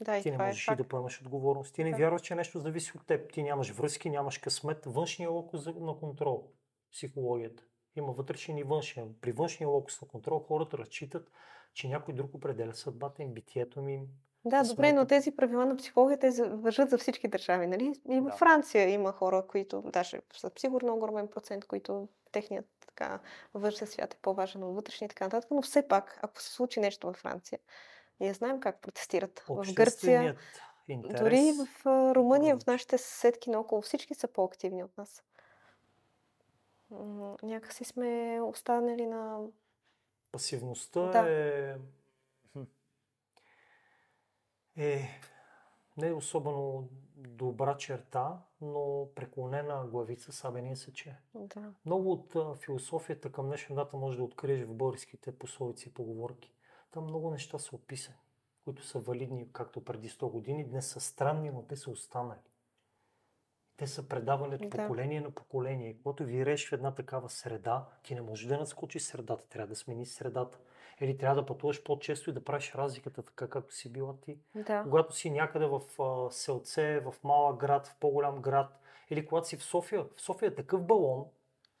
Да, 0.00 0.22
ти 0.22 0.30
не 0.30 0.34
е 0.34 0.38
можеш 0.38 0.68
е 0.68 0.72
и 0.72 0.76
да 0.76 0.88
поемаш 0.88 1.20
отговорност. 1.22 1.74
Ти 1.74 1.84
не 1.84 1.90
да. 1.90 1.96
вярваш, 1.96 2.22
че 2.22 2.34
нещо 2.34 2.58
зависи 2.58 2.92
от 2.96 3.06
теб. 3.06 3.32
Ти 3.32 3.42
нямаш 3.42 3.70
връзки, 3.70 4.10
нямаш 4.10 4.38
късмет. 4.38 4.84
Външния 4.86 5.30
локус 5.30 5.66
на 5.66 5.98
контрол. 5.98 6.50
Психологията. 6.92 7.64
Има 7.96 8.12
вътрешен 8.12 8.58
и 8.58 8.62
външен. 8.62 9.14
При 9.20 9.32
външния 9.32 9.68
локус 9.68 10.02
на 10.02 10.08
контрол 10.08 10.38
хората 10.38 10.78
разчитат, 10.78 11.30
че 11.74 11.88
някой 11.88 12.14
друг 12.14 12.34
определя 12.34 12.74
съдбата 12.74 13.22
им, 13.22 13.34
битието 13.34 13.88
им, 13.88 14.06
да, 14.44 14.62
добре, 14.62 14.92
но 14.92 15.06
тези 15.06 15.36
правила 15.36 15.66
на 15.66 15.76
психологията 15.76 16.48
въжат 16.48 16.90
за 16.90 16.98
всички 16.98 17.28
държави, 17.28 17.66
нали? 17.66 17.94
И 18.08 18.20
в 18.20 18.24
да. 18.24 18.30
Франция 18.30 18.90
има 18.90 19.12
хора, 19.12 19.44
които, 19.48 19.82
даже 19.82 20.20
са 20.32 20.50
сигурно 20.58 20.94
огромен 20.94 21.28
процент, 21.28 21.64
които 21.64 22.08
техният 22.32 22.66
така, 22.86 23.20
външен 23.54 23.86
свят 23.86 24.14
е 24.14 24.18
по-важен 24.22 24.62
от 24.62 24.74
вътрешния 24.74 25.06
и 25.06 25.08
така 25.08 25.24
нататък, 25.24 25.50
но 25.50 25.62
все 25.62 25.88
пак, 25.88 26.18
ако 26.22 26.42
се 26.42 26.52
случи 26.52 26.80
нещо 26.80 27.06
във 27.06 27.16
Франция, 27.16 27.58
ние 28.20 28.34
знаем 28.34 28.60
как 28.60 28.80
протестират. 28.80 29.44
В 29.48 29.74
Гърция, 29.74 30.36
интерес... 30.88 31.20
дори 31.20 31.52
в 31.52 31.86
Румъния, 32.14 32.58
в 32.58 32.66
нашите 32.66 32.98
съседки 32.98 33.50
наоколо, 33.50 33.82
всички 33.82 34.14
са 34.14 34.28
по-активни 34.28 34.84
от 34.84 34.98
нас. 34.98 35.22
Някакси 37.42 37.84
сме 37.84 38.40
останали 38.42 39.06
на... 39.06 39.38
Пасивността 40.32 41.00
да. 41.00 41.30
е 41.30 41.74
е 44.76 45.08
не 45.96 46.08
е 46.08 46.12
особено 46.12 46.88
добра 47.16 47.76
черта, 47.76 48.42
но 48.60 49.08
преклонена 49.14 49.86
главица 49.86 50.32
сабения 50.32 50.76
сече. 50.76 51.16
Да. 51.34 51.72
Много 51.86 52.12
от 52.12 52.58
философията 52.58 53.32
към 53.32 53.46
днешна 53.46 53.76
дата 53.76 53.96
може 53.96 54.16
да 54.16 54.24
откриеш 54.24 54.66
в 54.66 54.74
българските 54.74 55.38
пословици 55.38 55.88
и 55.88 55.92
поговорки. 55.92 56.52
Там 56.90 57.04
много 57.04 57.30
неща 57.30 57.58
са 57.58 57.76
описани, 57.76 58.18
които 58.64 58.86
са 58.86 58.98
валидни 58.98 59.52
както 59.52 59.84
преди 59.84 60.08
100 60.08 60.30
години, 60.30 60.64
днес 60.64 60.86
са 60.86 61.00
странни, 61.00 61.50
но 61.50 61.62
те 61.62 61.76
са 61.76 61.90
останали. 61.90 62.38
Те 63.76 63.86
са 63.86 64.08
предавани 64.08 64.54
от 64.54 64.60
да. 64.60 64.70
поколение 64.70 65.20
на 65.20 65.30
поколение. 65.30 65.96
Когато 66.02 66.24
виреш 66.24 66.68
в 66.68 66.72
една 66.72 66.94
такава 66.94 67.30
среда, 67.30 67.88
ти 68.02 68.14
не 68.14 68.20
можеш 68.20 68.46
да 68.46 68.58
наскочиш 68.58 69.02
средата, 69.02 69.48
трябва 69.48 69.66
да 69.66 69.76
смени 69.76 70.06
средата. 70.06 70.58
Или 71.00 71.18
трябва 71.18 71.40
да 71.40 71.46
пътуваш 71.46 71.82
по-често 71.82 72.30
и 72.30 72.32
да 72.32 72.44
правиш 72.44 72.74
разликата 72.74 73.22
така, 73.22 73.48
както 73.48 73.74
си 73.74 73.92
била 73.92 74.14
ти. 74.20 74.38
Да. 74.54 74.82
Когато 74.82 75.16
си 75.16 75.30
някъде 75.30 75.66
в 75.66 76.02
а, 76.02 76.30
селце, 76.30 77.00
в 77.00 77.14
малък 77.24 77.60
град, 77.60 77.86
в 77.86 77.96
по-голям 78.00 78.42
град, 78.42 78.80
или 79.10 79.26
когато 79.26 79.48
си 79.48 79.56
в 79.56 79.64
София. 79.64 80.04
В 80.16 80.20
София 80.20 80.48
е 80.48 80.54
такъв 80.54 80.82
балон. 80.82 81.24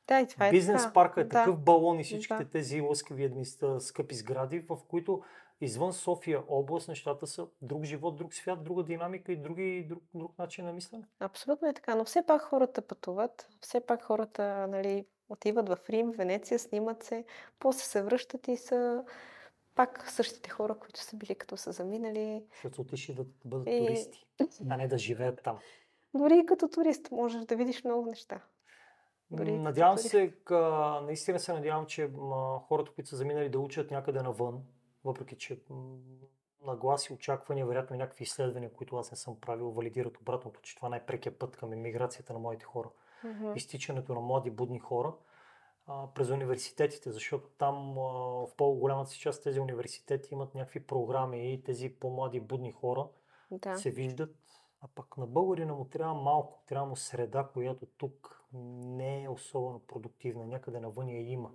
Да, 0.08 0.20
и 0.20 0.26
това 0.26 0.46
е 0.46 0.50
Бизнес 0.50 0.82
така. 0.82 0.92
парка 0.92 1.20
е 1.20 1.24
да. 1.24 1.30
такъв 1.30 1.58
балон 1.58 2.00
и 2.00 2.04
всичките 2.04 2.44
да. 2.44 2.50
тези 2.50 2.80
лъскави 2.80 3.24
администра, 3.24 3.80
скъпи 3.80 4.14
сгради, 4.14 4.60
в 4.60 4.78
които 4.88 5.22
извън 5.60 5.92
София 5.92 6.42
област 6.48 6.88
нещата 6.88 7.26
са 7.26 7.46
друг 7.62 7.84
живот, 7.84 8.16
друг 8.16 8.34
свят, 8.34 8.64
друга 8.64 8.82
динамика 8.82 9.32
и 9.32 9.36
други, 9.36 9.86
друг, 9.88 10.02
друг 10.14 10.38
начин 10.38 10.64
на 10.64 10.72
мислене. 10.72 11.04
Абсолютно 11.20 11.68
е 11.68 11.74
така, 11.74 11.94
но 11.94 12.04
все 12.04 12.26
пак 12.26 12.42
хората 12.42 12.82
пътуват, 12.82 13.48
все 13.60 13.86
пак 13.86 14.02
хората 14.02 14.66
нали, 14.66 15.06
отиват 15.28 15.68
в 15.68 15.78
Рим, 15.90 16.10
Венеция, 16.10 16.58
снимат 16.58 17.02
се, 17.02 17.24
после 17.58 17.80
се 17.80 18.02
връщат 18.02 18.48
и 18.48 18.56
са 18.56 19.04
пак 19.74 20.10
същите 20.10 20.50
хора, 20.50 20.78
които 20.78 21.00
са 21.00 21.16
били 21.16 21.34
като 21.34 21.56
са 21.56 21.72
заминали. 21.72 22.44
Защото 22.50 22.80
отишли 22.80 23.14
да 23.14 23.24
бъдат 23.44 23.68
и... 23.68 23.78
туристи, 23.78 24.26
а 24.70 24.76
не 24.76 24.88
да 24.88 24.98
живеят 24.98 25.40
там. 25.44 25.58
Дори 26.14 26.38
и 26.38 26.46
като 26.46 26.68
турист 26.68 27.10
можеш 27.10 27.44
да 27.44 27.56
видиш 27.56 27.84
много 27.84 28.06
неща. 28.06 28.40
Дори 29.30 29.58
надявам 29.58 29.98
се, 29.98 30.34
къ... 30.44 30.58
наистина 31.04 31.38
се 31.38 31.52
надявам, 31.52 31.86
че 31.86 32.10
хората, 32.68 32.92
които 32.94 33.10
са 33.10 33.16
заминали 33.16 33.48
да 33.48 33.58
учат 33.58 33.90
някъде 33.90 34.22
навън, 34.22 34.62
въпреки 35.04 35.36
че 35.38 35.60
нагласи, 36.66 37.12
очаквания, 37.12 37.66
вероятно 37.66 37.96
и 37.96 37.98
някакви 37.98 38.22
изследвания, 38.22 38.72
които 38.72 38.96
аз 38.96 39.10
не 39.10 39.16
съм 39.16 39.40
правил, 39.40 39.70
валидират 39.70 40.18
обратното, 40.18 40.60
че 40.62 40.76
това 40.76 40.88
най-прекия 40.88 41.38
път 41.38 41.56
към 41.56 41.72
емиграцията 41.72 42.32
на 42.32 42.38
моите 42.38 42.64
хора 42.64 42.90
mm-hmm. 43.24 43.56
изтичането 43.56 44.14
на 44.14 44.20
млади 44.20 44.50
будни 44.50 44.78
хора 44.78 45.12
а, 45.86 46.06
през 46.14 46.30
университетите, 46.30 47.10
защото 47.10 47.48
там 47.58 47.98
а, 47.98 48.02
в 48.46 48.48
по-голямата 48.56 49.10
си 49.10 49.20
част 49.20 49.42
тези 49.42 49.60
университети 49.60 50.34
имат 50.34 50.54
някакви 50.54 50.80
програми 50.80 51.52
и 51.52 51.62
тези 51.62 51.88
по-млади 51.88 52.40
будни 52.40 52.72
хора 52.72 53.08
да. 53.50 53.76
се 53.76 53.90
виждат. 53.90 54.36
А 54.80 54.88
пък 54.94 55.16
на 55.16 55.26
българина 55.26 55.74
му 55.74 55.84
трябва 55.84 56.14
малко, 56.14 56.62
трябва 56.66 56.88
му 56.88 56.96
среда, 56.96 57.48
която 57.52 57.86
тук 57.86 58.44
не 58.52 59.24
е 59.24 59.28
особено 59.28 59.78
продуктивна. 59.78 60.46
Някъде 60.46 60.80
навън 60.80 61.08
я 61.08 61.30
има. 61.30 61.50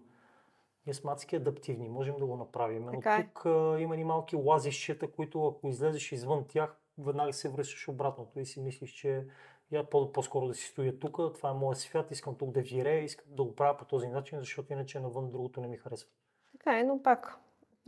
Ние 0.86 0.94
сме 0.94 1.12
адски 1.12 1.36
адаптивни, 1.36 1.90
можем 1.90 2.18
да 2.18 2.26
го 2.26 2.38
направим. 2.38 2.86
Но 2.86 2.92
така 2.92 3.16
е. 3.16 3.24
тук 3.24 3.46
а, 3.46 3.78
има 3.80 3.98
ни 3.98 4.04
малки 4.04 4.36
лазищета, 4.36 5.12
които 5.12 5.48
ако 5.48 5.68
излезеш 5.68 6.12
извън 6.12 6.46
тях, 6.48 6.80
веднага 6.98 7.34
се 7.34 7.50
връщаш 7.50 7.88
обратното 7.88 8.40
и 8.40 8.46
си 8.46 8.62
мислиш, 8.62 8.92
че 8.92 9.28
я 9.72 9.90
по-скоро 9.90 10.48
да 10.48 10.54
си 10.54 10.68
стоя 10.68 11.00
тук, 11.00 11.16
това 11.36 11.50
е 11.50 11.54
моят 11.54 11.78
свят, 11.78 12.12
искам 12.12 12.36
тук 12.36 12.52
да 12.52 12.62
вирея, 12.62 13.04
искам 13.04 13.26
да 13.36 13.44
го 13.44 13.56
правя 13.56 13.78
по 13.78 13.86
този 13.86 14.08
начин, 14.08 14.40
защото 14.40 14.74
иначе 14.74 15.00
навън 15.00 15.30
другото 15.30 15.62
не 15.62 15.68
ми 15.68 15.78
харесва. 15.78 16.10
Така 16.52 16.80
е, 16.80 16.84
но 16.84 17.04
пак 17.04 17.40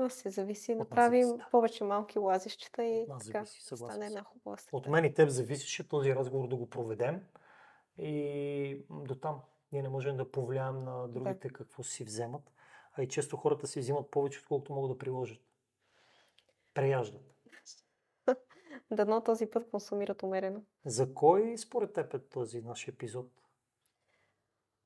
нас 0.02 0.14
се 0.14 0.30
зависи 0.30 0.76
да 0.76 0.90
правим 0.90 1.28
зависи, 1.28 1.38
да. 1.38 1.48
повече 1.52 1.84
малки 1.84 2.20
лазищета 2.20 2.84
и 2.84 3.06
така 3.08 3.46
зависи, 3.46 3.76
стане 3.76 4.06
една 4.06 4.24
хубава 4.24 4.58
От 4.72 4.88
мен 4.88 5.06
и 5.06 5.14
теб 5.14 5.30
зависеше 5.30 5.90
този 5.90 6.16
разговор 6.16 6.48
да 6.48 6.56
го 6.56 6.70
проведем 6.70 7.22
и 7.98 8.86
до 8.90 9.16
там. 9.16 9.42
Ние 9.72 9.82
не 9.82 9.90
можем 9.90 10.18
да 10.18 10.32
повлияем 10.32 10.84
на 10.84 11.08
другите 11.08 11.48
да. 11.48 11.54
какво 11.54 11.84
си 11.84 12.04
вземат, 12.04 12.52
а 12.94 13.04
и 13.04 13.08
често 13.08 13.38
хората 13.38 13.68
си 13.68 13.80
взимат 13.80 14.12
повече, 14.12 14.40
отколкото 14.40 14.74
могат 14.74 14.92
да 14.92 14.98
приложат. 14.98 15.40
Преяждат. 16.74 17.31
Дано 18.92 19.22
този 19.22 19.46
път 19.46 19.70
консумират 19.70 20.24
умерено. 20.24 20.62
За 20.86 21.14
кой 21.14 21.58
според 21.58 21.94
теб 21.94 22.14
е 22.14 22.20
този 22.20 22.62
наш 22.62 22.88
епизод? 22.88 23.32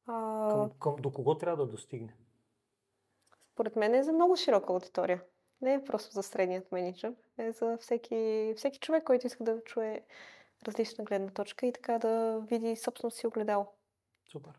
А... 0.05 0.49
Към, 0.51 0.71
към, 0.79 0.95
до 0.95 1.11
кого 1.11 1.37
трябва 1.37 1.65
да 1.65 1.71
достигне? 1.71 2.15
Според 3.53 3.75
мен 3.75 3.95
е 3.95 4.03
за 4.03 4.13
много 4.13 4.35
широка 4.35 4.73
аудитория. 4.73 5.23
Не 5.61 5.73
е 5.73 5.83
просто 5.83 6.13
за 6.13 6.23
средният 6.23 6.71
менеджер. 6.71 7.13
Е 7.37 7.51
за 7.51 7.77
всеки, 7.77 8.53
всеки 8.57 8.79
човек, 8.79 9.03
който 9.03 9.27
иска 9.27 9.43
да 9.43 9.61
чуе 9.63 10.05
различна 10.67 11.03
гледна 11.03 11.29
точка 11.29 11.65
и 11.65 11.73
така 11.73 11.99
да 11.99 12.39
види 12.39 12.75
собствено 12.75 13.11
си 13.11 13.27
огледало. 13.27 13.67
Супер. 14.31 14.53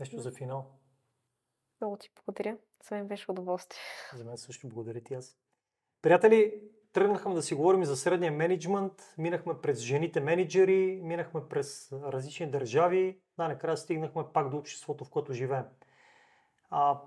Нещо 0.00 0.20
за 0.20 0.32
финал. 0.32 0.66
Много 1.80 1.96
ти 1.96 2.10
благодаря 2.14 2.58
За 2.88 2.94
мен 2.94 3.08
беше 3.08 3.30
удоволствие. 3.30 3.80
За 4.16 4.24
мен 4.24 4.36
също 4.38 4.68
благодаря 4.68 5.00
ти 5.00 5.14
аз. 5.14 5.36
Приятели, 6.02 6.62
тръгнахме 6.92 7.34
да 7.34 7.42
си 7.42 7.54
говорим 7.54 7.84
за 7.84 7.96
средния 7.96 8.32
менеджмент, 8.32 9.14
минахме 9.18 9.54
през 9.62 9.78
жените 9.78 10.20
менеджери, 10.20 11.00
минахме 11.02 11.40
през 11.48 11.92
различни 11.92 12.50
държави, 12.50 13.20
най-накрая 13.38 13.76
стигнахме 13.76 14.24
пак 14.32 14.50
до 14.50 14.56
обществото, 14.56 15.04
в 15.04 15.10
което 15.10 15.32
живеем. 15.32 15.64
А, 16.70 17.00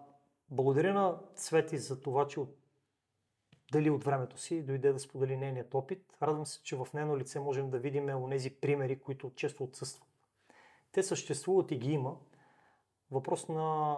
благодаря 0.50 0.94
на 0.94 1.18
Цвети 1.36 1.78
за 1.78 2.02
това, 2.02 2.28
че 2.28 2.40
от... 2.40 2.58
дали 3.72 3.90
от 3.90 4.04
времето 4.04 4.38
си 4.38 4.62
дойде 4.62 4.94
да 4.94 5.00
сподели 5.00 5.38
нейният 5.38 5.74
опит. 5.74 6.18
Радвам 6.22 6.46
се, 6.46 6.64
че 6.64 6.76
в 6.76 6.88
нейно 6.94 7.18
лице 7.18 7.40
можем 7.40 7.70
да 7.70 7.80
видим 7.80 8.10
онези 8.10 8.50
примери, 8.50 9.00
които 9.00 9.32
често 9.36 9.64
отсъстват. 9.64 10.08
Те 10.92 11.04
съществуват 11.04 11.72
и 11.72 11.78
ги 11.78 11.92
има. 11.92 12.18
Въпрос 13.12 13.48
на 13.48 13.98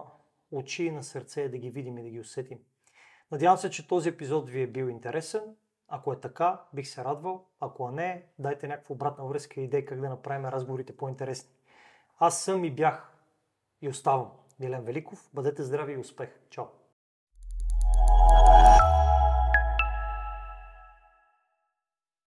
очи 0.52 0.84
и 0.84 0.92
на 0.92 1.04
сърце 1.04 1.44
е 1.44 1.50
да 1.50 1.58
ги 1.58 1.70
видим 1.70 1.98
и 1.98 2.04
да 2.04 2.10
ги 2.10 2.20
усетим. 2.20 2.60
Надявам 3.32 3.58
се, 3.58 3.70
че 3.70 3.88
този 3.88 4.10
епизод 4.10 4.50
ви 4.50 4.62
е 4.62 4.68
бил 4.68 4.86
интересен. 4.86 5.56
Ако 5.88 6.14
е 6.14 6.20
така, 6.20 6.62
бих 6.74 6.88
се 6.88 7.04
радвал. 7.04 7.46
Ако 7.60 7.92
не, 7.92 8.26
дайте 8.40 8.68
някаква 8.68 8.94
обратна 8.94 9.26
връзка 9.26 9.62
и 9.62 9.64
идея 9.64 9.86
как 9.86 10.02
да 10.02 10.10
направим 10.10 10.46
разговорите 10.46 10.98
по-интересни. 10.98 11.50
Аз 12.20 12.42
съм 12.44 12.66
и 12.66 12.72
бях 12.72 13.12
и 13.82 13.90
оставам 13.90 14.32
Милен 14.60 14.84
Великов. 14.84 15.30
Бъдете 15.34 15.64
здрави 15.64 15.94
и 15.94 15.98
успех. 15.98 16.30
Чао! 16.50 16.66